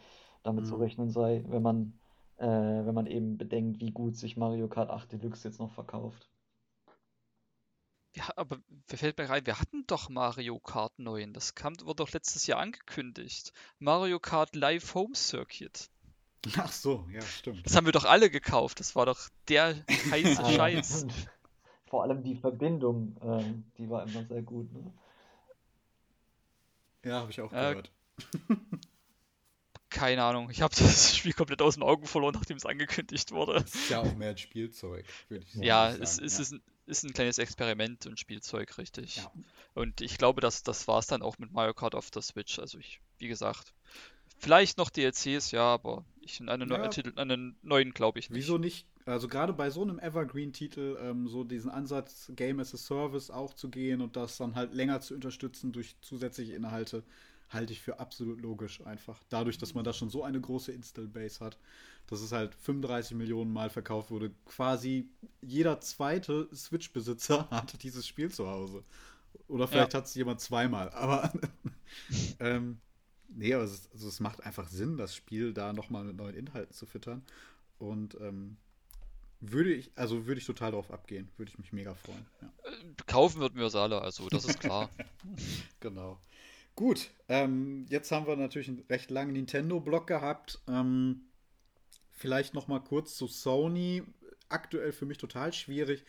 [0.44, 0.68] damit mhm.
[0.68, 2.00] zu rechnen sei, wenn man,
[2.38, 6.31] äh, wenn man eben bedenkt, wie gut sich Mario Kart 8 Deluxe jetzt noch verkauft.
[8.14, 8.58] Ja, aber
[8.88, 11.32] wer fällt mir rein, wir hatten doch Mario Kart 9.
[11.32, 13.52] Das kam, wurde doch letztes Jahr angekündigt.
[13.78, 15.88] Mario Kart Live Home Circuit.
[16.56, 17.64] Ach so, ja, stimmt.
[17.64, 18.80] Das haben wir doch alle gekauft.
[18.80, 19.76] Das war doch der
[20.10, 21.06] heiße Scheiß.
[21.86, 24.70] Vor allem die Verbindung, ähm, die war immer sehr gut.
[24.72, 24.92] Ne?
[27.04, 27.92] Ja, habe ich auch äh, gehört.
[29.92, 30.50] keine Ahnung.
[30.50, 33.54] Ich habe das Spiel komplett aus den Augen verloren, nachdem es angekündigt wurde.
[33.54, 35.64] Das ist ja auch mehr ein Spielzeug, würde ich sagen.
[35.64, 36.42] Ja, es, es ja.
[36.42, 39.16] Ist, ein, ist ein kleines Experiment und Spielzeug, richtig.
[39.16, 39.32] Ja.
[39.74, 42.58] Und ich glaube, dass das war es dann auch mit Mario Kart auf der Switch.
[42.58, 43.72] Also ich, wie gesagt,
[44.38, 46.88] vielleicht noch DLCs, ja, aber ich an einen, ja.
[46.88, 48.38] Titel, an einen neuen glaube ich nicht.
[48.38, 48.86] Wieso nicht?
[49.04, 53.54] Also gerade bei so einem Evergreen-Titel ähm, so diesen Ansatz Game as a Service auch
[53.54, 57.02] zu gehen und das dann halt länger zu unterstützen durch zusätzliche Inhalte
[57.52, 59.22] halte ich für absolut logisch einfach.
[59.28, 61.58] Dadurch, dass man da schon so eine große Install-Base hat,
[62.06, 64.30] dass es halt 35 Millionen Mal verkauft wurde.
[64.44, 65.08] Quasi
[65.40, 68.84] jeder zweite Switch-Besitzer hatte dieses Spiel zu Hause.
[69.48, 69.98] Oder vielleicht ja.
[69.98, 70.90] hat es jemand zweimal.
[70.94, 71.32] Aber
[72.40, 72.80] ähm,
[73.28, 76.74] nee, aber es, also es macht einfach Sinn, das Spiel da nochmal mit neuen Inhalten
[76.74, 77.22] zu füttern.
[77.78, 78.56] Und ähm,
[79.40, 81.28] würde ich, also würde ich total darauf abgehen.
[81.36, 82.24] Würde ich mich mega freuen.
[82.40, 82.52] Ja.
[83.06, 84.88] Kaufen würden wir es alle, also das ist klar.
[85.80, 86.18] genau.
[86.74, 90.60] Gut, ähm, jetzt haben wir natürlich einen recht langen Nintendo-Block gehabt.
[90.68, 91.22] Ähm,
[92.22, 94.04] vielleicht noch mal kurz zu Sony.
[94.48, 96.04] Aktuell für mich total schwierig,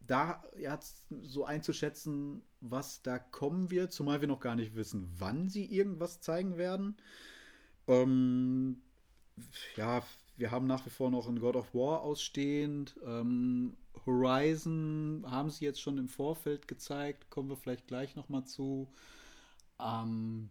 [0.00, 5.48] da jetzt so einzuschätzen, was da kommen wird, zumal wir noch gar nicht wissen, wann
[5.48, 6.96] sie irgendwas zeigen werden.
[7.86, 8.82] Ähm,
[9.76, 10.02] ja,
[10.36, 12.96] wir haben nach wie vor noch ein God of War ausstehend.
[13.04, 18.44] Ähm, Horizon haben sie jetzt schon im Vorfeld gezeigt, kommen wir vielleicht gleich noch mal
[18.44, 18.88] zu.
[19.80, 20.50] Ähm,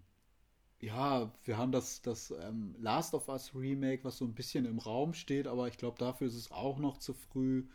[0.80, 4.80] ja, wir haben das, das ähm, Last of Us Remake, was so ein bisschen im
[4.80, 7.66] Raum steht, aber ich glaube, dafür ist es auch noch zu früh.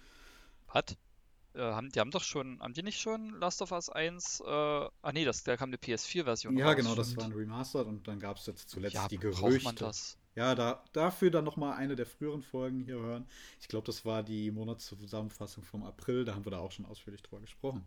[0.73, 0.97] Was?
[1.55, 4.41] Äh, haben, die haben doch schon, haben die nicht schon Last of Us 1?
[4.41, 6.57] Äh, ah nee, das, da kam eine PS4-Version.
[6.57, 9.19] Ja, raus, genau, das war ein Remastered und dann gab es jetzt zuletzt ja, die
[9.19, 9.65] Gerüchte.
[9.65, 10.17] Man das?
[10.37, 13.27] Ja, da, dafür dann nochmal eine der früheren Folgen hier hören.
[13.61, 17.23] Ich glaube, das war die Monatszusammenfassung vom April, da haben wir da auch schon ausführlich
[17.23, 17.85] drüber gesprochen.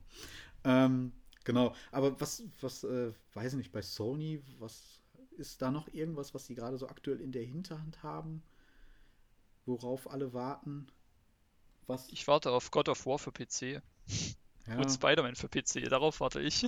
[0.65, 1.13] Ähm,
[1.43, 5.01] Genau, aber was, was, äh, weiß ich nicht, bei Sony, was
[5.37, 8.43] ist da noch irgendwas, was sie gerade so aktuell in der Hinterhand haben,
[9.65, 10.87] worauf alle warten?
[11.87, 12.09] Was?
[12.09, 13.81] Ich warte auf God of War für PC.
[14.65, 14.77] Ja.
[14.77, 16.65] Und Spider-Man für PC, darauf warte ich.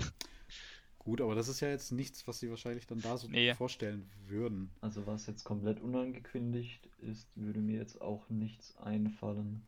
[0.99, 3.53] Gut, aber das ist ja jetzt nichts, was sie wahrscheinlich dann da so nee.
[3.53, 4.71] vorstellen würden.
[4.81, 9.65] Also was jetzt komplett unangekündigt ist, würde mir jetzt auch nichts einfallen.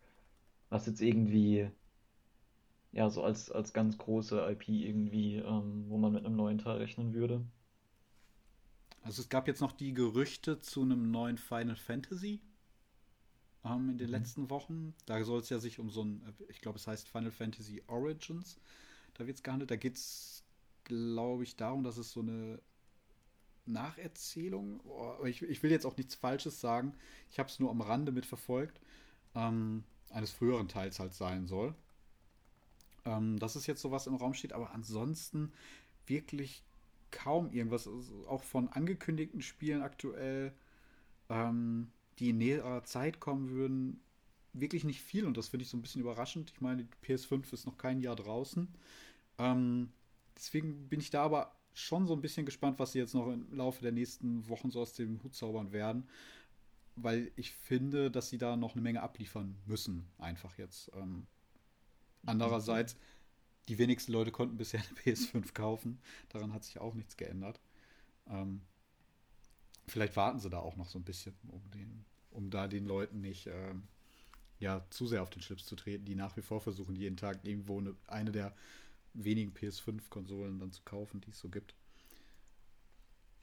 [0.69, 1.69] Was jetzt irgendwie
[2.91, 6.78] ja, so als, als ganz große IP irgendwie, ähm, wo man mit einem neuen Teil
[6.78, 7.45] rechnen würde.
[9.07, 12.41] Also es gab jetzt noch die Gerüchte zu einem neuen Final Fantasy
[13.63, 14.13] ähm, in den mhm.
[14.13, 14.93] letzten Wochen.
[15.05, 18.59] Da soll es ja sich um so ein, ich glaube, es heißt Final Fantasy Origins.
[19.13, 19.71] Da wird es gehandelt.
[19.71, 20.43] Da geht es,
[20.84, 22.59] glaube ich, darum, dass es so eine
[23.65, 26.93] Nacherzählung, oh, ich, ich, will jetzt auch nichts Falsches sagen,
[27.31, 28.81] ich habe es nur am Rande mitverfolgt,
[29.35, 31.73] ähm, eines früheren Teils halt sein soll.
[33.05, 35.53] Ähm, das ist jetzt so, was im Raum steht, aber ansonsten
[36.07, 36.65] wirklich
[37.11, 40.53] kaum irgendwas, also auch von angekündigten Spielen aktuell,
[41.29, 43.99] ähm, die in näherer Zeit kommen würden,
[44.53, 46.51] wirklich nicht viel und das finde ich so ein bisschen überraschend.
[46.51, 48.67] Ich meine, die PS5 ist noch kein Jahr draußen.
[49.39, 49.91] Ähm,
[50.35, 53.53] deswegen bin ich da aber schon so ein bisschen gespannt, was sie jetzt noch im
[53.55, 56.07] Laufe der nächsten Wochen so aus dem Hut zaubern werden.
[56.95, 60.91] weil ich finde, dass sie da noch eine Menge abliefern müssen, einfach jetzt.
[60.95, 61.27] Ähm,
[62.25, 62.97] andererseits,
[63.68, 65.99] die wenigsten Leute konnten bisher eine PS5 kaufen.
[66.30, 67.60] Daran hat sich auch nichts geändert.
[68.30, 68.61] Ähm,
[69.88, 73.22] vielleicht warten sie da auch noch so ein bisschen, um, den, um da den Leuten
[73.22, 73.84] nicht ähm,
[74.60, 77.39] ja, zu sehr auf den Schlips zu treten, die nach wie vor versuchen, jeden Tag
[77.44, 78.56] irgendwo eine, eine der
[79.14, 81.76] wenigen PS5-Konsolen dann zu kaufen, die es so gibt.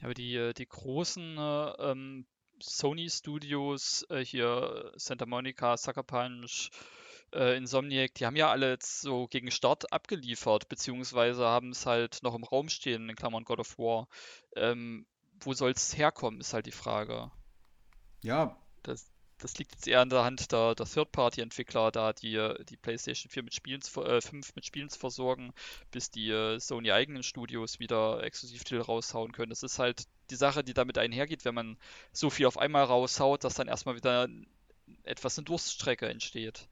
[0.01, 2.25] Aber die, äh, die großen äh, ähm,
[2.61, 6.69] Sony-Studios, äh, hier Santa Monica, Sucker Punch,
[7.33, 12.19] äh, Insomniac, die haben ja alle jetzt so gegen Start abgeliefert, beziehungsweise haben es halt
[12.23, 14.07] noch im Raum stehen, in Klammern God of War.
[14.55, 15.05] Ähm,
[15.41, 17.31] wo soll es herkommen, ist halt die Frage.
[18.21, 18.57] Ja.
[18.83, 23.29] Das, das liegt jetzt eher an der Hand der, der Third-Party-Entwickler, da die, die PlayStation
[23.29, 25.53] 4 mit Spielen, äh, 5 mit Spielen zu versorgen,
[25.91, 29.49] bis die äh, Sony eigenen Studios wieder Exklusivtitel raushauen können.
[29.49, 31.77] Das ist halt die Sache, die damit einhergeht, wenn man
[32.11, 34.27] so viel auf einmal raushaut, dass dann erstmal wieder
[35.03, 36.67] etwas eine Durststrecke entsteht.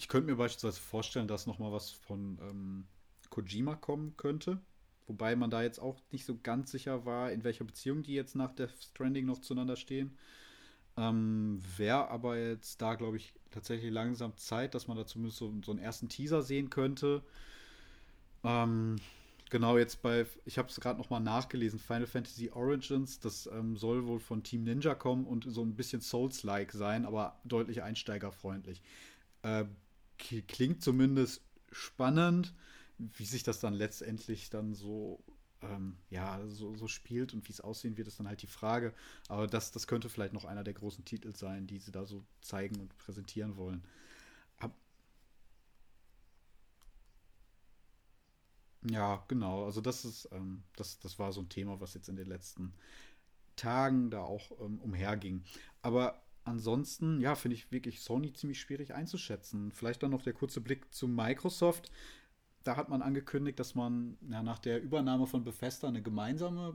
[0.00, 2.86] Ich könnte mir beispielsweise vorstellen, dass nochmal was von ähm,
[3.28, 4.58] Kojima kommen könnte.
[5.06, 8.34] Wobei man da jetzt auch nicht so ganz sicher war, in welcher Beziehung die jetzt
[8.34, 10.16] nach Death Stranding noch zueinander stehen.
[10.96, 15.52] Ähm, Wäre aber jetzt da, glaube ich, tatsächlich langsam Zeit, dass man da zumindest so,
[15.62, 17.22] so einen ersten Teaser sehen könnte.
[18.42, 18.96] Ähm,
[19.50, 24.06] genau, jetzt bei, ich habe es gerade nochmal nachgelesen, Final Fantasy Origins, das ähm, soll
[24.06, 28.80] wohl von Team Ninja kommen und so ein bisschen Souls-like sein, aber deutlich einsteigerfreundlich.
[29.42, 29.66] Äh,
[30.48, 31.42] klingt zumindest
[31.72, 32.54] spannend,
[32.98, 35.22] wie sich das dann letztendlich dann so
[35.62, 38.94] ähm, ja, so, so spielt und wie es aussehen wird, ist dann halt die Frage.
[39.28, 42.24] Aber das, das könnte vielleicht noch einer der großen Titel sein, die sie da so
[42.40, 43.84] zeigen und präsentieren wollen.
[48.82, 49.64] Ja, genau.
[49.66, 52.72] Also das ist, ähm, das, das war so ein Thema, was jetzt in den letzten
[53.56, 55.44] Tagen da auch ähm, umherging.
[55.82, 59.72] Aber ansonsten, ja, finde ich wirklich Sony ziemlich schwierig einzuschätzen.
[59.72, 61.90] Vielleicht dann noch der kurze Blick zu Microsoft
[62.64, 66.74] da hat man angekündigt, dass man ja, nach der Übernahme von Bethesda eine gemeinsame,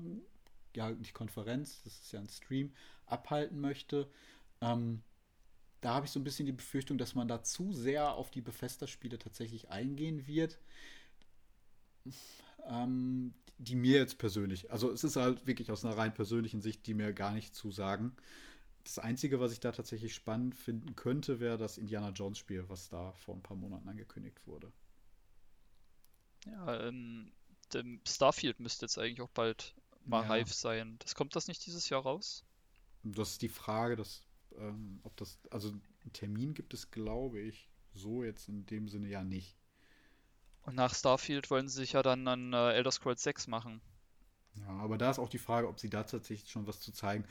[0.76, 2.74] ja, die Konferenz, das ist ja ein Stream,
[3.06, 4.10] abhalten möchte.
[4.62, 5.04] Ähm,
[5.82, 8.42] da habe ich so ein bisschen die Befürchtung, dass man da zu sehr auf die
[8.42, 10.60] Bethesda-Spiele tatsächlich eingehen wird.
[12.68, 16.88] Ähm, die mir jetzt persönlich, also es ist halt wirklich aus einer rein persönlichen Sicht,
[16.88, 18.16] die mir gar nicht zusagen.
[18.86, 23.12] Das Einzige, was ich da tatsächlich spannend finden könnte, wäre das Indiana Jones-Spiel, was da
[23.14, 24.72] vor ein paar Monaten angekündigt wurde.
[26.46, 27.32] Ja, ähm,
[28.08, 29.74] Starfield müsste jetzt eigentlich auch bald
[30.06, 30.28] mal ja.
[30.28, 30.98] reif sein.
[31.00, 32.46] Das kommt das nicht dieses Jahr raus?
[33.04, 34.24] Das ist die Frage, dass,
[34.58, 39.08] ähm, ob das, also einen Termin gibt es, glaube ich, so jetzt in dem Sinne
[39.08, 39.58] ja nicht.
[40.62, 43.82] Und nach Starfield wollen sie sich ja dann an äh, Elder Scrolls 6 machen.
[44.56, 47.26] Ja, aber da ist auch die Frage, ob sie da tatsächlich schon was zu zeigen.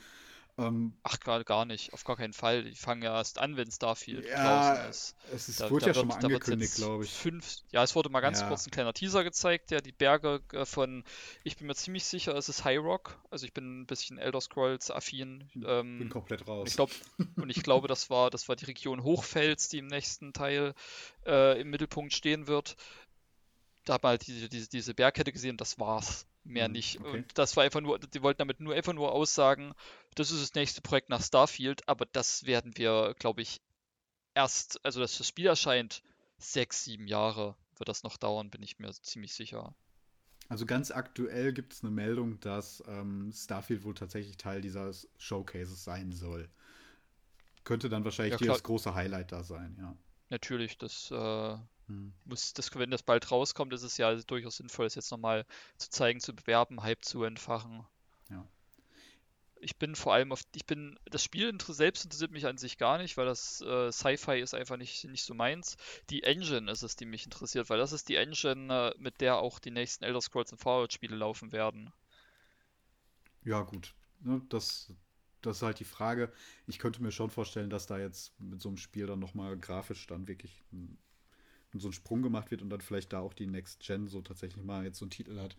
[0.57, 2.63] Ähm, Ach, gerade gar nicht, auf gar keinen Fall.
[2.63, 5.15] Die fangen ja erst an, wenn Starfield ja, draußen ist.
[5.33, 7.11] Es ist, da, wurde da ja wird, schon mal angekündigt, glaube ich.
[7.11, 8.47] Fünf, ja, es wurde mal ganz ja.
[8.47, 11.03] kurz ein kleiner Teaser gezeigt, der die Berge äh, von,
[11.43, 13.19] ich bin mir ziemlich sicher, es ist High Rock.
[13.29, 15.49] Also ich bin ein bisschen Elder Scrolls affin.
[15.55, 16.61] Ähm, bin komplett raus.
[16.61, 16.91] Und ich, glaub,
[17.35, 20.73] und ich glaube, das war, das war die Region Hochfels, die im nächsten Teil
[21.25, 22.77] äh, im Mittelpunkt stehen wird.
[23.83, 26.99] Da hat man halt diese, diese, diese Bergkette gesehen, das war's mehr hm, nicht.
[26.99, 27.09] Okay.
[27.09, 29.73] Und das war einfach nur, die wollten damit nur einfach nur aussagen,
[30.15, 33.61] das ist das nächste Projekt nach Starfield, aber das werden wir, glaube ich,
[34.33, 36.01] erst, also dass das Spiel erscheint,
[36.37, 39.75] sechs, sieben Jahre wird das noch dauern, bin ich mir ziemlich sicher.
[40.47, 45.83] Also ganz aktuell gibt es eine Meldung, dass ähm, Starfield wohl tatsächlich Teil dieses Showcases
[45.83, 46.49] sein soll.
[47.63, 49.95] Könnte dann wahrscheinlich ja, das große Highlight da sein, ja.
[50.29, 52.13] Natürlich, das äh, hm.
[52.25, 55.45] Muss das, wenn das bald rauskommt, ist es ja durchaus sinnvoll, das jetzt nochmal
[55.77, 57.85] zu zeigen, zu bewerben, Hype zu entfachen.
[58.29, 58.47] Ja.
[59.59, 62.97] Ich bin vor allem auf, ich bin, das Spiel selbst interessiert mich an sich gar
[62.97, 65.77] nicht, weil das äh, Sci-Fi ist einfach nicht, nicht so meins.
[66.09, 69.37] Die Engine ist es, die mich interessiert, weil das ist die Engine, äh, mit der
[69.37, 71.91] auch die nächsten Elder Scrolls und Fallout-Spiele laufen werden.
[73.43, 73.93] Ja, gut.
[74.21, 74.91] Ne, das,
[75.41, 76.33] das ist halt die Frage.
[76.67, 80.07] Ich könnte mir schon vorstellen, dass da jetzt mit so einem Spiel dann nochmal grafisch
[80.07, 80.97] dann wirklich ein
[81.79, 84.63] so ein Sprung gemacht wird und dann vielleicht da auch die Next Gen so tatsächlich
[84.63, 85.55] mal jetzt so einen Titel hat,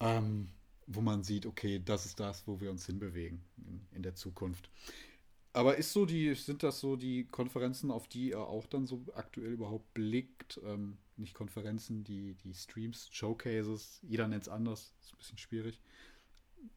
[0.00, 0.48] ähm,
[0.86, 4.70] wo man sieht, okay, das ist das, wo wir uns hinbewegen in, in, der Zukunft.
[5.52, 9.04] Aber ist so die, sind das so die Konferenzen, auf die er auch dann so
[9.14, 10.60] aktuell überhaupt blickt?
[10.64, 15.80] Ähm, nicht Konferenzen, die, die Streams, Showcases, jeder nennt es anders, ist ein bisschen schwierig.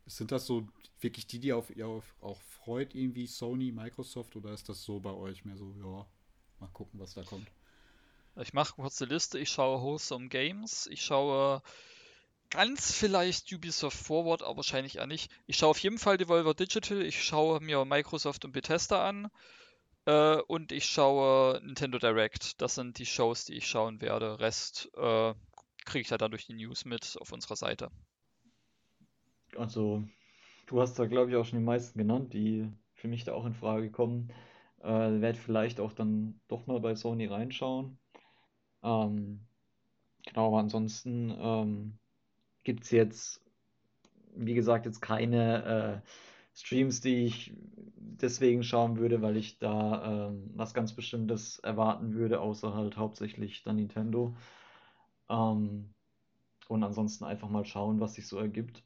[0.05, 0.67] Sind das so
[0.99, 5.11] wirklich die, die auf ihr auch freut, irgendwie Sony, Microsoft, oder ist das so bei
[5.11, 6.05] euch mehr so, ja,
[6.59, 7.47] mal gucken, was da kommt?
[8.39, 9.39] Ich mache eine Liste.
[9.39, 10.87] Ich schaue Wholesome Games.
[10.87, 11.61] Ich schaue
[12.49, 15.31] ganz vielleicht Ubisoft Forward, aber wahrscheinlich eher nicht.
[15.47, 19.29] Ich schaue auf jeden Fall Devolver Digital, ich schaue mir Microsoft und Bethesda an
[20.05, 22.61] äh, und ich schaue Nintendo Direct.
[22.61, 24.39] Das sind die Shows, die ich schauen werde.
[24.39, 25.33] Rest äh,
[25.85, 27.89] kriege ich ja dann durch die News mit auf unserer Seite.
[29.55, 30.03] Also,
[30.67, 33.45] du hast da, glaube ich, auch schon die meisten genannt, die für mich da auch
[33.45, 34.31] in Frage kommen.
[34.79, 37.97] Äh, werde vielleicht auch dann doch mal bei Sony reinschauen.
[38.83, 39.41] Ähm,
[40.25, 41.99] genau, aber ansonsten ähm,
[42.63, 43.41] gibt es jetzt,
[44.35, 46.09] wie gesagt, jetzt keine äh,
[46.55, 47.53] Streams, die ich
[47.97, 53.63] deswegen schauen würde, weil ich da ähm, was ganz Bestimmtes erwarten würde, außer halt hauptsächlich
[53.63, 54.35] dann Nintendo.
[55.29, 55.93] Ähm,
[56.69, 58.83] und ansonsten einfach mal schauen, was sich so ergibt.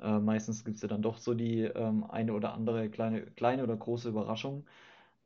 [0.00, 3.64] Äh, meistens gibt es ja dann doch so die ähm, eine oder andere kleine, kleine
[3.64, 4.66] oder große Überraschung.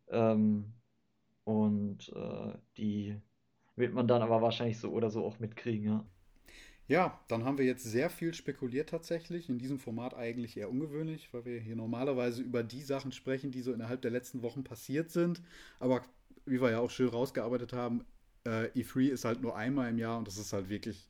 [0.08, 0.74] Ähm,
[1.44, 3.20] und äh, die
[3.76, 6.04] wird man dann aber wahrscheinlich so oder so auch mitkriegen, ja.
[6.88, 9.48] Ja, dann haben wir jetzt sehr viel spekuliert tatsächlich.
[9.48, 13.62] In diesem Format eigentlich eher ungewöhnlich, weil wir hier normalerweise über die Sachen sprechen, die
[13.62, 15.40] so innerhalb der letzten Wochen passiert sind.
[15.78, 16.02] Aber
[16.44, 18.04] wie wir ja auch schön rausgearbeitet haben,
[18.44, 21.08] äh, E3 ist halt nur einmal im Jahr und das ist halt wirklich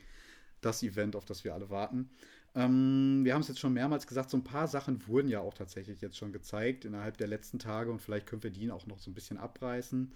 [0.61, 2.11] das Event, auf das wir alle warten.
[2.55, 5.55] Ähm, wir haben es jetzt schon mehrmals gesagt, so ein paar Sachen wurden ja auch
[5.55, 8.99] tatsächlich jetzt schon gezeigt innerhalb der letzten Tage und vielleicht können wir die auch noch
[8.99, 10.13] so ein bisschen abreißen.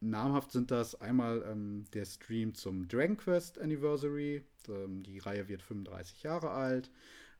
[0.00, 4.42] Namhaft sind das einmal ähm, der Stream zum Dragon Quest Anniversary.
[4.68, 6.90] Ähm, die Reihe wird 35 Jahre alt.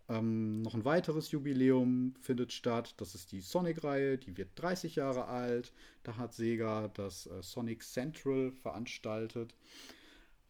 [0.09, 2.95] Ähm, noch ein weiteres Jubiläum findet statt.
[2.97, 4.19] Das ist die Sonic-Reihe.
[4.19, 5.73] Die wird 30 Jahre alt.
[6.03, 9.55] Da hat Sega das äh, Sonic Central veranstaltet.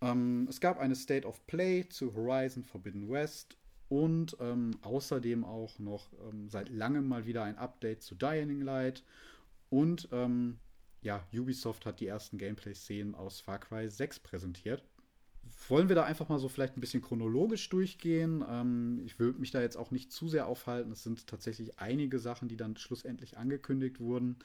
[0.01, 3.57] Ähm, es gab eine State of Play zu Horizon Forbidden West
[3.89, 9.03] und ähm, außerdem auch noch ähm, seit langem mal wieder ein Update zu Dying Light
[9.71, 10.59] und ähm,
[11.09, 14.83] ja, Ubisoft hat die ersten Gameplay-Szenen aus Far Cry 6 präsentiert.
[15.69, 18.45] Wollen wir da einfach mal so vielleicht ein bisschen chronologisch durchgehen?
[18.47, 20.93] Ähm, ich will mich da jetzt auch nicht zu sehr aufhalten.
[20.93, 24.37] Es sind tatsächlich einige Sachen, die dann schlussendlich angekündigt wurden.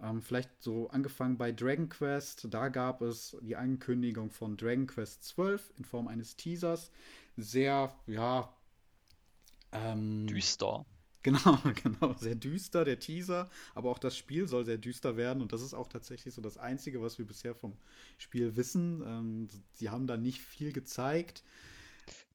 [0.00, 2.46] Ähm, vielleicht so angefangen bei Dragon Quest.
[2.50, 6.92] Da gab es die Ankündigung von Dragon Quest 12 in Form eines Teasers.
[7.36, 8.54] Sehr, ja.
[9.72, 10.86] Ähm, Düster.
[11.22, 15.52] Genau, genau, sehr düster, der Teaser, aber auch das Spiel soll sehr düster werden und
[15.52, 17.76] das ist auch tatsächlich so das Einzige, was wir bisher vom
[18.18, 19.02] Spiel wissen.
[19.06, 21.42] Ähm, sie haben da nicht viel gezeigt.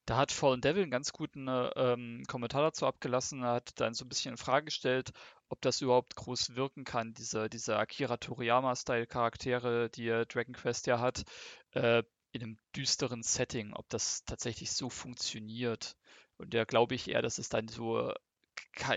[0.06, 3.44] Da hat Fallen Devil einen ganz guten ähm, Kommentar dazu abgelassen.
[3.44, 5.12] Er hat dann so ein bisschen in Frage gestellt,
[5.50, 11.26] ob das überhaupt groß wirken kann, diese, diese Akira Toriyama-Style-Charaktere, die Dragon Quest ja hat,
[11.72, 15.98] äh, in einem düsteren Setting, ob das tatsächlich so funktioniert.
[16.38, 18.14] Und da glaube ich eher, dass es dann so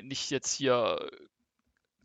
[0.03, 1.11] nicht jetzt hier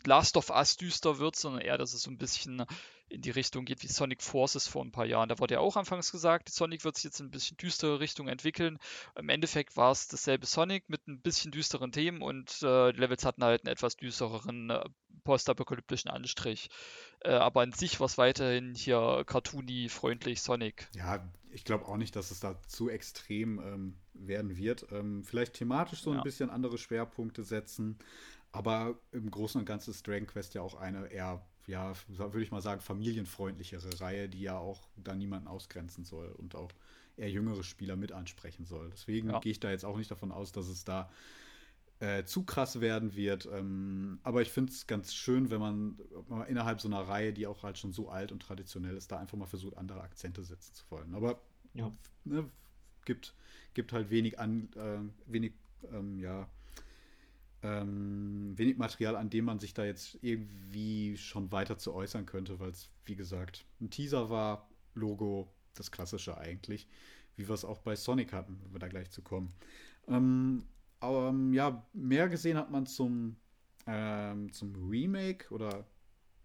[0.05, 2.65] Last of Us düster wird, sondern eher, dass es so ein bisschen
[3.07, 5.29] in die Richtung geht wie Sonic Forces vor ein paar Jahren.
[5.29, 8.27] Da wurde ja auch anfangs gesagt, Sonic wird sich jetzt in ein bisschen düstere Richtung
[8.27, 8.79] entwickeln.
[9.15, 13.25] Im Endeffekt war es dasselbe Sonic mit ein bisschen düsteren Themen und äh, die Levels
[13.25, 14.83] hatten halt einen etwas düstereren äh,
[15.23, 16.69] postapokalyptischen Anstrich.
[17.21, 20.87] Äh, aber an sich war es weiterhin hier cartoony, freundlich Sonic.
[20.95, 21.23] Ja,
[21.55, 24.87] ich glaube auch nicht, dass es da zu extrem ähm, werden wird.
[24.91, 27.97] Ähm, vielleicht thematisch so ein bisschen andere Schwerpunkte setzen.
[28.51, 32.51] Aber im Großen und Ganzen ist Dragon Quest ja auch eine eher, ja, würde ich
[32.51, 36.71] mal sagen, familienfreundlichere Reihe, die ja auch da niemanden ausgrenzen soll und auch
[37.15, 38.89] eher jüngere Spieler mit ansprechen soll.
[38.91, 39.39] Deswegen ja.
[39.39, 41.09] gehe ich da jetzt auch nicht davon aus, dass es da
[42.05, 43.49] äh, zu krass werden wird.
[43.51, 45.99] Ähm, aber ich finde es ganz schön, wenn man,
[46.29, 49.17] man, innerhalb so einer Reihe, die auch halt schon so alt und traditionell ist, da
[49.17, 51.15] einfach mal versucht, andere Akzente setzen zu wollen.
[51.15, 51.41] Aber
[51.73, 51.91] ja.
[52.23, 52.47] ne,
[53.05, 53.33] gibt,
[53.73, 55.53] gibt halt wenig an, äh, wenig,
[55.91, 56.47] ähm, ja,
[57.63, 62.59] ähm, wenig Material, an dem man sich da jetzt irgendwie schon weiter zu äußern könnte,
[62.59, 66.87] weil es, wie gesagt, ein Teaser war, Logo, das Klassische eigentlich,
[67.35, 69.53] wie wir es auch bei Sonic hatten, wenn wir da gleich zu kommen.
[70.07, 70.63] Ähm,
[71.01, 73.35] ähm, ja, mehr gesehen hat man zum,
[73.87, 75.85] ähm, zum Remake oder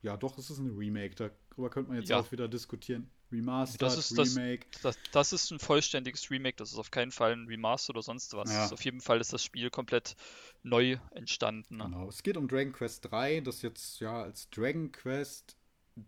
[0.03, 2.19] ja, doch, es ist ein Remake, darüber könnte man jetzt ja.
[2.19, 3.11] auch wieder diskutieren.
[3.33, 4.67] Remastered, das ist, Remake.
[4.83, 8.03] Das, das, das, ist ein vollständiges Remake, das ist auf keinen Fall ein Remaster oder
[8.03, 8.53] sonst was.
[8.53, 8.73] Ja.
[8.73, 10.17] Auf jeden Fall ist das Spiel komplett
[10.63, 11.77] neu entstanden.
[11.77, 11.85] Ne?
[11.85, 15.57] Genau, es geht um Dragon Quest 3, das jetzt ja als Dragon Quest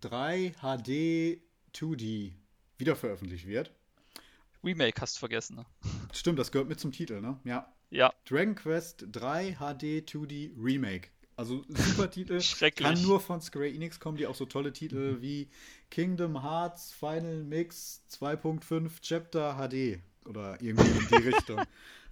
[0.01, 1.41] 3 HD
[1.73, 2.33] 2D
[2.77, 3.71] wiederveröffentlicht wird.
[4.63, 5.65] Remake hast du vergessen, ne?
[6.13, 7.39] Stimmt, das gehört mit zum Titel, ne?
[7.43, 7.73] Ja.
[7.89, 8.13] Ja.
[8.25, 11.09] Dragon Quest 3 HD 2D Remake.
[11.35, 12.39] Also super Titel.
[12.75, 15.49] Kann nur von Square Enix kommen, die auch so tolle Titel wie
[15.89, 21.61] Kingdom Hearts Final Mix 2.5 Chapter HD oder irgendwie in die Richtung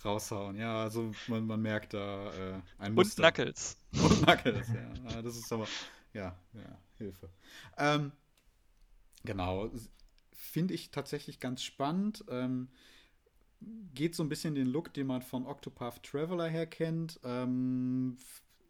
[0.04, 0.58] raushauen.
[0.58, 3.24] Ja, also man, man merkt da äh, ein Muster.
[3.24, 3.78] Und Knuckles.
[3.94, 5.22] Und Knuckles, ja.
[5.22, 5.68] Das ist aber,
[6.14, 7.30] ja, ja, Hilfe.
[7.78, 8.12] Ähm,
[9.24, 9.70] genau.
[10.42, 12.26] Finde ich tatsächlich ganz spannend.
[12.28, 12.68] Ähm,
[13.94, 17.20] geht so ein bisschen den Look, den man von Octopath Traveler her kennt.
[17.24, 18.18] Ähm,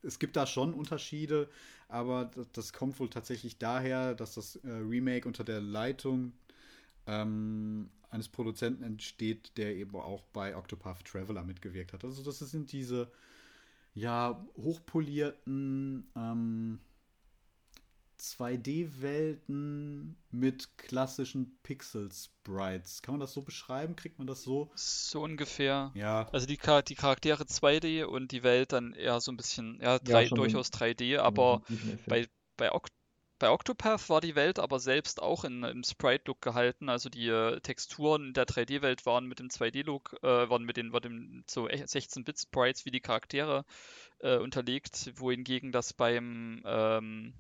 [0.04, 1.50] es gibt da schon Unterschiede,
[1.88, 6.34] aber das, das, kommt wohl tatsächlich daher, dass das äh, Remake unter der Leitung
[7.08, 12.04] ähm, eines Produzenten entsteht, der eben auch bei Octopath Traveler mitgewirkt hat.
[12.04, 13.10] Also das sind diese
[13.94, 16.80] ja hochpolierten ähm,
[18.22, 23.02] 2D-Welten mit klassischen Pixel-Sprites.
[23.02, 23.96] Kann man das so beschreiben?
[23.96, 24.70] Kriegt man das so?
[24.76, 25.92] So ungefähr.
[25.96, 26.30] Ja.
[26.32, 30.24] Also die, die Charaktere 2D und die Welt dann eher so ein bisschen, ja, 3,
[30.24, 31.64] ja durchaus 3D, aber
[32.06, 32.28] bei,
[32.58, 32.94] bei, Oct
[33.40, 36.90] bei Octopath war die Welt aber selbst auch in, im Sprite-Look gehalten.
[36.90, 41.02] Also die äh, Texturen der 3D-Welt waren mit dem 2D-Look, äh, waren mit den, war
[41.02, 43.66] dem so 16-Bit-Sprites wie die Charaktere
[44.20, 47.34] äh, unterlegt, wohingegen das beim ähm,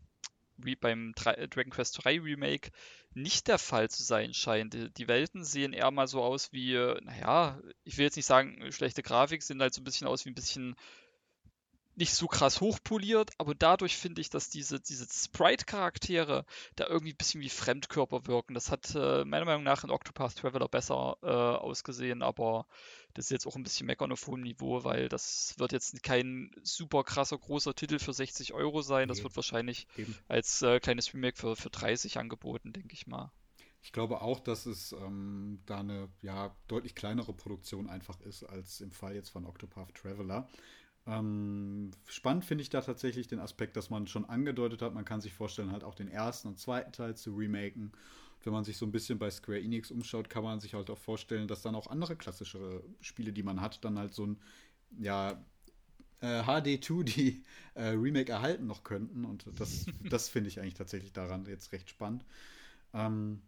[0.79, 2.71] beim Dragon Quest 3 Remake
[3.13, 4.73] nicht der Fall zu sein scheint.
[4.97, 8.71] Die Welten sehen eher mal so aus wie, äh, naja, ich will jetzt nicht sagen,
[8.71, 10.75] schlechte Grafik, sehen halt so ein bisschen aus wie ein bisschen
[11.95, 16.45] nicht so krass hochpoliert, aber dadurch finde ich, dass diese, diese Sprite-Charaktere
[16.75, 18.53] da irgendwie ein bisschen wie Fremdkörper wirken.
[18.53, 22.65] Das hat äh, meiner Meinung nach in Octopath Traveler besser äh, ausgesehen, aber
[23.13, 26.51] das ist jetzt auch ein bisschen meckern auf hohem Niveau, weil das wird jetzt kein
[26.63, 29.07] super krasser großer Titel für 60 Euro sein.
[29.07, 30.15] Das nee, wird wahrscheinlich eben.
[30.27, 33.31] als äh, kleines Remake für, für 30 angeboten, denke ich mal.
[33.83, 38.79] Ich glaube auch, dass es ähm, da eine ja, deutlich kleinere Produktion einfach ist als
[38.79, 40.47] im Fall jetzt von Octopath Traveler.
[41.07, 45.21] Ähm, spannend finde ich da tatsächlich den Aspekt, dass man schon angedeutet hat, man kann
[45.21, 47.91] sich vorstellen, halt auch den ersten und zweiten Teil zu remaken.
[48.43, 50.97] Wenn man sich so ein bisschen bei Square Enix umschaut, kann man sich halt auch
[50.97, 54.37] vorstellen, dass dann auch andere klassischere Spiele, die man hat, dann halt so ein,
[54.99, 55.43] ja,
[56.21, 57.41] äh, HD2
[57.75, 59.25] äh, Remake erhalten noch könnten.
[59.25, 62.25] Und das, das finde ich eigentlich tatsächlich daran jetzt recht spannend.
[62.93, 63.41] Ähm,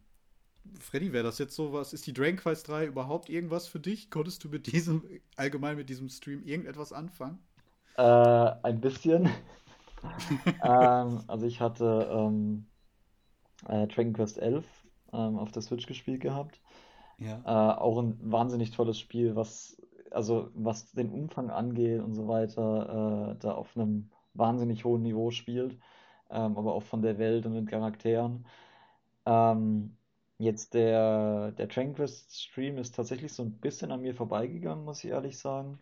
[0.79, 1.93] Freddy, wäre das jetzt so was?
[1.93, 4.09] Ist die Dragon Quest 3 überhaupt irgendwas für dich?
[4.09, 5.03] Konntest du mit diesem,
[5.35, 7.39] allgemein mit diesem Stream irgendetwas anfangen?
[7.97, 9.29] Äh, ein bisschen.
[10.63, 12.65] ähm, also ich hatte ähm,
[13.67, 14.65] äh, Dragon Quest 11
[15.13, 16.61] ähm, auf der Switch gespielt gehabt.
[17.19, 17.41] Ja.
[17.45, 19.77] Äh, auch ein wahnsinnig tolles Spiel, was
[20.13, 25.31] also was den Umfang angeht und so weiter, äh, da auf einem wahnsinnig hohen Niveau
[25.31, 25.77] spielt,
[26.29, 28.45] ähm, aber auch von der Welt und den Charakteren.
[29.25, 29.97] Ähm,
[30.43, 35.37] Jetzt der, der Tranquist-Stream ist tatsächlich so ein bisschen an mir vorbeigegangen, muss ich ehrlich
[35.39, 35.79] sagen.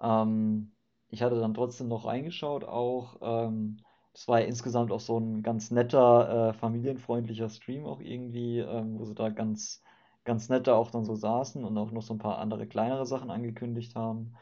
[0.00, 0.72] Ähm,
[1.10, 3.18] ich hatte dann trotzdem noch reingeschaut, auch.
[3.22, 3.78] Ähm,
[4.26, 9.04] war ja insgesamt auch so ein ganz netter, äh, familienfreundlicher Stream auch irgendwie, ähm, wo
[9.04, 9.82] sie da ganz,
[10.24, 13.30] ganz nett auch dann so saßen und auch noch so ein paar andere kleinere Sachen
[13.30, 14.34] angekündigt haben.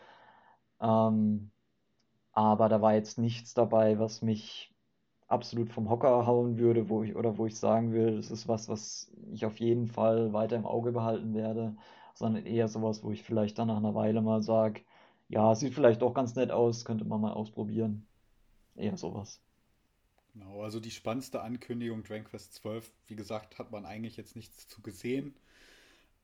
[0.81, 1.51] Ähm,
[2.33, 4.75] aber da war jetzt nichts dabei, was mich
[5.29, 8.69] absolut vom Hocker hauen würde, wo ich, oder wo ich sagen will, das ist was,
[8.69, 11.77] was ich auf jeden Fall weiter im Auge behalten werde,
[12.15, 14.83] sondern eher sowas, wo ich vielleicht dann nach einer Weile mal sage,
[15.29, 18.07] ja, sieht vielleicht doch ganz nett aus, könnte man mal ausprobieren.
[18.77, 19.41] Eher sowas.
[20.35, 24.69] Genau, also die spannendste Ankündigung Dragon Quest 12, wie gesagt, hat man eigentlich jetzt nichts
[24.69, 25.35] zu gesehen.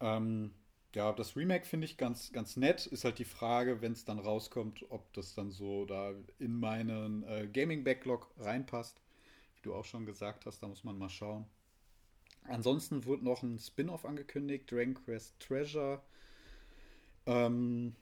[0.00, 0.52] Ähm,
[0.94, 2.86] ja, das Remake finde ich ganz, ganz nett.
[2.86, 7.22] Ist halt die Frage, wenn es dann rauskommt, ob das dann so da in meinen
[7.24, 9.00] äh, Gaming-Backlog reinpasst.
[9.56, 11.46] Wie du auch schon gesagt hast, da muss man mal schauen.
[12.44, 16.02] Ansonsten wurde noch ein Spin-off angekündigt, Dragon Quest Treasure.
[17.26, 17.94] Ähm,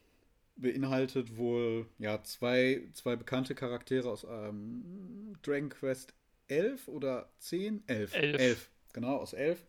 [0.57, 6.15] beinhaltet wohl ja zwei, zwei bekannte Charaktere aus ähm, Dragon Quest
[6.49, 7.85] 11 oder 10?
[7.87, 8.15] 11.
[8.15, 8.41] 11.
[8.41, 8.71] 11.
[8.93, 9.65] Genau, aus 11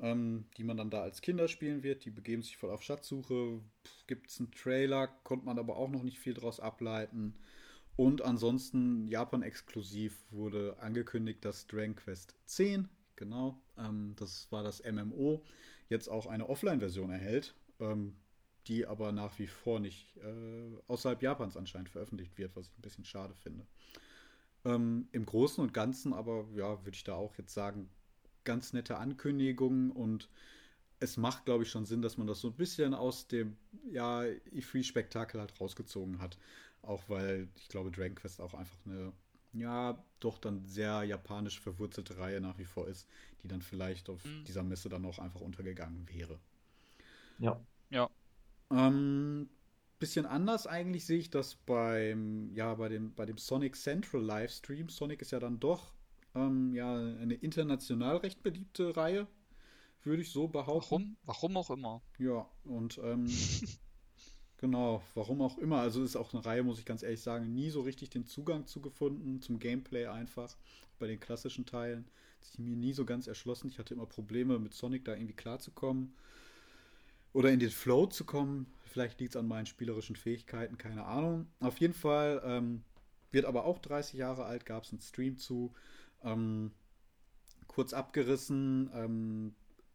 [0.00, 2.04] ähm, die man dann da als Kinder spielen wird.
[2.04, 3.60] Die begeben sich voll auf Schatzsuche.
[4.06, 7.34] Gibt es einen Trailer, konnte man aber auch noch nicht viel draus ableiten.
[7.96, 15.42] Und ansonsten Japan-exklusiv wurde angekündigt, dass Dragon Quest 10, genau, ähm, das war das MMO,
[15.88, 18.14] jetzt auch eine Offline-Version erhält, ähm,
[18.68, 22.82] die aber nach wie vor nicht äh, außerhalb Japans anscheinend veröffentlicht wird, was ich ein
[22.82, 23.66] bisschen schade finde.
[24.64, 27.90] Ähm, Im Großen und Ganzen aber, ja, würde ich da auch jetzt sagen,
[28.48, 30.30] ganz nette Ankündigungen und
[31.00, 33.58] es macht, glaube ich, schon Sinn, dass man das so ein bisschen aus dem
[33.92, 36.38] ja, E3-Spektakel halt rausgezogen hat.
[36.80, 39.12] Auch weil ich glaube, Dragon Quest auch einfach eine,
[39.52, 43.06] ja, doch dann sehr japanisch verwurzelte Reihe nach wie vor ist,
[43.42, 44.44] die dann vielleicht auf mhm.
[44.46, 46.38] dieser Messe dann auch einfach untergegangen wäre.
[47.38, 47.60] Ja.
[47.90, 48.08] Ja.
[48.70, 49.50] Ähm,
[49.98, 54.88] bisschen anders eigentlich sehe ich das beim, ja, bei dem, bei dem Sonic Central Livestream.
[54.88, 55.92] Sonic ist ja dann doch
[56.46, 59.26] ähm, ja, eine international recht beliebte Reihe,
[60.04, 60.90] würde ich so behaupten.
[60.90, 61.16] Warum?
[61.24, 62.02] Warum auch immer.
[62.18, 63.26] Ja, und ähm,
[64.58, 65.80] genau, warum auch immer.
[65.80, 68.66] Also ist auch eine Reihe, muss ich ganz ehrlich sagen, nie so richtig den Zugang
[68.66, 70.56] zu gefunden, zum Gameplay einfach.
[70.98, 72.08] Bei den klassischen Teilen.
[72.40, 73.68] Das ist mir nie so ganz erschlossen.
[73.68, 76.14] Ich hatte immer Probleme mit Sonic da irgendwie klarzukommen.
[77.32, 78.66] oder in den Flow zu kommen.
[78.84, 81.46] Vielleicht liegt es an meinen spielerischen Fähigkeiten, keine Ahnung.
[81.60, 82.82] Auf jeden Fall ähm,
[83.30, 85.72] wird aber auch 30 Jahre alt, gab es einen Stream zu.
[86.22, 86.72] Ähm,
[87.66, 89.54] kurz abgerissen, ähm,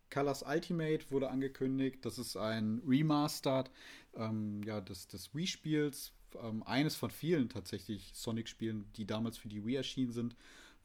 [0.09, 2.05] Colors Ultimate wurde angekündigt.
[2.05, 3.71] Das ist ein Remastered
[4.15, 6.13] ähm, ja, des, des Wii-Spiels.
[6.41, 10.35] Ähm, eines von vielen tatsächlich Sonic-Spielen, die damals für die Wii erschienen sind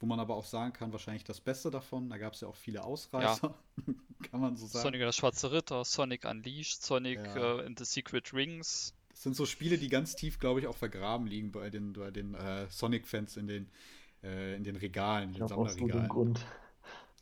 [0.00, 2.08] wo man aber auch sagen kann, wahrscheinlich das Beste davon.
[2.08, 3.54] Da gab es ja auch viele Ausreißer,
[3.86, 3.94] ja.
[4.30, 4.84] kann man so sagen.
[4.84, 7.56] Sonic der Schwarze Ritter, Sonic Unleashed, Sonic ja.
[7.56, 8.94] uh, in the Secret Rings.
[9.10, 12.10] Das sind so Spiele, die ganz tief, glaube ich, auch vergraben liegen bei den, bei
[12.10, 13.68] den äh, Sonic-Fans in den,
[14.22, 16.08] äh, in den Regalen, in den Sammlerregalen.
[16.08, 16.46] Grund.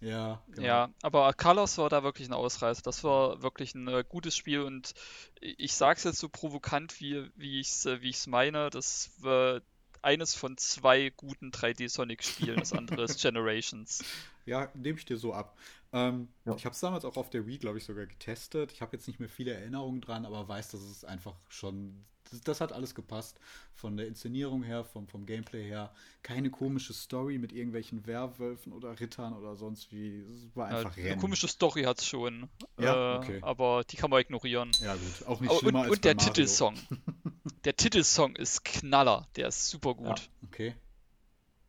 [0.00, 0.66] Ja, genau.
[0.66, 2.82] ja, aber Carlos war da wirklich ein Ausreißer.
[2.82, 4.92] Das war wirklich ein äh, gutes Spiel und
[5.40, 8.68] ich sage es jetzt so provokant, wie, wie ich es äh, wie meine.
[8.68, 9.62] Das war
[10.02, 14.04] eines von zwei guten 3D-Sonic-Spielen, das andere ist Generations.
[14.44, 15.56] Ja, nehme ich dir so ab.
[15.92, 16.54] Ähm, ja.
[16.54, 18.72] Ich habe es damals auch auf der Wii, glaube ich, sogar getestet.
[18.72, 22.04] Ich habe jetzt nicht mehr viele Erinnerungen dran, aber weiß, dass es einfach schon.
[22.30, 23.38] Das, das, hat alles gepasst.
[23.74, 25.92] Von der Inszenierung her, vom, vom Gameplay her.
[26.22, 30.20] Keine komische Story mit irgendwelchen Werwölfen oder Rittern oder sonst wie.
[30.20, 32.48] Es war einfach ja, Eine komische Story hat es schon.
[32.78, 33.38] Ja, äh, okay.
[33.42, 34.70] Aber die kann man ignorieren.
[34.80, 35.26] Ja, gut.
[35.26, 36.32] Auch nicht schlimmer und, als Und der Mario.
[36.32, 36.74] Titelsong.
[37.64, 39.26] der Titelsong ist Knaller.
[39.36, 40.06] Der ist super gut.
[40.06, 40.74] Ja, okay.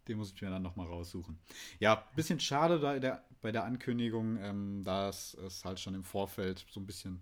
[0.08, 1.38] Den muss ich mir dann nochmal raussuchen.
[1.80, 6.66] Ja, bisschen schade da der, bei der Ankündigung, ähm, dass es halt schon im Vorfeld
[6.70, 7.22] so ein bisschen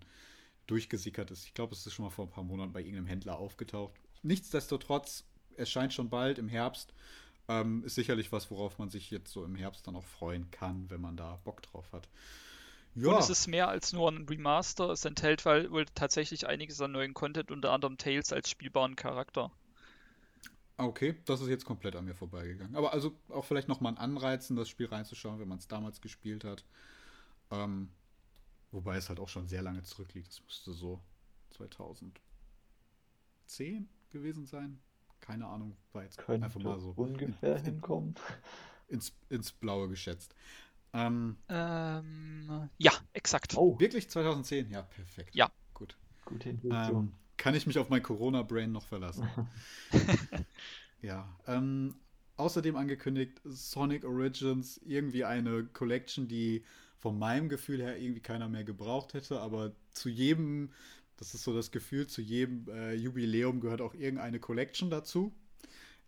[0.66, 1.44] durchgesickert ist.
[1.44, 3.94] Ich glaube, es ist schon mal vor ein paar Monaten bei irgendeinem Händler aufgetaucht.
[4.22, 5.24] Nichtsdestotrotz,
[5.56, 6.92] es scheint schon bald im Herbst.
[7.48, 10.90] Ähm, ist sicherlich was, worauf man sich jetzt so im Herbst dann auch freuen kann,
[10.90, 12.08] wenn man da Bock drauf hat.
[12.96, 13.12] Ja.
[13.12, 14.90] Und es ist mehr als nur ein Remaster.
[14.90, 19.52] Es enthält wohl tatsächlich einiges an neuen Content, unter anderem Tails als spielbaren Charakter.
[20.78, 22.74] Ah, okay, das ist jetzt komplett an mir vorbeigegangen.
[22.74, 26.44] Aber also auch vielleicht nochmal ein Anreizen, das Spiel reinzuschauen, wenn man es damals gespielt
[26.44, 26.64] hat.
[27.50, 27.90] Ähm,
[28.76, 30.28] wobei es halt auch schon sehr lange zurückliegt.
[30.28, 31.00] Das müsste so
[31.50, 34.78] 2010 gewesen sein.
[35.20, 38.14] Keine Ahnung, war jetzt Könnte einfach mal so ungefähr in, hinkommen.
[38.86, 40.34] Ins, ins Blaue geschätzt.
[40.92, 43.56] Ähm, ähm, ja, exakt.
[43.56, 44.70] Oh, wirklich 2010?
[44.70, 45.34] Ja, perfekt.
[45.34, 45.50] Ja.
[45.74, 45.96] Gut.
[46.24, 47.06] Gute Intuition.
[47.06, 49.28] Ähm, kann ich mich auf mein Corona-Brain noch verlassen.
[51.02, 51.28] ja.
[51.46, 51.96] Ähm,
[52.36, 56.64] außerdem angekündigt Sonic Origins, irgendwie eine Collection, die
[56.98, 60.72] von meinem Gefühl her irgendwie keiner mehr gebraucht hätte, aber zu jedem,
[61.16, 65.32] das ist so das Gefühl, zu jedem äh, Jubiläum gehört auch irgendeine Collection dazu.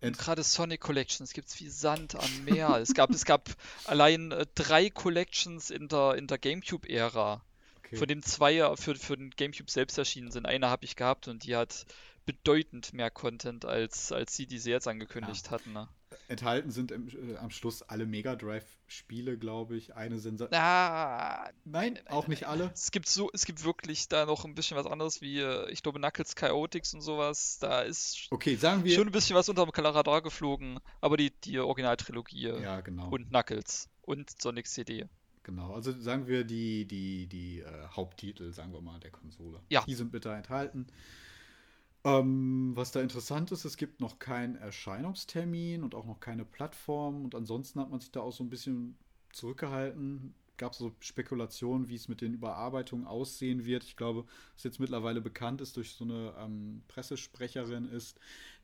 [0.01, 2.77] Und gerade Sonic Collections gibt es wie Sand am Meer.
[2.81, 3.49] es, gab, es gab
[3.85, 7.43] allein äh, drei Collections in der, in der GameCube-Ära.
[7.79, 7.97] Okay.
[7.97, 10.47] Von dem zwei für, für den GameCube selbst erschienen sind.
[10.47, 11.87] Eine habe ich gehabt und die hat
[12.27, 15.51] bedeutend mehr Content, als, als sie, die sie jetzt angekündigt ja.
[15.53, 15.73] hatten.
[15.73, 15.89] Ne?
[16.29, 19.95] Enthalten sind im, äh, am Schluss alle Mega Drive-Spiele, glaube ich.
[19.95, 20.43] Eine sind.
[20.53, 22.71] Ah, nein, auch nicht alle.
[22.75, 25.83] Es gibt so, es gibt wirklich da noch ein bisschen was anderes wie, äh, ich
[25.83, 27.59] glaube, Knuckles Chaotix und sowas.
[27.61, 31.31] Da ist okay, sagen wir, schon ein bisschen was unter dem Radar geflogen, aber die,
[31.31, 33.09] die Originaltrilogie ja, genau.
[33.09, 35.07] und Knuckles und Sonic CD.
[35.45, 39.63] Genau, also sagen wir die, die, die äh, Haupttitel, sagen wir mal, der Konsole.
[39.71, 39.83] Ja.
[39.87, 40.89] Die sind bitte enthalten.
[42.05, 47.25] Ähm, was da interessant ist, es gibt noch keinen Erscheinungstermin und auch noch keine Plattform.
[47.25, 48.97] Und ansonsten hat man sich da auch so ein bisschen
[49.33, 50.35] zurückgehalten.
[50.57, 53.85] Gab so Spekulationen, wie es mit den Überarbeitungen aussehen wird.
[53.85, 58.19] Ich glaube, was jetzt mittlerweile bekannt ist durch so eine ähm, Pressesprecherin ist,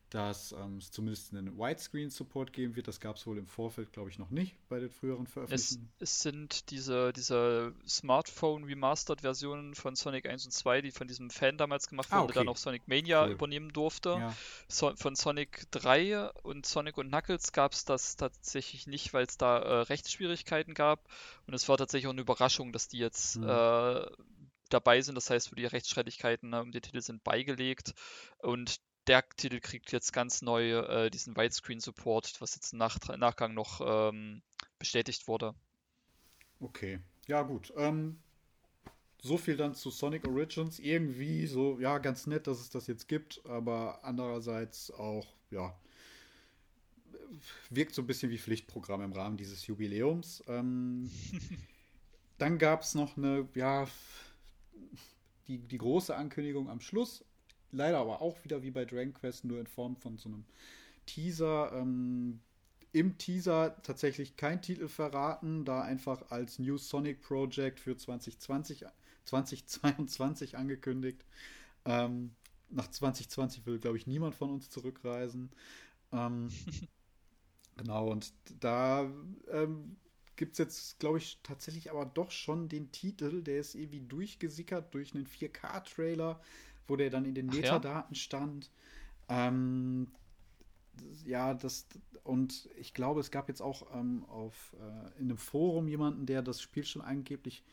[0.09, 2.87] dass ähm, es zumindest einen Widescreen-Support geben wird.
[2.87, 5.89] Das gab es wohl im Vorfeld, glaube ich, noch nicht bei den früheren Veröffentlichungen.
[5.97, 11.57] Es, es sind diese, diese Smartphone-Remastered-Versionen von Sonic 1 und 2, die von diesem Fan
[11.57, 12.33] damals gemacht ah, wurden, ah, okay.
[12.33, 13.31] der dann auch Sonic Mania cool.
[13.31, 14.09] übernehmen durfte.
[14.09, 14.35] Ja.
[14.67, 19.37] So, von Sonic 3 und Sonic und Knuckles gab es das tatsächlich nicht, weil es
[19.37, 21.07] da äh, Rechtsschwierigkeiten gab.
[21.47, 23.49] Und es war tatsächlich auch eine Überraschung, dass die jetzt mhm.
[23.49, 24.05] äh,
[24.69, 25.15] dabei sind.
[25.15, 27.93] Das heißt, die Rechtsstreitigkeiten ne, um die Titel sind beigelegt.
[28.39, 33.53] Und der Titel kriegt jetzt ganz neu äh, diesen Widescreen-Support, was jetzt im Nach Nachgang
[33.53, 34.41] noch ähm,
[34.79, 35.53] bestätigt wurde.
[36.59, 37.73] Okay, ja gut.
[37.75, 38.17] Ähm,
[39.21, 40.79] so viel dann zu Sonic Origins.
[40.79, 45.75] Irgendwie so, ja, ganz nett, dass es das jetzt gibt, aber andererseits auch, ja,
[47.69, 50.43] wirkt so ein bisschen wie Pflichtprogramm im Rahmen dieses Jubiläums.
[50.47, 51.09] Ähm,
[52.37, 53.87] dann gab es noch eine, ja,
[55.47, 57.23] die, die große Ankündigung am Schluss
[57.71, 60.45] leider aber auch wieder wie bei Dragon Quest, nur in Form von so einem
[61.05, 61.71] Teaser.
[61.73, 62.39] Ähm,
[62.91, 68.85] Im Teaser tatsächlich kein Titel verraten, da einfach als New Sonic Project für 2020,
[69.25, 71.25] 2022 angekündigt.
[71.85, 72.35] Ähm,
[72.69, 75.51] nach 2020 will, glaube ich, niemand von uns zurückreisen.
[76.11, 76.49] Ähm,
[77.77, 79.09] genau, und da
[79.51, 79.97] ähm,
[80.35, 84.93] gibt es jetzt, glaube ich, tatsächlich aber doch schon den Titel, der ist irgendwie durchgesickert
[84.93, 86.41] durch einen 4K-Trailer,
[86.87, 88.19] wo der dann in den Metadaten ja?
[88.19, 88.69] stand.
[89.29, 90.07] Ähm,
[91.25, 91.87] ja, das
[92.23, 96.41] und ich glaube, es gab jetzt auch ähm, auf äh, in einem Forum jemanden, der
[96.41, 97.63] das Spiel schon angeblich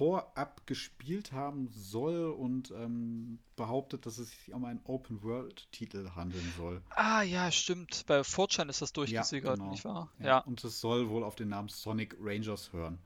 [0.00, 6.80] vorab gespielt haben soll und ähm, behauptet, dass es sich um einen Open-World-Titel handeln soll.
[6.90, 8.04] Ah ja, stimmt.
[8.06, 9.70] Bei Fortune ist das durchgesickert, ja, genau.
[9.70, 10.10] nicht wahr?
[10.18, 10.26] Ja.
[10.26, 10.38] ja.
[10.38, 12.98] Und es soll wohl auf den Namen Sonic Rangers hören.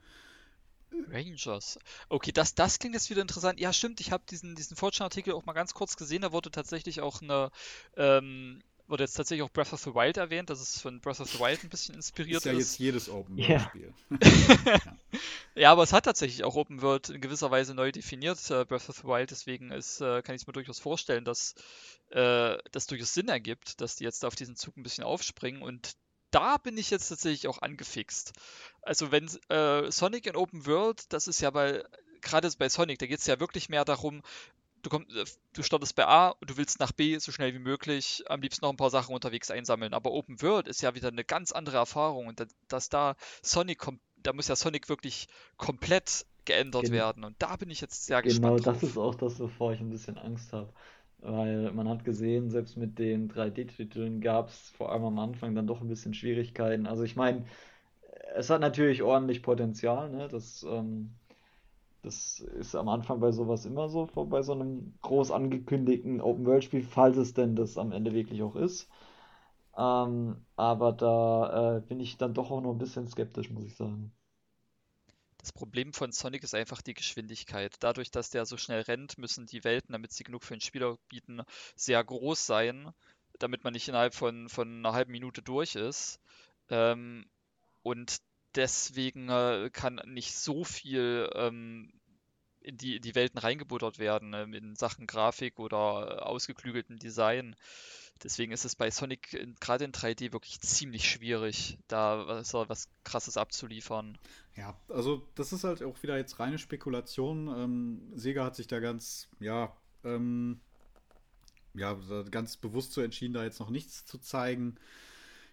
[1.09, 1.79] Rangers.
[2.09, 3.59] Okay, das, das klingt jetzt wieder interessant.
[3.59, 6.21] Ja, stimmt, ich habe diesen, diesen Fortune-Artikel auch mal ganz kurz gesehen.
[6.21, 7.51] Da wurde tatsächlich auch eine
[7.97, 11.29] ähm, wurde jetzt tatsächlich auch Breath of the Wild erwähnt, dass es von Breath of
[11.29, 12.45] the Wild ein bisschen inspiriert ist.
[12.45, 13.93] Ja, ist ja jetzt jedes Open World Spiel.
[14.65, 14.79] ja.
[15.55, 15.71] ja.
[15.71, 18.97] aber es hat tatsächlich auch Open World in gewisser Weise neu definiert, äh, Breath of
[18.97, 19.31] the Wild.
[19.31, 21.55] Deswegen ist, äh, kann ich es mir durchaus vorstellen, dass
[22.09, 25.95] äh, das durchaus Sinn ergibt, dass die jetzt auf diesen Zug ein bisschen aufspringen und
[26.35, 28.33] da bin ich jetzt tatsächlich auch angefixt.
[28.81, 31.83] Also wenn äh, Sonic in Open World, das ist ja bei
[32.21, 34.21] gerade bei Sonic, da geht es ja wirklich mehr darum,
[34.81, 37.59] du, komm, äh, du startest bei A und du willst nach B so schnell wie
[37.59, 39.93] möglich am liebsten noch ein paar Sachen unterwegs einsammeln.
[39.93, 44.01] Aber Open World ist ja wieder eine ganz andere Erfahrung und dass da Sonic kommt,
[44.17, 46.95] da muss ja Sonic wirklich komplett geändert genau.
[46.95, 47.23] werden.
[47.23, 48.63] Und da bin ich jetzt sehr gespannt.
[48.63, 50.71] Genau, das ist auch das, wovor ich ein bisschen Angst habe.
[51.25, 55.67] Weil man hat gesehen, selbst mit den 3D-Titeln gab es vor allem am Anfang dann
[55.67, 56.87] doch ein bisschen Schwierigkeiten.
[56.87, 57.45] Also ich meine,
[58.35, 60.27] es hat natürlich ordentlich Potenzial, ne?
[60.29, 61.11] Das ähm,
[62.03, 67.17] das ist am Anfang bei sowas immer so, bei so einem groß angekündigten Open-World-Spiel, falls
[67.17, 68.89] es denn das am Ende wirklich auch ist.
[69.77, 73.75] Ähm, aber da äh, bin ich dann doch auch noch ein bisschen skeptisch, muss ich
[73.75, 74.13] sagen.
[75.45, 77.75] Das Problem von Sonic ist einfach die Geschwindigkeit.
[77.79, 80.97] Dadurch, dass der so schnell rennt, müssen die Welten, damit sie genug für den Spieler
[81.07, 81.43] bieten,
[81.75, 82.91] sehr groß sein,
[83.37, 86.19] damit man nicht innerhalb von, von einer halben Minute durch ist.
[86.71, 87.27] Ähm,
[87.83, 88.23] und
[88.55, 91.93] deswegen äh, kann nicht so viel ähm,
[92.65, 97.55] in, die, in die Welten reingebuttert werden, ähm, in Sachen Grafik oder äh, ausgeklügeltem Design.
[98.23, 103.35] Deswegen ist es bei Sonic gerade in 3D wirklich ziemlich schwierig, da was, was krasses
[103.35, 104.17] abzuliefern.
[104.55, 107.47] Ja, also das ist halt auch wieder jetzt reine Spekulation.
[107.47, 109.75] Ähm, Sega hat sich da ganz, ja,
[110.05, 110.61] ähm,
[111.73, 111.97] ja,
[112.31, 114.77] ganz bewusst so entschieden, da jetzt noch nichts zu zeigen.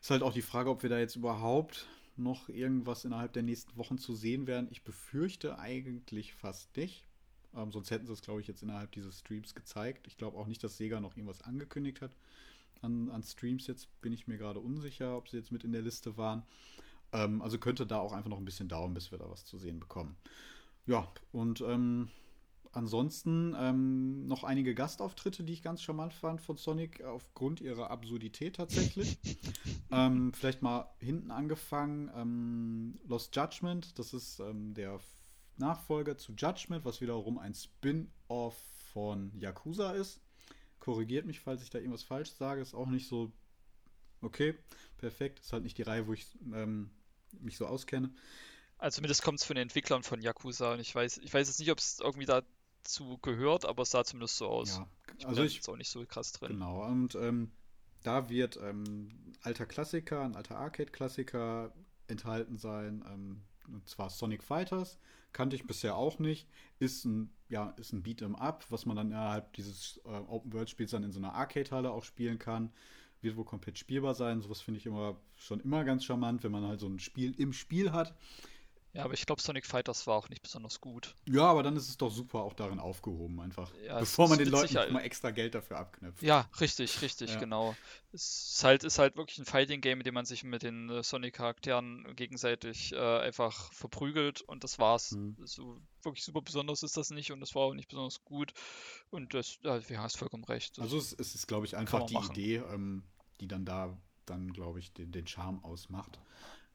[0.01, 3.77] Ist halt auch die Frage, ob wir da jetzt überhaupt noch irgendwas innerhalb der nächsten
[3.77, 4.69] Wochen zu sehen werden.
[4.71, 7.05] Ich befürchte eigentlich fast nicht.
[7.55, 10.07] Ähm, sonst hätten sie es, glaube ich, jetzt innerhalb dieses Streams gezeigt.
[10.07, 12.13] Ich glaube auch nicht, dass Sega noch irgendwas angekündigt hat
[12.83, 13.67] an, an Streams.
[13.67, 16.43] Jetzt bin ich mir gerade unsicher, ob sie jetzt mit in der Liste waren.
[17.13, 19.59] Ähm, also könnte da auch einfach noch ein bisschen dauern, bis wir da was zu
[19.59, 20.17] sehen bekommen.
[20.87, 22.09] Ja, und ähm,
[22.73, 28.57] ansonsten ähm, noch einige Gastauftritte, die ich ganz charmant fand von Sonic, aufgrund ihrer Absurdität
[28.57, 29.19] tatsächlich.
[29.91, 32.11] ähm, vielleicht mal hinten angefangen.
[32.15, 34.99] Ähm, Lost Judgment, das ist ähm, der
[35.57, 38.57] Nachfolger zu Judgment, was wiederum ein Spin-off
[38.93, 40.21] von Yakuza ist.
[40.79, 42.61] Korrigiert mich, falls ich da irgendwas falsch sage.
[42.61, 43.31] Ist auch nicht so
[44.23, 44.55] okay,
[44.99, 45.41] perfekt.
[45.41, 46.91] Ist halt nicht die Reihe, wo ich ähm,
[47.41, 48.11] mich so auskenne.
[48.79, 51.61] Also zumindest kommt es von den Entwicklern von Yakuza und ich weiß, ich weiß jetzt
[51.61, 52.43] nicht, ob es irgendwie da
[52.83, 54.77] zu gehört, aber es sah zumindest so aus.
[54.77, 54.89] Ja,
[55.19, 56.53] ich also ich ist auch nicht so krass drin.
[56.53, 57.51] Genau, und ähm,
[58.03, 61.73] da wird ähm, alter Klassiker, ein alter Arcade-Klassiker
[62.09, 64.99] enthalten sein, ähm, und zwar Sonic Fighters.
[65.33, 66.47] Kannte ich bisher auch nicht.
[66.79, 71.05] Ist ein, ja, ist ein Beat'em Up, was man dann innerhalb dieses äh, Open-World-Spiels dann
[71.05, 72.71] in so einer Arcade-Halle auch spielen kann.
[73.23, 74.43] Wird wohl komplett spielbar sein.
[74.43, 77.53] Sowas finde ich immer schon immer ganz charmant, wenn man halt so ein Spiel im
[77.53, 78.15] Spiel hat.
[78.95, 81.15] Ja, aber ich glaube, Sonic Fighters war auch nicht besonders gut.
[81.27, 83.73] Ja, aber dann ist es doch super auch darin aufgehoben, einfach.
[83.87, 86.23] Ja, bevor man den Leuten mal extra Geld dafür abknüpft.
[86.23, 87.41] Ja, richtig, richtig, ja.
[87.41, 87.75] genau.
[88.13, 91.03] Es ist halt, ist halt wirklich ein Fighting-Game, in dem man sich mit den äh,
[91.03, 95.13] Sonic-Charakteren gegenseitig äh, einfach verprügelt und das war's.
[95.13, 95.37] Hm.
[95.43, 98.53] So wirklich super besonders ist das nicht und das war auch nicht besonders gut.
[99.09, 100.77] Und das, ja, du hast vollkommen recht.
[100.77, 102.33] Das also es, es ist, glaube ich, einfach die machen.
[102.33, 103.05] Idee, ähm,
[103.41, 103.97] die dann da
[104.27, 106.21] dann, glaube ich, den, den Charme ausmacht.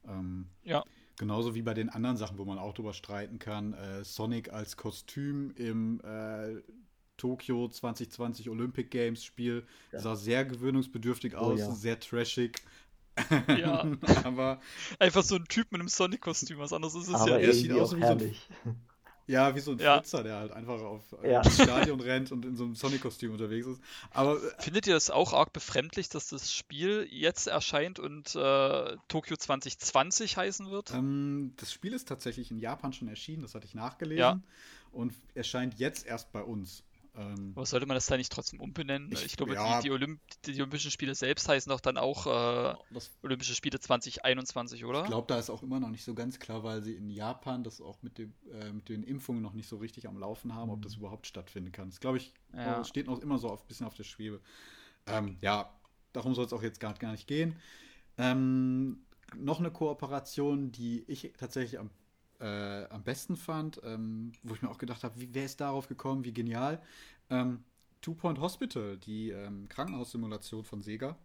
[0.05, 0.83] Ähm, ja.
[1.17, 3.73] Genauso wie bei den anderen Sachen, wo man auch drüber streiten kann.
[3.73, 6.61] Äh, Sonic als Kostüm im äh,
[7.17, 9.99] Tokio 2020 Olympic Games Spiel ja.
[9.99, 11.71] sah sehr gewöhnungsbedürftig oh, aus, ja.
[11.71, 12.61] sehr trashig.
[13.47, 13.83] Ja.
[14.23, 14.61] aber
[14.99, 17.47] einfach so ein Typ mit einem Sonic-Kostüm, was anderes ist es aber ja.
[17.47, 18.35] Er sieht aus wie so ein,
[19.27, 19.97] ja, wie so ein ja.
[19.97, 21.41] Flitzer, der halt einfach auf ja.
[21.41, 23.81] das Stadion rennt und in so einem Sonic-Kostüm unterwegs ist.
[24.11, 28.95] Aber äh, findet ihr das auch arg befremdlich, dass das Spiel jetzt erscheint und äh,
[29.09, 30.93] Tokio 2020 heißen wird?
[30.93, 34.39] Ähm, das Spiel ist tatsächlich in Japan schon erschienen, das hatte ich nachgelesen ja.
[34.91, 36.83] und erscheint jetzt erst bei uns.
[37.17, 39.11] Ähm, Aber sollte man das da nicht trotzdem umbenennen?
[39.11, 42.27] Ich, ich glaube, ja, die, die, Olymp die, Olympischen Spiele selbst heißen doch dann auch
[42.27, 42.75] äh,
[43.23, 45.01] Olympische Spiele 2021, oder?
[45.01, 47.63] Ich glaube, da ist auch immer noch nicht so ganz klar, weil sie in Japan
[47.63, 50.69] das auch mit, dem, äh, mit den Impfungen noch nicht so richtig am Laufen haben,
[50.69, 51.01] ob das mhm.
[51.01, 51.89] überhaupt stattfinden kann.
[51.89, 52.83] Das glaube ich, ja.
[52.83, 54.39] steht noch immer so ein bisschen auf der Schwebe.
[55.07, 55.73] Ähm, ja,
[56.13, 57.55] darum soll es auch jetzt gar, gar nicht gehen.
[58.19, 58.99] Ähm,
[59.35, 61.89] noch eine Kooperation, die ich tatsächlich am,
[62.39, 66.23] äh, am besten fand, ähm, wo ich mir auch gedacht habe, wer ist darauf gekommen,
[66.23, 66.81] wie genial.
[67.29, 67.63] Ähm,
[68.01, 71.17] Two Point Hospital, die ähm, Krankenhaussimulation von Sega.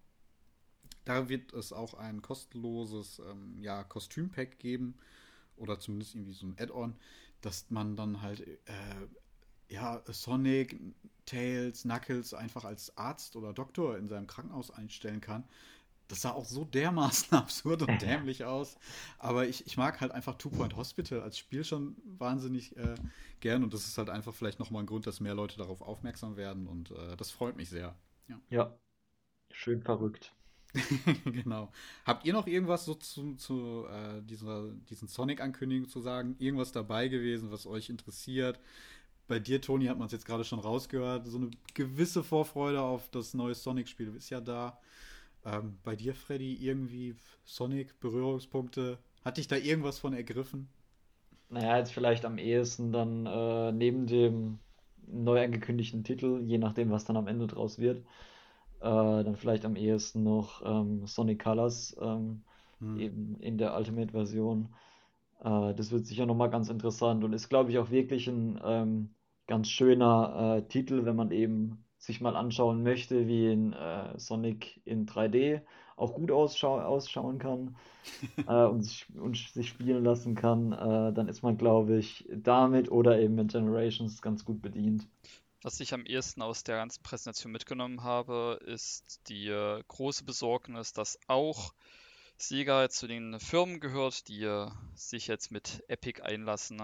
[1.04, 4.94] Da wird es auch ein kostenloses ähm, ja, Kostümpack geben
[5.56, 6.96] oder zumindest irgendwie so ein Add-on,
[7.40, 9.06] dass man dann halt äh,
[9.68, 10.78] ja, Sonic,
[11.26, 15.44] Tails, Knuckles einfach als Arzt oder Doktor in seinem Krankenhaus einstellen kann.
[16.12, 18.76] Das sah auch so dermaßen absurd und dämlich aus.
[19.18, 22.96] Aber ich, ich mag halt einfach Two Point Hospital als Spiel schon wahnsinnig äh,
[23.40, 23.64] gern.
[23.64, 26.66] Und das ist halt einfach vielleicht nochmal ein Grund, dass mehr Leute darauf aufmerksam werden.
[26.66, 27.96] Und äh, das freut mich sehr.
[28.28, 28.78] Ja, ja.
[29.52, 30.34] schön verrückt.
[31.24, 31.72] genau.
[32.04, 36.36] Habt ihr noch irgendwas so zu, zu äh, dieser, diesen Sonic-Ankündigungen zu sagen?
[36.38, 38.60] Irgendwas dabei gewesen, was euch interessiert?
[39.28, 41.26] Bei dir, Toni, hat man es jetzt gerade schon rausgehört.
[41.26, 44.78] So eine gewisse Vorfreude auf das neue Sonic-Spiel ist ja da.
[45.44, 48.98] Ähm, bei dir, Freddy, irgendwie Sonic, Berührungspunkte?
[49.24, 50.68] Hat dich da irgendwas von ergriffen?
[51.48, 54.58] Naja, jetzt vielleicht am ehesten dann äh, neben dem
[55.06, 57.98] neu angekündigten Titel, je nachdem, was dann am Ende draus wird,
[58.80, 62.42] äh, dann vielleicht am ehesten noch ähm, Sonic Colors, ähm,
[62.78, 62.98] hm.
[62.98, 64.74] eben in der Ultimate-Version.
[65.40, 69.14] Äh, das wird sicher nochmal ganz interessant und ist, glaube ich, auch wirklich ein ähm,
[69.46, 74.80] ganz schöner äh, Titel, wenn man eben sich mal anschauen möchte, wie in äh, Sonic
[74.84, 75.60] in 3D
[75.94, 77.76] auch gut ausschau ausschauen kann
[78.48, 82.90] äh, und, sich, und, sich, spielen lassen kann, äh, dann ist man, glaube ich, damit
[82.90, 85.06] oder eben mit Generations ganz gut bedient.
[85.62, 90.92] Was ich am ehesten aus der ganzen Präsentation mitgenommen habe, ist die äh, große Besorgnis,
[90.92, 91.72] dass auch
[92.36, 96.80] Sega zu den Firmen gehört, die äh, sich jetzt mit Epic einlassen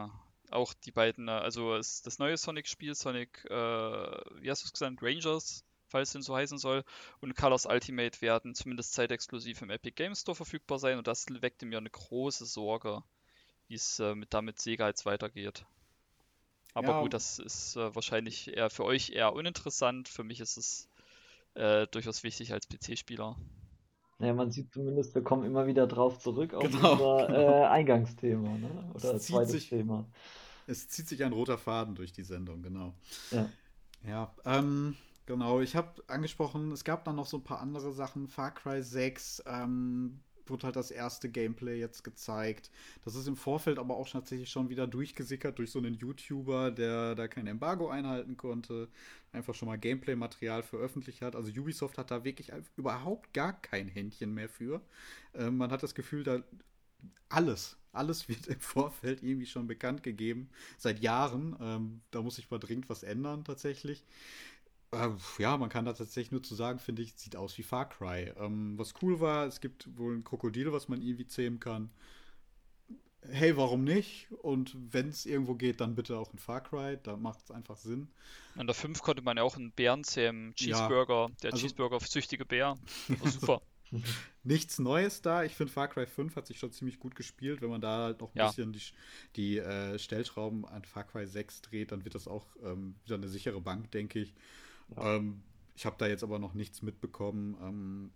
[0.50, 5.02] auch die beiden, äh, also das neue Sonic-Spiel, Sonic, äh, wie hast du es gesagt,
[5.02, 6.84] Rangers, falls es denn so heißen soll,
[7.20, 11.66] und Colors Ultimate werden zumindest zeitexklusiv im Epic Games Store verfügbar sein und das weckte
[11.66, 13.02] mir eine große Sorge,
[13.68, 15.64] wie es äh, mit, damit Sega jetzt weitergeht.
[16.74, 17.00] Aber ja.
[17.00, 20.08] gut, das ist äh, wahrscheinlich eher für euch eher uninteressant.
[20.08, 20.88] Für mich ist es
[21.54, 23.36] äh, durchaus wichtig als PC-Spieler.
[24.20, 27.62] Ja, man sieht zumindest, wir kommen immer wieder drauf zurück auf genau, unser genau.
[27.62, 28.90] Äh, Eingangsthema, ne?
[28.94, 30.06] Oder es zweites sich, Thema.
[30.66, 32.94] Es zieht sich ein roter Faden durch die Sendung, genau.
[33.30, 33.48] Ja.
[34.06, 34.96] Ja, ähm,
[35.26, 35.60] genau.
[35.60, 38.28] Ich habe angesprochen, es gab dann noch so ein paar andere Sachen.
[38.28, 40.20] Far Cry 6, ähm,
[40.50, 42.70] wurde halt das erste Gameplay jetzt gezeigt.
[43.04, 47.14] Das ist im Vorfeld aber auch tatsächlich schon wieder durchgesickert durch so einen YouTuber, der
[47.14, 48.88] da kein Embargo einhalten konnte,
[49.32, 51.36] einfach schon mal Gameplay-Material veröffentlicht hat.
[51.36, 54.80] Also Ubisoft hat da wirklich überhaupt gar kein Händchen mehr für.
[55.34, 56.42] Ähm, man hat das Gefühl, da
[57.28, 61.56] alles, alles wird im Vorfeld irgendwie schon bekannt gegeben, seit Jahren.
[61.60, 64.04] Ähm, da muss sich mal dringend was ändern tatsächlich.
[64.90, 65.08] Äh,
[65.38, 68.32] ja, man kann da tatsächlich nur zu sagen, finde ich, sieht aus wie Far Cry.
[68.38, 71.90] Ähm, was cool war, es gibt wohl ein Krokodil, was man irgendwie zähmen kann.
[73.30, 74.28] Hey, warum nicht?
[74.30, 76.98] Und wenn es irgendwo geht, dann bitte auch ein Far Cry.
[77.02, 78.08] Da macht es einfach Sinn.
[78.56, 80.54] An der 5 konnte man ja auch einen Bären zähmen.
[80.54, 82.78] Cheeseburger, ja, der also, Cheeseburger-süchtige Bär.
[83.24, 83.60] super.
[84.44, 85.44] Nichts Neues da.
[85.44, 87.60] Ich finde, Far Cry 5 hat sich schon ziemlich gut gespielt.
[87.60, 88.46] Wenn man da halt noch ein ja.
[88.46, 88.82] bisschen die,
[89.36, 93.28] die äh, Stellschrauben an Far Cry 6 dreht, dann wird das auch ähm, wieder eine
[93.28, 94.34] sichere Bank, denke ich.
[94.96, 95.42] Ähm,
[95.74, 98.10] ich habe da jetzt aber noch nichts mitbekommen, ähm,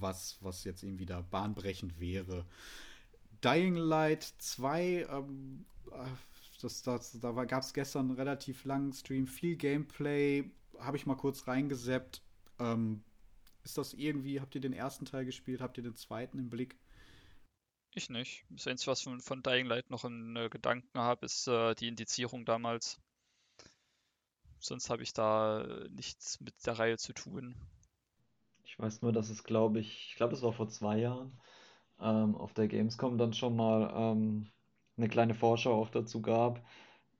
[0.00, 2.46] was, was jetzt irgendwie da bahnbrechend wäre.
[3.44, 6.06] Dying Light 2, ähm, äh,
[6.60, 11.16] das, das, da gab es gestern einen relativ langen Stream, viel Gameplay, habe ich mal
[11.16, 12.22] kurz reingeseppt.
[12.58, 13.04] Ähm,
[13.62, 16.76] ist das irgendwie, habt ihr den ersten Teil gespielt, habt ihr den zweiten im Blick?
[17.94, 18.44] Ich nicht.
[18.50, 21.88] Das Einzige, was von, von Dying Light noch in äh, Gedanken habe, ist äh, die
[21.88, 23.00] Indizierung damals.
[24.60, 27.54] Sonst habe ich da nichts mit der Reihe zu tun.
[28.64, 31.32] Ich weiß nur, dass es, glaube ich, ich glaube, es war vor zwei Jahren,
[32.00, 34.48] ähm, auf der Gamescom dann schon mal ähm,
[34.96, 36.60] eine kleine Vorschau auch dazu gab,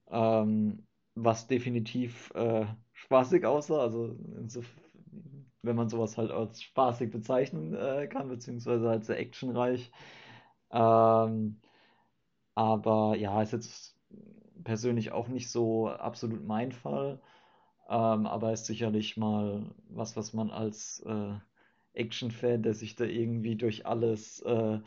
[0.09, 0.85] ähm,
[1.15, 3.79] was definitiv äh, spaßig aussah.
[3.81, 4.15] Also
[5.61, 9.91] wenn man sowas halt als spaßig bezeichnen äh, kann, beziehungsweise halt sehr actionreich.
[10.71, 11.59] Ähm,
[12.55, 13.97] aber ja, ist jetzt
[14.63, 17.21] persönlich auch nicht so absolut mein Fall.
[17.89, 21.33] Ähm, aber ist sicherlich mal was, was man als äh,
[21.93, 24.79] Action-Fan, der sich da irgendwie durch alles äh,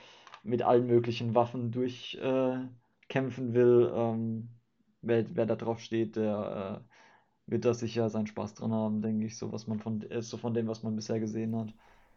[0.44, 4.48] mit allen möglichen Waffen durchkämpfen äh, will, ähm,
[5.02, 9.26] wer, wer da drauf steht, der äh, wird da sicher seinen Spaß dran haben, denke
[9.26, 11.74] ich, so was man von, äh, so von dem, was man bisher gesehen hat.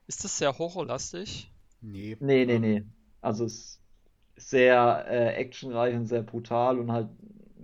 [0.07, 1.49] Ist das sehr horrorlastig?
[1.81, 2.15] Nee.
[2.19, 2.83] Nee, nee, nee.
[3.21, 3.81] Also es
[4.35, 7.09] ist sehr äh, actionreich und sehr brutal und halt,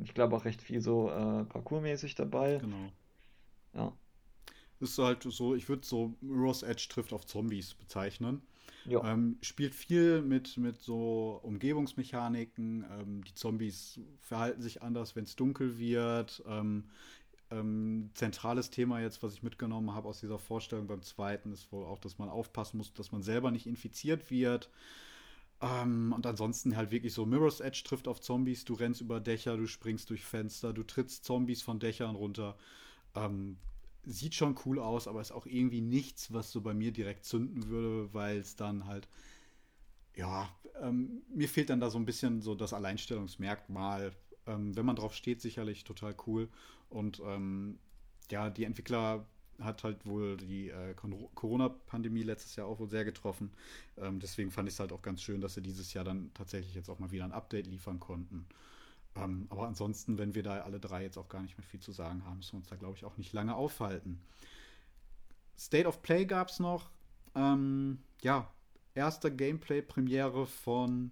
[0.03, 2.57] ich glaube auch recht viel so äh, parkourmäßig dabei.
[2.57, 2.91] Genau.
[3.73, 3.93] Ja.
[4.79, 8.41] Ist halt so, ich würde so Mirror's Edge trifft auf Zombies bezeichnen.
[9.03, 12.85] Ähm, spielt viel mit, mit so Umgebungsmechaniken.
[12.91, 16.43] Ähm, die Zombies verhalten sich anders, wenn es dunkel wird.
[16.47, 16.85] Ähm,
[17.51, 21.85] ähm, zentrales Thema jetzt, was ich mitgenommen habe aus dieser Vorstellung beim zweiten, ist wohl
[21.85, 24.69] auch, dass man aufpassen muss, dass man selber nicht infiziert wird.
[25.61, 28.65] Ähm, und ansonsten halt wirklich so Mirror's Edge trifft auf Zombies.
[28.65, 32.57] Du rennst über Dächer, du springst durch Fenster, du trittst Zombies von Dächern runter.
[33.15, 33.57] Ähm,
[34.03, 37.67] sieht schon cool aus, aber ist auch irgendwie nichts, was so bei mir direkt zünden
[37.67, 39.07] würde, weil es dann halt,
[40.15, 40.49] ja,
[40.81, 44.13] ähm, mir fehlt dann da so ein bisschen so das Alleinstellungsmerkmal.
[44.47, 46.49] Ähm, wenn man drauf steht, sicherlich total cool.
[46.89, 47.77] Und ähm,
[48.31, 49.25] ja, die Entwickler
[49.59, 50.95] hat halt wohl die äh,
[51.35, 53.51] Corona-Pandemie letztes Jahr auch wohl sehr getroffen.
[53.97, 56.73] Ähm, deswegen fand ich es halt auch ganz schön, dass sie dieses Jahr dann tatsächlich
[56.73, 58.47] jetzt auch mal wieder ein Update liefern konnten.
[59.15, 61.91] Ähm, aber ansonsten, wenn wir da alle drei jetzt auch gar nicht mehr viel zu
[61.91, 64.21] sagen haben, müssen wir uns da, glaube ich, auch nicht lange aufhalten.
[65.57, 66.89] State of Play gab es noch.
[67.35, 68.49] Ähm, ja,
[68.95, 71.11] erste Gameplay-Premiere von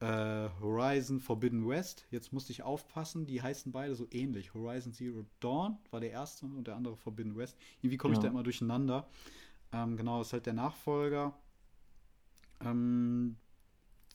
[0.00, 2.04] äh, Horizon Forbidden West.
[2.10, 4.52] Jetzt musste ich aufpassen, die heißen beide so ähnlich.
[4.54, 7.56] Horizon Zero Dawn war der erste und der andere Forbidden West.
[7.80, 8.24] Irgendwie komme ich Ja.
[8.24, 9.08] da immer durcheinander.
[9.72, 11.34] Ähm, genau, das ist halt der Nachfolger.
[12.60, 13.36] Ähm,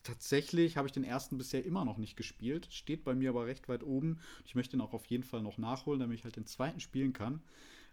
[0.07, 2.67] tatsächlich habe ich den ersten bisher immer noch nicht gespielt.
[2.71, 4.19] Steht bei mir aber recht weit oben.
[4.45, 7.13] Ich möchte ihn auch auf jeden Fall noch nachholen, damit ich halt den zweiten spielen
[7.13, 7.41] kann.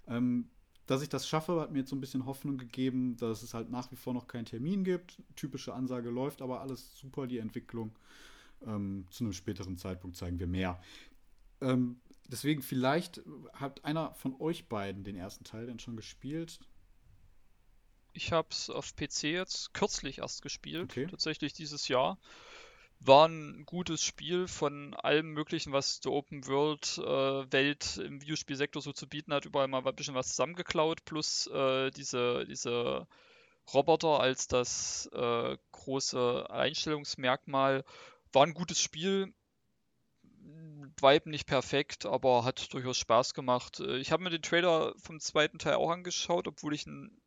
[0.07, 0.49] Ähm,
[0.87, 3.71] dass ich das schaffe, hat mir jetzt so ein bisschen Hoffnung gegeben, dass es halt
[3.71, 5.21] nach wie vor noch keinen Termin gibt.
[5.35, 7.93] Typische Ansage läuft, aber alles super, die Entwicklung.
[8.67, 10.81] Ähm, zu einem späteren Zeitpunkt zeigen wir mehr.
[11.61, 13.23] Ähm, deswegen, vielleicht
[13.55, 16.61] hat einer von euch beiden den ersten Teil denn schon gespielt.
[18.15, 21.07] Ich habe es auf PC jetzt kürzlich erst gespielt, Okay.
[21.07, 22.19] tatsächlich dieses Jahr.
[23.01, 28.81] War ein gutes Spiel von allem Möglichen, was die Open World äh, Welt im Videospielsektor
[28.81, 33.07] so zu bieten hat, überall mal ein bisschen was zusammengeklaut, plus äh, diese, diese
[33.75, 37.85] Roboter als das äh, große Einstellungsmerkmal.
[38.33, 39.35] War ein gutes Spiel,
[41.01, 43.81] Vibe nicht perfekt, aber hat durchaus Spaß gemacht.
[43.81, 47.21] Äh, Ich habe mir den Trailer vom zweiten Teil auch angeschaut, obwohl ich ihn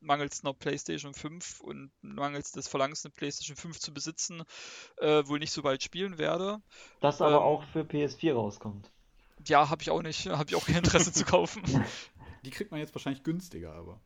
[0.00, 4.42] mangels einer PlayStation 5 und mangels des Verlangens, eine PlayStation 5 zu besitzen,
[4.98, 6.60] äh, wohl nicht so bald spielen werde.
[7.00, 8.90] Das aber Ähm, auch für PS4 rauskommt.
[9.46, 11.62] Ja, habe ich auch nicht, habe ich auch kein Interesse zu kaufen.
[12.44, 14.00] Die kriegt man jetzt wahrscheinlich günstiger, aber.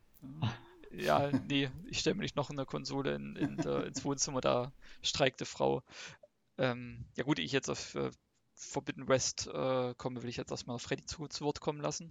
[0.91, 4.71] Ja, nee, ich stelle mir nicht noch eine Konsole in, in der, ins Wohnzimmer, da
[5.01, 5.83] streikt die Frau.
[6.57, 8.11] Ähm, ja gut, ich jetzt auf äh,
[8.53, 12.09] Forbidden West äh, komme, will ich jetzt erstmal Freddy zu, zu Wort kommen lassen.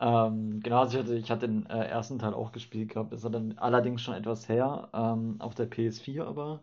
[0.00, 3.12] Ähm, genau, also ich hatte, ich hatte den äh, ersten Teil auch gespielt gehabt.
[3.12, 6.62] Das war dann allerdings schon etwas her, ähm, auf der PS4 aber.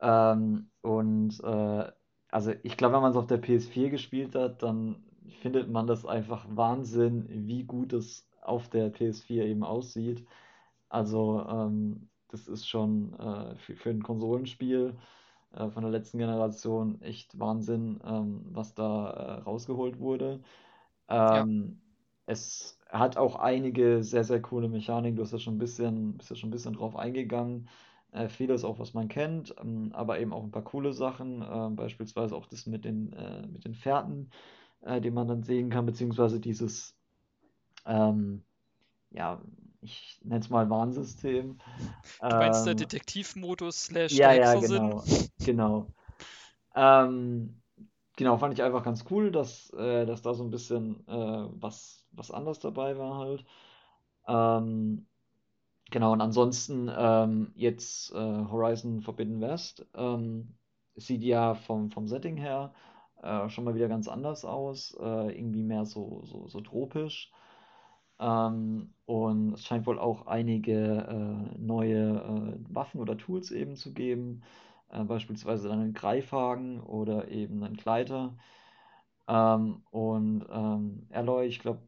[0.00, 1.92] Ähm, und äh,
[2.30, 5.02] also ich glaube, wenn man es auf der PS4 gespielt hat, dann
[5.42, 10.26] findet man das einfach Wahnsinn, wie gut es auf der PS4 eben aussieht.
[10.88, 14.96] Also ähm, das ist schon äh, für, für ein Konsolenspiel
[15.54, 20.40] äh, von der letzten Generation echt Wahnsinn, ähm, was da äh, rausgeholt wurde.
[21.30, 21.80] Ja, Ähm,
[22.30, 25.16] es hat auch einige sehr, sehr coole Mechaniken.
[25.16, 27.68] Du hast ja schon ein bisschen, bist ja schon ein bisschen drauf eingegangen.
[28.12, 31.44] Äh, vieles auch, was man kennt, ähm, aber eben auch ein paar coole Sachen.
[31.48, 34.30] ähm, beispielsweise auch das mit den, äh, mit den Fährten,
[34.82, 36.96] äh, die man dann sehen kann, beziehungsweise dieses,
[37.86, 38.42] ähm,
[39.10, 39.42] ja,
[39.82, 41.58] ich nenne es mal Warnsystem.
[42.28, 45.04] du meinst der Ähm, Detektivmodus slash ja, der ja, genau,
[45.44, 45.86] genau.
[46.74, 47.62] Ähm,
[48.16, 51.99] genau, fand ich einfach ganz cool, dass, äh, dass da so ein bisschen äh, was,
[52.12, 53.44] was anders dabei war halt.
[54.28, 55.06] Ähm,
[55.90, 60.54] genau, und ansonsten ähm, jetzt äh, Horizon Forbidden West ähm,
[60.96, 62.72] sieht ja vom, vom Setting her
[63.22, 67.32] äh, schon mal wieder ganz anders aus, äh, irgendwie mehr so, so, so tropisch.
[68.18, 72.20] Ähm, und es scheint wohl auch einige äh, neue
[72.60, 74.42] äh, Waffen oder Tools eben zu geben,
[74.90, 78.36] äh, beispielsweise dann einen Greifhaken oder eben einen Gleiter.
[79.28, 81.80] Ähm, und ähm, Aloy, ich glaube,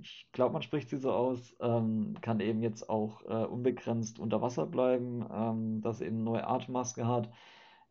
[0.00, 4.42] ich glaube, man spricht sie so aus, ähm, kann eben jetzt auch äh, unbegrenzt unter
[4.42, 7.30] Wasser bleiben, ähm, dass eben eine neue Atemmaske hat.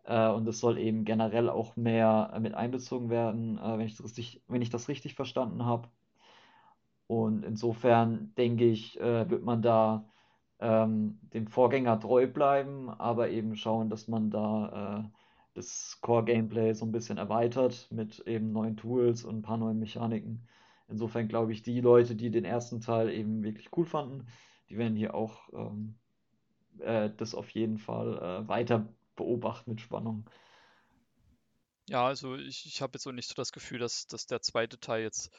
[0.06, 3.98] Äh, und es soll eben generell auch mehr äh, mit einbezogen werden, äh, wenn ich
[3.98, 5.90] das richtig, wenn ich das richtig verstanden habe.
[7.08, 10.06] Und insofern denke ich, äh, wird man da
[10.60, 15.10] ähm, dem Vorgänger treu bleiben, aber eben schauen, dass man da äh,
[15.56, 20.48] das Core-Gameplay so ein bisschen erweitert mit eben neuen Tools und ein paar neuen Mechaniken,
[20.90, 24.28] Insofern glaube ich, die Leute, die den ersten Teil eben wirklich cool fanden,
[24.70, 25.96] die werden hier auch ähm,
[26.80, 30.30] äh, das auf jeden Fall äh, weiter beobachten mit Spannung.
[31.90, 34.80] Ja, also ich, ich habe jetzt auch nicht so das Gefühl, dass, dass der zweite
[34.80, 35.32] Teil jetzt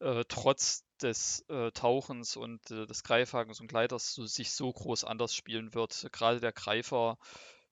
[0.00, 5.04] äh, trotz des äh, Tauchens und äh, des Greifhakens und Gleiters so, sich so groß
[5.04, 6.08] anders spielen wird.
[6.12, 7.18] Gerade der Greifer,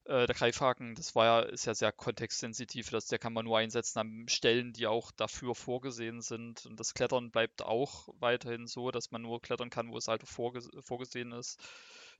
[0.05, 3.59] äh, der Greifhaken, das war ja, ist ja sehr kontextsensitiv, das, der kann man nur
[3.59, 6.67] einsetzen an Stellen, die auch dafür vorgesehen sind.
[6.67, 10.27] Und das Klettern bleibt auch weiterhin so, dass man nur klettern kann, wo es halt
[10.27, 11.61] vorges vorgesehen ist.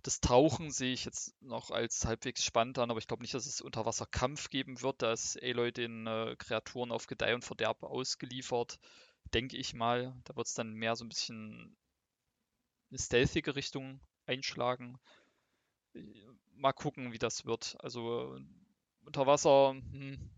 [0.03, 3.47] Das Tauchen sehe ich jetzt noch als halbwegs spannend an, aber ich glaube nicht, dass
[3.47, 5.01] es Unterwasserkampf geben wird.
[5.03, 8.79] Da ist Aloy den äh, Kreaturen auf Gedeih und Verderb ausgeliefert,
[9.33, 10.15] denke ich mal.
[10.25, 11.77] Da wird es dann mehr so ein bisschen
[12.91, 14.99] eine stealthige Richtung einschlagen.
[16.63, 17.77] Mal gucken, wie das wird.
[17.81, 18.39] Also
[19.05, 20.31] Unterwasser hm,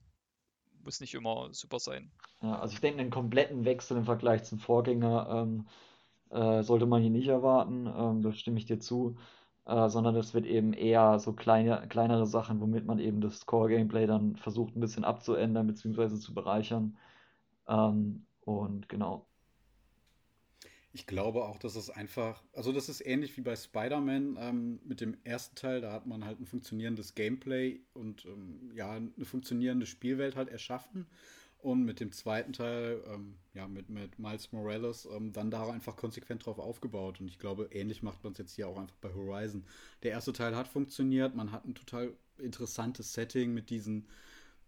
[0.83, 2.11] muss nicht immer super sein.
[2.41, 5.69] Ja, also ich denke, einen kompletten Wechsel im Vergleich zum Vorgänger ähm,
[6.31, 7.87] äh, sollte man hier nicht erwarten.
[7.87, 9.17] Ähm, da stimme ich dir zu
[9.67, 14.07] äh, sondern es wird eben eher so kleine, kleinere Sachen, womit man eben das Core-Gameplay
[14.07, 16.17] dann versucht ein bisschen abzuändern bzw.
[16.19, 16.97] zu bereichern.
[17.69, 19.27] Ähm, und genau.
[20.97, 25.01] Ich glaube auch, dass es einfach, also das ist ähnlich wie bei Spider-Man ähm, mit
[25.01, 29.87] dem ersten Teil, da hat man halt ein funktionierendes Gameplay und ähm, ja, eine funktionierende
[29.87, 31.09] Spielwelt halt erschaffen
[31.65, 35.97] und mit dem zweiten Teil, ähm, ja, mit, mit Miles Morales, ähm, dann da einfach
[35.97, 37.21] konsequent drauf aufgebaut.
[37.21, 39.65] Und ich glaube, ähnlich macht man es jetzt hier auch einfach bei Horizon.
[40.05, 44.07] Der erste Teil hat funktioniert, man hat ein total interessantes Setting mit diesen,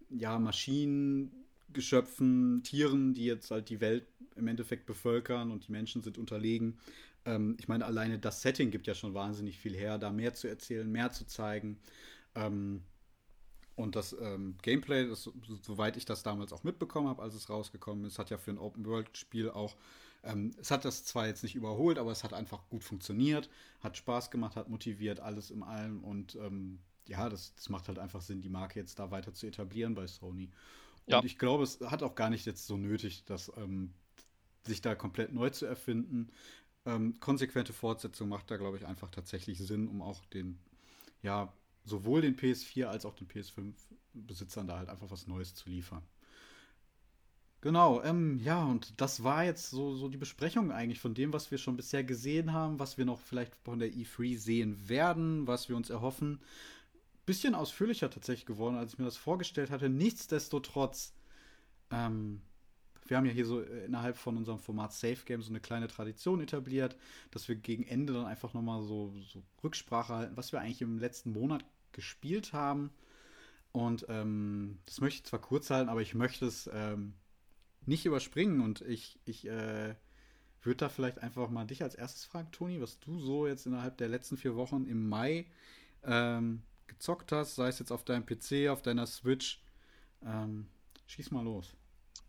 [0.09, 4.07] ja, Maschinengeschöpfen, Tieren, die jetzt halt die Welt
[4.37, 6.79] im Endeffekt bevölkern und die Menschen sind unterlegen.
[7.25, 10.49] Ähm, ich meine, alleine das Setting gibt ja schon wahnsinnig viel her, da mehr zu
[10.49, 11.79] erzählen, mehr zu zeigen.
[12.35, 12.83] Ähm,
[13.75, 15.31] und das ähm, Gameplay, das,
[15.61, 18.59] soweit ich das damals auch mitbekommen habe, als es rausgekommen ist, hat ja für ein
[18.59, 19.77] Open-World-Spiel auch,
[20.25, 23.51] ähm, es hat das zwar jetzt nicht überholt, aber es hat einfach gut funktioniert,
[23.81, 26.03] hat Spaß gemacht, hat motiviert, alles im allem.
[26.03, 29.47] Und ähm, ja, das, das, macht halt einfach Sinn, die Marke jetzt da weiter zu
[29.47, 30.51] etablieren bei Sony.
[31.05, 31.23] Und ja.
[31.23, 33.93] ich glaube, es hat auch gar nicht jetzt so nötig, dass, ähm,
[34.67, 36.31] sich da komplett neu zu erfinden.
[36.85, 40.59] Ähm, konsequente Fortsetzung macht da, glaube ich, einfach tatsächlich Sinn, um auch den,
[41.23, 41.53] ja,
[41.85, 46.03] sowohl den PS4 als auch den PS5-Besitzern da halt einfach was Neues zu liefern.
[47.63, 51.51] Genau, ähm, ja, und das war jetzt so, so die Besprechung eigentlich von dem, was
[51.51, 55.69] wir schon bisher gesehen haben, was wir noch vielleicht von der E3 sehen werden, was
[55.69, 56.41] wir uns erhoffen.
[57.25, 59.89] Bisschen ausführlicher tatsächlich geworden, als ich mir das vorgestellt hatte.
[59.89, 61.13] Nichtsdestotrotz,
[61.91, 62.41] ähm,
[63.09, 65.89] wir haben ja hier so äh, innerhalb von unserem Format Safe Game so eine kleine
[65.89, 66.97] Tradition etabliert,
[67.31, 70.99] dass wir gegen Ende dann einfach nochmal so, so Rücksprache halten, was wir eigentlich im
[70.99, 72.91] letzten Monat gespielt haben.
[73.73, 77.15] Und ähm, das möchte ich zwar kurz halten, aber ich möchte es ähm,
[77.85, 78.61] nicht überspringen.
[78.61, 79.95] Und ich, ich äh,
[80.63, 83.99] würde da vielleicht einfach mal dich als erstes fragen, Toni, was du so jetzt innerhalb
[83.99, 85.47] der letzten vier Wochen im Mai
[86.05, 89.63] ähm, gezockt hast, sei es jetzt auf deinem PC, auf deiner Switch.
[90.25, 90.67] Ähm,
[91.07, 91.75] schieß mal los.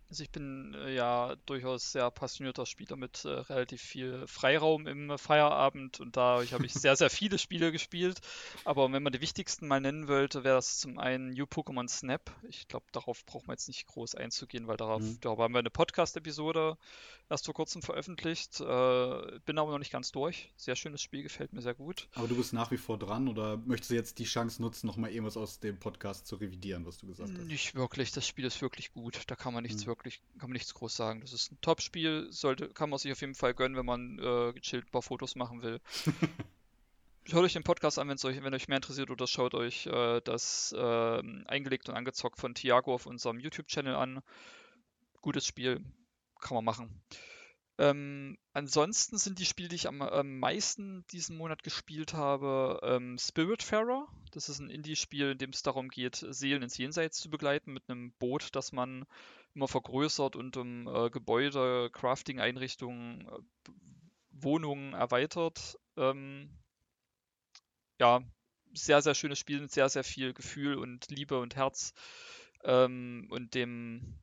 [0.09, 5.17] Also ich bin äh, ja durchaus sehr passionierter Spieler mit äh, relativ viel Freiraum im
[5.17, 8.21] Feierabend und dadurch habe ich sehr, sehr viele Spiele gespielt.
[8.63, 12.31] Aber wenn man die wichtigsten mal nennen wollte, wäre das zum einen New Pokémon Snap.
[12.47, 15.17] Ich glaube, darauf braucht man jetzt nicht groß einzugehen, weil darauf, mhm.
[15.19, 16.77] darüber haben wir eine Podcast-Episode
[17.29, 18.61] erst vor kurzem veröffentlicht.
[18.61, 20.53] Äh, bin aber noch nicht ganz durch.
[20.55, 22.07] Sehr schönes Spiel, gefällt mir sehr gut.
[22.15, 25.11] Aber du bist nach wie vor dran oder möchtest du jetzt die Chance nutzen, nochmal
[25.11, 27.45] irgendwas aus dem Podcast zu revidieren, was du gesagt hast?
[27.45, 29.19] Nicht wirklich, das Spiel ist wirklich gut.
[29.27, 29.87] Da kann man nichts mhm.
[29.87, 31.21] wirklich wirklich, kann man nichts groß sagen.
[31.21, 34.53] Das ist ein Top-Spiel, sollte, kann man sich auf jeden Fall gönnen, wenn man äh,
[34.53, 35.79] gechillt ein paar Fotos machen will.
[37.29, 40.73] Hört euch den Podcast an, euch, wenn euch mehr interessiert, oder schaut euch äh, das
[40.77, 44.21] äh, eingelegt und angezockt von Thiago auf unserem YouTube-Channel an.
[45.21, 45.83] Gutes Spiel,
[46.39, 47.01] kann man machen.
[47.79, 53.17] Ähm, ansonsten sind die Spiele, die ich am, am meisten diesen Monat gespielt habe, ähm,
[53.19, 54.07] Spiritfarer.
[54.31, 57.83] Das ist ein Indie-Spiel, in dem es darum geht, Seelen ins Jenseits zu begleiten mit
[57.87, 59.05] einem Boot, das man
[59.57, 63.71] immer vergrößert und um äh, Gebäude, Crafting-Einrichtungen, äh,
[64.29, 65.77] Wohnungen erweitert.
[65.97, 66.49] Ähm,
[67.99, 68.21] ja,
[68.73, 71.93] sehr, sehr schönes Spiel mit sehr, sehr viel Gefühl und Liebe und Herz
[72.63, 74.19] ähm, und dem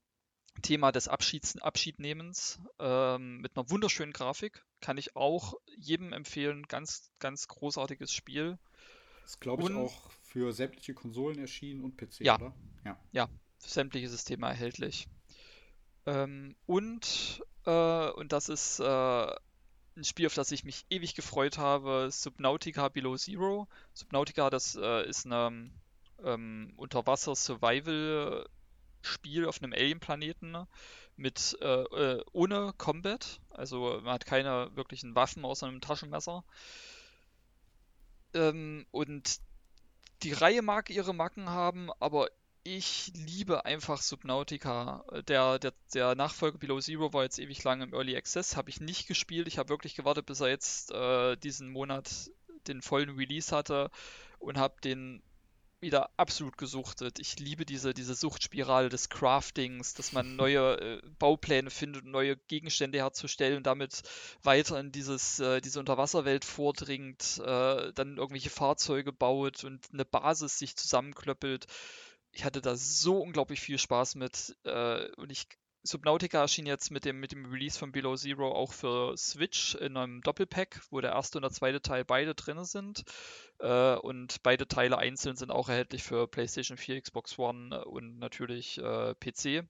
[0.62, 4.64] Thema des Abschieds, Abschiednehmens ähm, mit einer wunderschönen Grafik.
[4.80, 6.62] Kann ich auch jedem empfehlen.
[6.68, 8.56] Ganz, ganz großartiges Spiel.
[9.24, 12.54] Ist, glaube ich, und, auch für sämtliche Konsolen erschienen und PC, ja, oder?
[12.84, 13.00] Ja.
[13.10, 13.28] Ja,
[13.58, 15.08] für sämtliche Systeme erhältlich.
[16.06, 18.84] Ähm, und, äh, und das ist äh,
[19.96, 23.68] ein Spiel, auf das ich mich ewig gefreut habe, Subnautica Below Zero.
[23.92, 25.70] Subnautica, das äh, ist eine
[26.22, 28.46] ähm, Unterwasser-Survival-
[29.04, 30.66] Spiel auf einem Alien-Planeten
[31.16, 33.40] mit äh, äh, ohne Combat.
[33.50, 36.44] Also man hat keine wirklichen Waffen außer einem Taschenmesser.
[38.32, 39.40] Ähm, und
[40.22, 42.28] die Reihe mag ihre Macken haben, aber
[42.64, 45.04] ich liebe einfach Subnautica.
[45.28, 48.80] Der, der, der Nachfolger Below Zero war jetzt ewig lang im Early Access, habe ich
[48.80, 49.46] nicht gespielt.
[49.46, 52.30] Ich habe wirklich gewartet, bis er jetzt äh, diesen Monat
[52.66, 53.90] den vollen Release hatte
[54.38, 55.22] und habe den
[55.80, 57.18] wieder absolut gesuchtet.
[57.18, 62.96] Ich liebe diese, diese Suchtspirale des Craftings, dass man neue äh, Baupläne findet, neue Gegenstände
[62.96, 64.02] herzustellen und damit
[64.42, 70.58] weiter in dieses, äh, diese Unterwasserwelt vordringt, äh, dann irgendwelche Fahrzeuge baut und eine Basis
[70.58, 71.66] sich zusammenklöppelt
[72.34, 75.46] ich hatte da so unglaublich viel Spaß mit äh, und ich
[75.86, 79.98] Subnautica erschien jetzt mit dem, mit dem Release von Below Zero auch für Switch in
[79.98, 83.04] einem Doppelpack, wo der erste und der zweite Teil beide drin sind.
[83.58, 88.78] Äh, und beide Teile einzeln sind auch erhältlich für PlayStation 4, Xbox One und natürlich
[88.78, 89.68] äh, PC.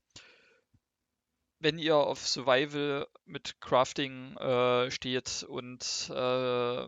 [1.59, 6.87] Wenn ihr auf Survival mit Crafting äh, steht und äh,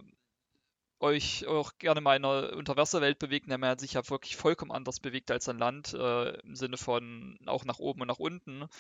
[1.01, 5.01] euch auch gerne mal in einer Unterwasserwelt bewegt, der man sich ja wirklich vollkommen anders
[5.01, 8.71] bewegt als an Land, äh, im Sinne von auch nach oben und nach unten und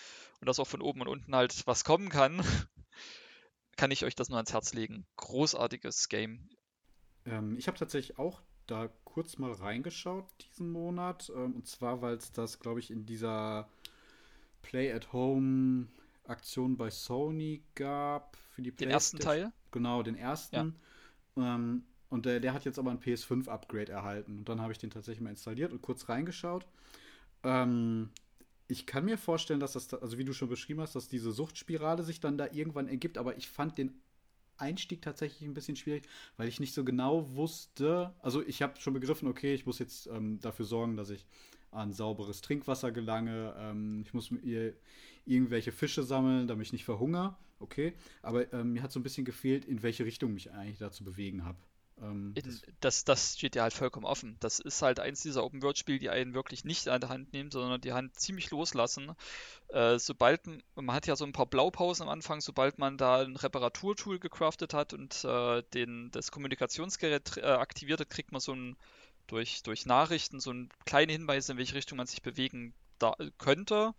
[0.42, 2.40] dass auch von oben und unten halt was kommen kann,
[3.76, 5.06] kann ich euch das nur ans Herz legen.
[5.16, 6.48] Großartiges Game.
[7.26, 12.16] Ähm, ich habe tatsächlich auch da kurz mal reingeschaut diesen Monat ähm, und zwar, weil
[12.16, 13.68] es das, glaube ich, in dieser
[14.62, 15.88] Play at Home
[16.24, 19.52] Aktion bei Sony gab für die Den ersten Teil?
[19.70, 20.80] Genau, den ersten.
[21.36, 21.54] Ja.
[21.54, 24.38] Ähm, und der, der hat jetzt aber ein PS5-Upgrade erhalten.
[24.38, 26.66] Und dann habe ich den tatsächlich mal installiert und kurz reingeschaut.
[27.42, 28.10] Ähm,
[28.68, 32.02] ich kann mir vorstellen, dass das, also wie du schon beschrieben hast, dass diese Suchtspirale
[32.02, 34.00] sich dann da irgendwann ergibt, aber ich fand den
[34.58, 38.14] Einstieg tatsächlich ein bisschen schwierig, weil ich nicht so genau wusste.
[38.20, 41.26] Also ich habe schon begriffen, okay, ich muss jetzt ähm, dafür sorgen, dass ich
[41.70, 43.54] an sauberes Trinkwasser gelange.
[43.58, 44.74] Ähm, ich muss mir
[45.24, 47.36] irgendwelche Fische sammeln, damit ich nicht verhungere.
[47.58, 50.90] Okay, aber ähm, mir hat so ein bisschen gefehlt, in welche Richtung mich eigentlich da
[50.90, 51.58] zu bewegen habe.
[52.00, 54.36] Ähm, In, das, das steht ja halt vollkommen offen.
[54.40, 57.80] Das ist halt eins dieser Open-World-Spiele, die einen wirklich nicht an der Hand nehmen, sondern
[57.80, 59.12] die Hand ziemlich loslassen.
[59.68, 60.42] Äh, sobald,
[60.74, 64.74] man hat ja so ein paar Blaupausen am Anfang, sobald man da ein Reparaturtool gecraftet
[64.74, 68.76] hat und äh, den, das Kommunikationsgerät äh, aktiviert hat, kriegt man so ein,
[69.26, 73.94] durch, durch Nachrichten so ein kleine Hinweise, in welche Richtung man sich bewegen da, könnte.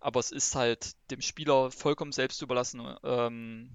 [0.00, 3.70] Aber es ist halt dem Spieler vollkommen selbst überlassen, ähm,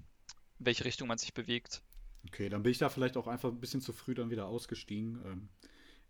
[0.60, 1.82] in welche Richtung man sich bewegt.
[2.28, 5.22] Okay, dann bin ich da vielleicht auch einfach ein bisschen zu früh dann wieder ausgestiegen.
[5.26, 5.50] Ähm,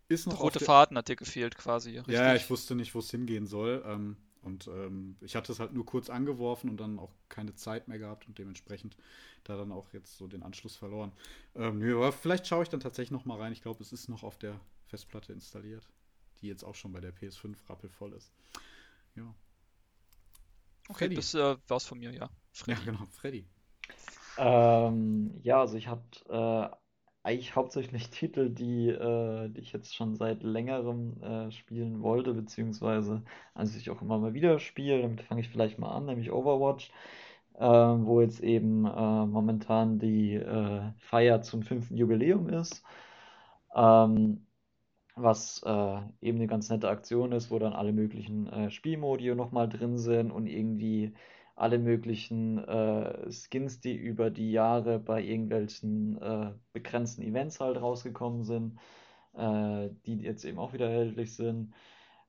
[0.07, 1.97] ist noch rote Faden hat dir gefehlt quasi.
[1.97, 2.13] Richtig?
[2.13, 3.83] Ja, ich wusste nicht, wo es hingehen soll.
[3.85, 7.87] Ähm, und ähm, ich hatte es halt nur kurz angeworfen und dann auch keine Zeit
[7.87, 8.97] mehr gehabt und dementsprechend
[9.45, 11.13] da dann auch jetzt so den Anschluss verloren.
[11.55, 13.53] Ähm, nö, aber vielleicht schaue ich dann tatsächlich noch mal rein.
[13.53, 15.89] Ich glaube, es ist noch auf der Festplatte installiert,
[16.41, 18.33] die jetzt auch schon bei der PS5 rappelvoll ist.
[19.15, 19.33] Ja.
[20.89, 21.15] Okay, Freddy.
[21.15, 22.29] das äh, war's von mir, ja.
[22.51, 22.79] Freddy.
[22.79, 23.45] Ja, genau, Freddy.
[24.37, 26.75] Ähm, ja, also ich habe äh,
[27.23, 33.23] eigentlich hauptsächlich Titel, die, äh, die ich jetzt schon seit längerem äh, spielen wollte, beziehungsweise
[33.53, 35.01] also ich auch immer mal wieder spiele.
[35.01, 36.91] Damit fange ich vielleicht mal an, nämlich Overwatch,
[37.55, 42.83] äh, wo jetzt eben äh, momentan die äh, Feier zum fünften Jubiläum ist.
[43.75, 44.47] Ähm,
[45.15, 49.97] was äh, eben eine ganz nette Aktion ist, wo dann alle möglichen Spielmodi nochmal drin
[49.99, 51.13] sind und irgendwie
[51.63, 58.43] alle möglichen äh, Skins, die über die Jahre bei irgendwelchen äh, begrenzten Events halt rausgekommen
[58.43, 58.79] sind,
[59.35, 61.73] äh, die jetzt eben auch wieder erhältlich sind.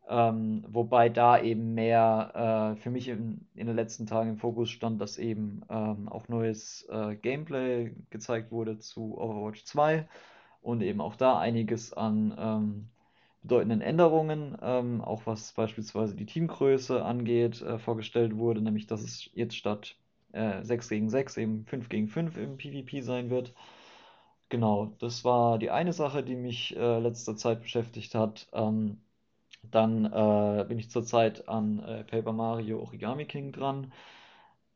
[0.08, 4.70] Ähm, wobei da eben mehr äh, für mich in, in, den letzten Tagen im Fokus
[4.70, 10.06] stand, dass eben ähm, auch neues äh, Gameplay gezeigt wurde zu Overwatch 2
[10.62, 12.88] und eben auch da einiges an ähm,
[13.44, 19.30] bedeutenden Änderungen, ähm, auch was beispielsweise die Teamgröße angeht, äh, vorgestellt wurde, nämlich dass es
[19.34, 19.96] jetzt statt
[20.32, 23.54] äh, 6 gegen 6 eben 5 gegen 5 im PvP sein wird.
[24.48, 28.48] Genau, das war die eine Sache, die mich äh, letzter Zeit beschäftigt hat.
[28.52, 29.00] Ähm,
[29.62, 33.92] dann äh, bin ich zurzeit an äh, Paper Mario Origami King dran,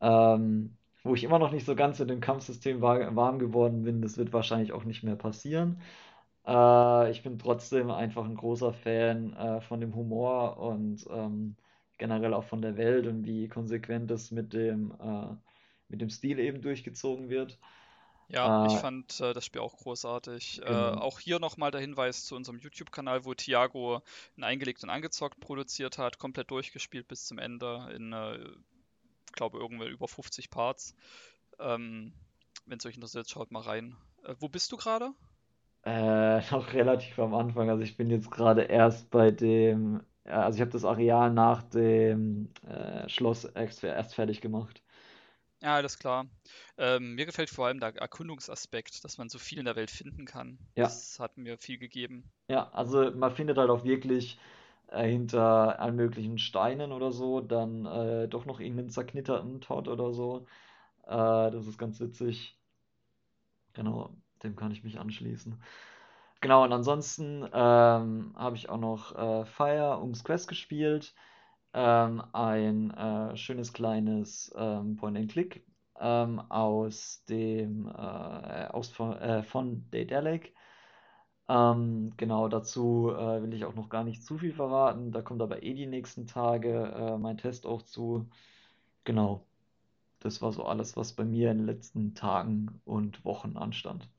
[0.01, 4.01] ähm, wo ich immer noch nicht so ganz in dem Kampfsystem war, warm geworden bin.
[4.01, 5.81] Das wird wahrscheinlich auch nicht mehr passieren.
[6.49, 11.55] Äh, ich bin trotzdem einfach ein großer Fan äh, von dem Humor und ähm,
[11.97, 15.35] generell auch von der Welt und wie konsequent das mit dem, äh,
[15.89, 17.59] mit dem Stil eben durchgezogen wird.
[18.29, 20.61] Ja, ich äh, fand äh, das Spiel auch großartig.
[20.61, 20.93] Äh, genau.
[20.95, 24.01] auch hier nochmal der Hinweis zu unserem YouTube-Kanal, wo Thiago
[24.37, 28.13] ein eingelegt und angezockt produziert hat, komplett durchgespielt bis zum Ende in,
[29.27, 30.95] ich glaube, irgendwo über 50 Parts.
[31.59, 32.13] Ähm,
[32.65, 33.95] Wenn es euch interessiert, schaut mal rein.
[34.39, 35.11] wo bist du gerade?
[35.83, 37.69] Äh, noch relativ am Anfang.
[37.69, 41.63] Also ich bin jetzt gerade erst bei dem Ja, also ich habe das Areal nach
[41.63, 44.83] dem äh, Schloss erst, erst fertig gemacht.
[45.61, 46.27] Ja, alles klar.
[46.77, 50.25] Ähm, mir gefällt vor allem der Erkundungsaspekt, dass man so viel in der Welt finden
[50.25, 50.57] kann.
[50.75, 50.99] Ja.
[50.99, 52.29] Das hat mir viel gegeben.
[52.49, 54.39] Ja, also man findet halt auch wirklich
[54.87, 60.11] äh, hinter allen möglichen Steinen oder so dann äh, doch noch irgendeinen zerknitterten Todd oder
[60.13, 60.47] so.
[61.05, 62.59] Äh, das ist ganz witzig.
[63.73, 65.61] Genau, dem kann ich mich anschließen.
[66.41, 71.13] Genau, und ansonsten ähm, habe ich auch noch äh, Fire ums Quest gespielt.
[71.73, 75.65] Ähm, ein äh, schönes kleines ähm, Point-and-Click
[75.99, 79.43] ähm, aus dem äh, aus von, äh,
[79.91, 80.53] Daedalic.
[81.49, 85.11] Ähm, genau, dazu äh, will ich auch noch gar nicht zu viel verraten.
[85.11, 88.29] Da kommt aber eh die nächsten Tage äh, mein Test auch zu.
[89.05, 89.45] Genau,
[90.19, 94.09] das war so alles, was bei mir in den letzten Tagen und Wochen anstand.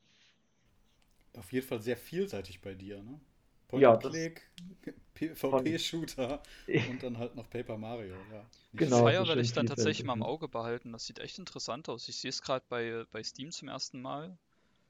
[1.37, 3.21] Auf jeden Fall sehr vielseitig bei dir, ne?
[3.73, 4.51] Ja, das Point-and-Click,
[5.35, 6.43] von, PvP-Shooter
[6.85, 8.47] und dann halt noch Paper Mario, ja.
[8.73, 10.23] Nicht Die genau, Fire werde ich dann tatsächlich mal im?
[10.23, 10.91] Auge behalten.
[10.91, 12.09] Das sieht echt interessant aus.
[12.09, 14.37] Ich sehe es gerade bei, bei Steam zum ersten Mal.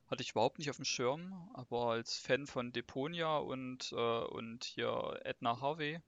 [0.08, 4.64] Hatte ich überhaupt nicht auf dem Schirm, aber als Fan von Deponia und, äh, und
[4.64, 6.00] hier Edna Harvey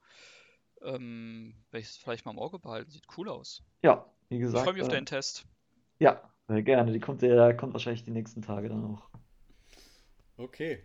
[0.83, 2.91] ähm, werde ich es vielleicht mal im Auge behalten.
[2.91, 3.63] Sieht cool aus.
[3.83, 5.47] Ja, wie Ich freue gesagt, mich auf äh, deinen Test.
[6.01, 6.93] ja, gerne.
[6.93, 9.09] Die kommt, der kommt wahrscheinlich die nächsten Tage dann auch.
[10.43, 10.83] Okay.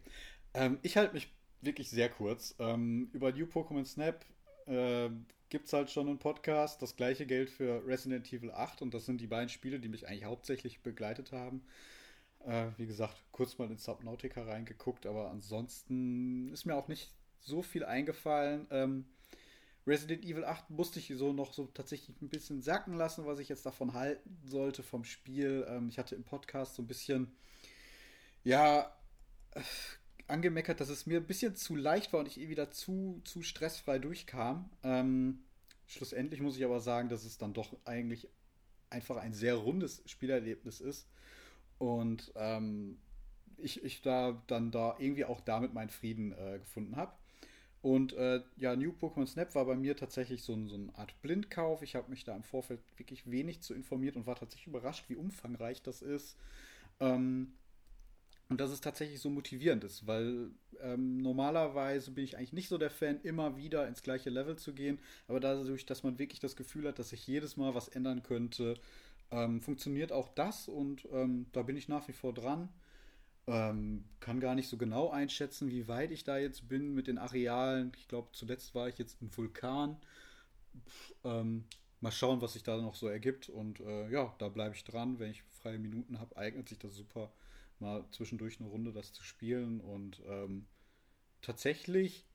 [0.53, 2.53] Ähm, ich halte mich wirklich sehr kurz.
[2.59, 4.23] Ähm, über New Pokémon Snap
[4.67, 5.09] äh,
[5.49, 6.79] gibt es halt schon einen Podcast.
[6.83, 10.07] Das gleiche gilt für Resident Evil 8 und das sind die beiden Spiele, die mich
[10.07, 11.65] eigentlich hauptsächlich begleitet haben.
[12.45, 17.11] Äh, wie gesagt, kurz mal in Subnautica reingeguckt, aber ansonsten ist mir auch nicht
[17.41, 18.67] so viel eingefallen.
[18.69, 19.05] Ähm,
[19.87, 23.49] Resident Evil 8 musste ich so noch so tatsächlich ein bisschen sacken lassen, was ich
[23.49, 25.65] jetzt davon halten sollte vom Spiel.
[25.67, 27.31] Ähm, ich hatte im Podcast so ein bisschen,
[28.43, 28.93] ja,
[30.27, 33.41] angemeckert, dass es mir ein bisschen zu leicht war und ich eh wieder zu, zu
[33.41, 34.69] stressfrei durchkam.
[34.83, 35.39] Ähm,
[35.87, 38.27] schlussendlich muss ich aber sagen, dass es dann doch eigentlich
[38.89, 41.07] einfach ein sehr rundes Spielerlebnis ist.
[41.77, 42.97] Und ähm,
[43.57, 47.13] ich, ich da dann da irgendwie auch damit meinen Frieden äh, gefunden habe.
[47.81, 51.19] Und äh, ja, New Pokémon Snap war bei mir tatsächlich so, ein, so eine Art
[51.21, 51.83] Blindkauf.
[51.83, 55.15] Ich habe mich da im Vorfeld wirklich wenig zu informiert und war tatsächlich überrascht, wie
[55.15, 56.37] umfangreich das ist.
[56.99, 57.53] Ähm,
[58.49, 60.51] und dass es tatsächlich so motivierend ist, weil
[60.81, 64.73] ähm, normalerweise bin ich eigentlich nicht so der Fan, immer wieder ins gleiche Level zu
[64.73, 64.99] gehen.
[65.27, 68.75] Aber dadurch, dass man wirklich das Gefühl hat, dass sich jedes Mal was ändern könnte,
[69.31, 72.69] ähm, funktioniert auch das und ähm, da bin ich nach wie vor dran.
[73.47, 77.17] Ähm, kann gar nicht so genau einschätzen, wie weit ich da jetzt bin mit den
[77.17, 77.91] Arealen.
[77.97, 79.97] Ich glaube, zuletzt war ich jetzt im Vulkan.
[80.85, 81.63] Pff, ähm,
[82.01, 83.49] mal schauen, was sich da noch so ergibt.
[83.49, 85.19] Und äh, ja, da bleibe ich dran.
[85.19, 87.31] Wenn ich freie Minuten habe, eignet sich das super,
[87.79, 89.81] mal zwischendurch eine Runde das zu spielen.
[89.81, 90.67] Und ähm,
[91.41, 92.25] tatsächlich,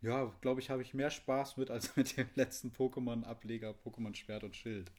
[0.00, 4.44] ja, glaube ich, habe ich mehr Spaß mit als mit dem letzten Pokémon-Ableger, Pokémon Schwert
[4.44, 4.90] und Schild.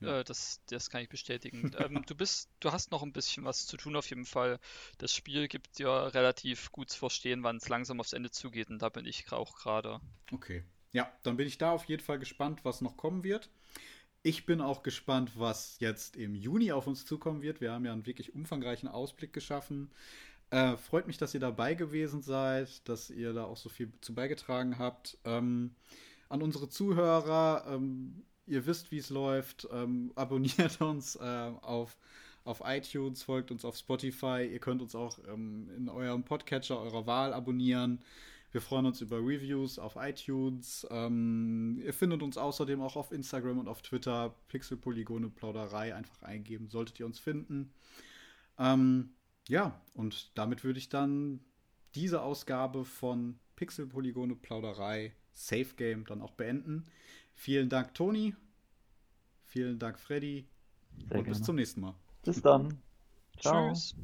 [0.00, 0.20] Ja.
[0.20, 1.72] Äh, das, das kann ich bestätigen.
[1.84, 4.60] Ähm, du bist, du hast noch ein bisschen was zu tun auf jeden Fall.
[4.98, 8.80] Das Spiel gibt dir relativ gut zu verstehen, wann es langsam aufs Ende zugeht und
[8.80, 10.00] da bin ich auch gerade.
[10.30, 10.64] Okay.
[10.92, 13.50] Ja, dann bin ich da auf jeden Fall gespannt, was noch kommen wird.
[14.26, 17.60] Ich bin auch gespannt, was jetzt im Juni auf uns zukommen wird.
[17.60, 19.90] Wir haben ja einen wirklich umfangreichen Ausblick geschaffen.
[20.48, 24.14] Äh, freut mich, dass ihr dabei gewesen seid, dass ihr da auch so viel zu
[24.14, 25.18] beigetragen habt.
[25.26, 25.74] Ähm,
[26.30, 29.68] an unsere Zuhörer, ähm, ihr wisst, wie es läuft.
[29.70, 31.98] Ähm, abonniert uns äh, auf,
[32.44, 34.48] auf iTunes, folgt uns auf Spotify.
[34.50, 38.00] Ihr könnt uns auch ähm, in eurem Podcatcher eurer Wahl abonnieren.
[38.54, 40.86] Wir freuen uns über Reviews auf iTunes.
[40.88, 44.32] Ähm, ihr findet uns außerdem auch auf Instagram und auf Twitter.
[44.46, 47.72] Pixelpolygone Plauderei einfach eingeben, solltet ihr uns finden.
[48.56, 49.10] Ähm,
[49.48, 51.40] ja, und damit würde ich dann
[51.96, 56.84] diese Ausgabe von Pixelpolygone Plauderei Safe Game dann auch beenden.
[57.34, 58.36] Vielen Dank, Toni.
[59.42, 60.46] Vielen Dank, Freddy.
[61.08, 61.44] Sehr und bis gerne.
[61.44, 61.96] zum nächsten Mal.
[62.22, 62.78] Bis dann.
[63.40, 63.72] Ciao.
[63.72, 63.96] Tschüss.